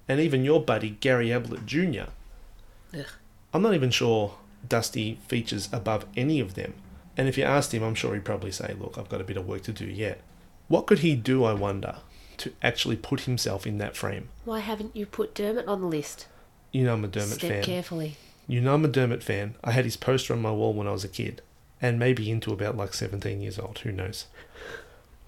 and 0.08 0.20
even 0.20 0.44
your 0.44 0.64
buddy 0.64 0.92
Gary 0.92 1.32
Ablett 1.32 1.66
Jr., 1.66 2.10
Ugh. 2.94 3.06
I'm 3.54 3.62
not 3.62 3.74
even 3.74 3.92
sure 3.92 4.36
Dusty 4.68 5.20
features 5.28 5.70
above 5.72 6.06
any 6.16 6.40
of 6.40 6.56
them. 6.56 6.74
And 7.18 7.28
if 7.30 7.38
you 7.38 7.44
asked 7.44 7.74
him, 7.74 7.84
I'm 7.84 7.96
sure 7.96 8.14
he'd 8.14 8.26
probably 8.26 8.52
say, 8.52 8.76
Look, 8.80 8.98
I've 8.98 9.10
got 9.10 9.22
a 9.22 9.26
bit 9.26 9.38
of 9.38 9.48
work 9.48 9.64
to 9.64 9.72
do 9.72 9.86
yet. 9.86 10.22
What 10.68 10.88
could 10.88 11.00
he 11.00 11.16
do, 11.16 11.44
I 11.44 11.54
wonder, 11.54 11.98
to 12.38 12.52
actually 12.62 12.98
put 12.98 13.22
himself 13.22 13.66
in 13.66 13.78
that 13.78 13.96
frame? 13.96 14.30
Why 14.44 14.60
haven't 14.60 14.96
you 14.96 15.06
put 15.06 15.36
Dermott 15.36 15.68
on 15.68 15.82
the 15.82 15.88
list? 15.88 16.28
You 16.72 16.84
know 16.84 16.94
I'm 16.94 17.06
a 17.06 17.08
Dermott 17.08 17.36
Step 17.36 17.52
fan. 17.52 17.64
carefully. 17.64 18.18
You 18.48 18.62
know 18.62 18.74
I'm 18.74 18.86
a 18.86 18.90
Dermott 18.90 19.24
fan. 19.24 19.56
I 19.64 19.72
had 19.72 19.86
his 19.86 19.98
poster 19.98 20.34
on 20.34 20.42
my 20.42 20.52
wall 20.52 20.74
when 20.74 20.88
I 20.88 20.92
was 20.92 21.04
a 21.04 21.10
kid. 21.10 21.42
And 21.82 22.00
maybe 22.00 22.30
into 22.32 22.52
about 22.52 22.78
like 22.78 22.94
17 22.94 23.42
years 23.42 23.60
old. 23.60 23.80
Who 23.80 23.92
knows? 23.92 24.26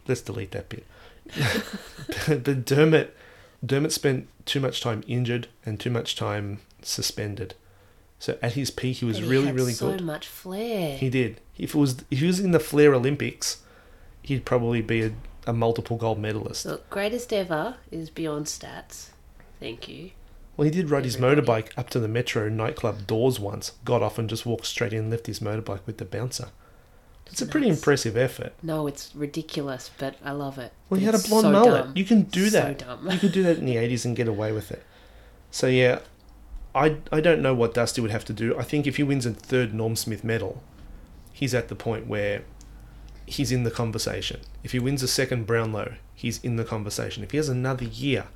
Let's 0.07 0.21
delete 0.21 0.51
that 0.51 0.69
bit. 0.69 0.85
but 2.27 2.65
Dermott, 2.65 3.15
Dermott 3.65 3.91
spent 3.91 4.27
too 4.45 4.59
much 4.59 4.81
time 4.81 5.03
injured 5.07 5.47
and 5.65 5.79
too 5.79 5.89
much 5.89 6.15
time 6.15 6.59
suspended. 6.87 7.55
So 8.19 8.37
at 8.41 8.53
his 8.53 8.71
peak, 8.71 8.97
he 8.97 9.05
was 9.05 9.17
he 9.17 9.25
really, 9.27 9.45
had 9.47 9.55
really 9.55 9.73
so 9.73 9.91
good. 9.91 10.01
much 10.01 10.27
flair. 10.27 10.97
He 10.97 11.09
did. 11.09 11.39
If 11.57 11.75
it 11.75 11.77
was, 11.77 12.03
if 12.09 12.19
he 12.19 12.25
was 12.27 12.39
in 12.39 12.51
the 12.51 12.59
Flair 12.59 12.93
Olympics, 12.95 13.61
he'd 14.23 14.43
probably 14.45 14.81
be 14.81 15.03
a, 15.03 15.11
a 15.45 15.53
multiple 15.53 15.97
gold 15.97 16.17
medalist. 16.19 16.65
Look, 16.65 16.89
greatest 16.89 17.31
ever 17.31 17.75
is 17.91 18.09
beyond 18.09 18.47
stats. 18.47 19.09
Thank 19.59 19.87
you. 19.87 20.11
Well, 20.55 20.65
he 20.65 20.71
did 20.71 20.89
ride 20.89 21.05
his 21.05 21.17
motorbike 21.17 21.69
up 21.77 21.91
to 21.91 21.99
the 21.99 22.07
Metro 22.07 22.49
nightclub 22.49 23.05
doors 23.05 23.39
once, 23.39 23.73
got 23.85 24.01
off 24.01 24.17
and 24.17 24.27
just 24.27 24.43
walked 24.47 24.65
straight 24.65 24.93
in 24.93 24.99
and 24.99 25.11
left 25.11 25.27
his 25.27 25.39
motorbike 25.39 25.81
with 25.85 25.97
the 25.99 26.05
bouncer. 26.05 26.47
It's 27.27 27.41
a 27.41 27.45
pretty 27.45 27.67
Nuts. 27.67 27.79
impressive 27.81 28.17
effort. 28.17 28.53
No, 28.63 28.87
it's 28.87 29.13
ridiculous, 29.13 29.91
but 29.99 30.15
I 30.23 30.31
love 30.31 30.57
it. 30.57 30.71
Well, 30.89 30.99
he 30.99 31.05
had 31.05 31.13
a 31.13 31.19
blonde 31.19 31.43
so 31.43 31.51
mullet. 31.51 31.83
dumb. 31.85 31.93
You 31.95 32.05
can 32.05 32.23
do 32.23 32.49
So 32.49 32.59
that. 32.61 32.79
dumb. 32.79 33.11
you 33.11 33.19
could 33.19 33.33
do 33.33 33.43
that 33.43 33.57
in 33.59 33.65
the 33.65 33.75
80s 33.75 34.05
and 34.05 34.15
get 34.15 34.27
away 34.27 34.51
with 34.51 34.71
it. 34.71 34.81
So, 35.51 35.67
yeah, 35.67 35.99
I, 36.77 36.97
I 37.11 37.21
don't 37.21 37.41
know 37.41 37.53
what 37.53 37.73
Dusty 37.73 38.01
would 38.01 38.11
have 38.11 38.25
to 38.25 38.33
do. 38.33 38.57
I 38.57 38.63
think 38.63 38.85
if 38.87 38.97
he 38.97 39.03
wins 39.03 39.25
a 39.25 39.31
third 39.33 39.73
Norm 39.73 39.95
Smith 39.95 40.23
medal, 40.23 40.61
he's 41.33 41.53
at 41.53 41.67
the 41.67 41.75
point 41.75 42.07
where 42.07 42.43
he's 43.25 43.51
in 43.51 43.63
the 43.63 43.71
conversation. 43.71 44.41
If 44.63 44.71
he 44.71 44.79
wins 44.79 45.03
a 45.03 45.07
second 45.07 45.45
Brownlow, 45.47 45.95
he's 46.13 46.41
in 46.43 46.55
the 46.55 46.63
conversation. 46.63 47.23
If 47.23 47.31
he 47.31 47.37
has 47.37 47.49
another 47.49 47.85
year 47.85 48.27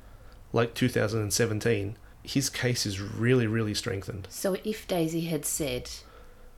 like 0.52 0.74
2017, 0.74 1.96
his 2.24 2.50
case 2.50 2.84
is 2.86 3.00
really, 3.00 3.46
really 3.46 3.74
strengthened. 3.74 4.28
So 4.30 4.56
if 4.64 4.86
Daisy 4.86 5.22
had 5.22 5.44
said 5.44 5.90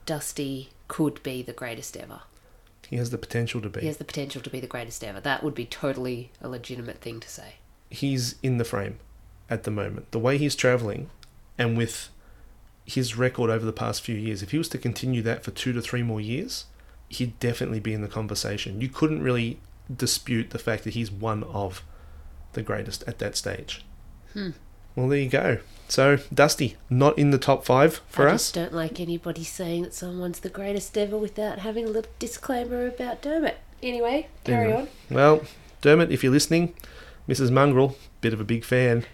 Dusty 0.05 0.69
could 0.87 1.21
be 1.23 1.41
the 1.41 1.53
greatest 1.53 1.95
ever, 1.97 2.21
He 2.87 2.97
has 2.97 3.09
the 3.09 3.17
potential 3.17 3.61
to 3.61 3.69
be. 3.69 3.81
he 3.81 3.87
has 3.87 3.97
the 3.97 4.03
potential 4.05 4.41
to 4.41 4.49
be 4.49 4.59
the 4.59 4.67
greatest 4.67 5.03
ever, 5.03 5.19
that 5.21 5.43
would 5.43 5.55
be 5.55 5.65
totally 5.65 6.31
a 6.41 6.47
legitimate 6.49 6.97
thing 6.99 7.19
to 7.19 7.29
say. 7.29 7.55
he's 7.89 8.35
in 8.43 8.57
the 8.57 8.65
frame 8.65 8.99
at 9.49 9.63
the 9.63 9.71
moment. 9.71 10.11
The 10.11 10.19
way 10.19 10.37
he's 10.37 10.55
traveling 10.55 11.09
and 11.57 11.77
with 11.77 12.09
his 12.85 13.15
record 13.17 13.49
over 13.49 13.65
the 13.65 13.73
past 13.73 14.01
few 14.01 14.15
years, 14.15 14.43
if 14.43 14.51
he 14.51 14.57
was 14.57 14.69
to 14.69 14.77
continue 14.77 15.21
that 15.23 15.43
for 15.43 15.51
two 15.51 15.73
to 15.73 15.81
three 15.81 16.03
more 16.03 16.21
years, 16.21 16.65
he'd 17.09 17.39
definitely 17.39 17.79
be 17.79 17.93
in 17.93 18.01
the 18.01 18.07
conversation. 18.07 18.81
You 18.81 18.89
couldn't 18.89 19.21
really 19.23 19.59
dispute 19.93 20.49
the 20.51 20.59
fact 20.59 20.83
that 20.83 20.93
he's 20.93 21.11
one 21.11 21.43
of 21.43 21.83
the 22.53 22.61
greatest 22.61 23.03
at 23.07 23.19
that 23.19 23.35
stage. 23.35 23.83
Hmm. 24.33 24.51
Well, 24.95 25.09
there 25.09 25.19
you 25.19 25.29
go. 25.29 25.59
So, 25.87 26.17
Dusty, 26.33 26.77
not 26.89 27.17
in 27.17 27.31
the 27.31 27.37
top 27.37 27.65
five 27.65 28.01
for 28.07 28.27
I 28.27 28.33
us. 28.33 28.43
just 28.45 28.55
don't 28.55 28.73
like 28.73 28.99
anybody 28.99 29.43
saying 29.43 29.83
that 29.83 29.93
someone's 29.93 30.39
the 30.39 30.49
greatest 30.49 30.97
ever 30.97 31.17
without 31.17 31.59
having 31.59 31.85
a 31.85 31.89
little 31.89 32.11
disclaimer 32.17 32.87
about 32.87 33.21
Dermott. 33.21 33.57
Anyway, 33.83 34.27
carry 34.43 34.73
on. 34.73 34.87
Well, 35.11 35.43
Dermott, 35.81 36.11
if 36.11 36.23
you're 36.23 36.31
listening, 36.31 36.73
Mrs. 37.29 37.51
Mongrel, 37.51 37.97
bit 38.21 38.33
of 38.33 38.39
a 38.39 38.45
big 38.45 38.63
fan, 38.63 39.05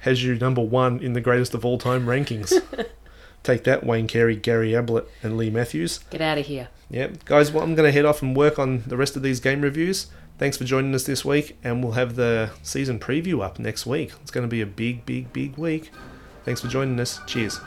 has 0.00 0.22
you 0.22 0.36
number 0.36 0.62
one 0.62 1.00
in 1.00 1.12
the 1.12 1.20
greatest 1.20 1.54
of 1.54 1.64
all 1.64 1.78
time 1.78 2.06
rankings. 2.06 2.52
Take 3.42 3.64
that, 3.64 3.86
Wayne 3.86 4.08
Carey, 4.08 4.34
Gary 4.34 4.74
Ablett, 4.74 5.08
and 5.22 5.36
Leigh 5.36 5.50
Matthews. 5.50 5.98
Get 6.10 6.20
out 6.20 6.38
of 6.38 6.46
here. 6.46 6.68
Yep. 6.90 7.24
Guys, 7.24 7.52
well, 7.52 7.62
I'm 7.62 7.74
going 7.74 7.86
to 7.86 7.92
head 7.92 8.04
off 8.04 8.22
and 8.22 8.36
work 8.36 8.58
on 8.58 8.82
the 8.86 8.96
rest 8.96 9.16
of 9.16 9.22
these 9.22 9.38
game 9.38 9.60
reviews. 9.60 10.08
Thanks 10.38 10.56
for 10.56 10.64
joining 10.64 10.94
us 10.94 11.04
this 11.04 11.24
week, 11.24 11.56
and 11.64 11.82
we'll 11.82 11.92
have 11.92 12.16
the 12.16 12.50
season 12.62 12.98
preview 12.98 13.42
up 13.42 13.58
next 13.58 13.86
week. 13.86 14.12
It's 14.20 14.30
going 14.30 14.42
to 14.42 14.50
be 14.50 14.60
a 14.60 14.66
big, 14.66 15.06
big, 15.06 15.32
big 15.32 15.56
week. 15.56 15.90
Thanks 16.44 16.60
for 16.60 16.68
joining 16.68 16.98
us. 17.00 17.20
Cheers. 17.26 17.60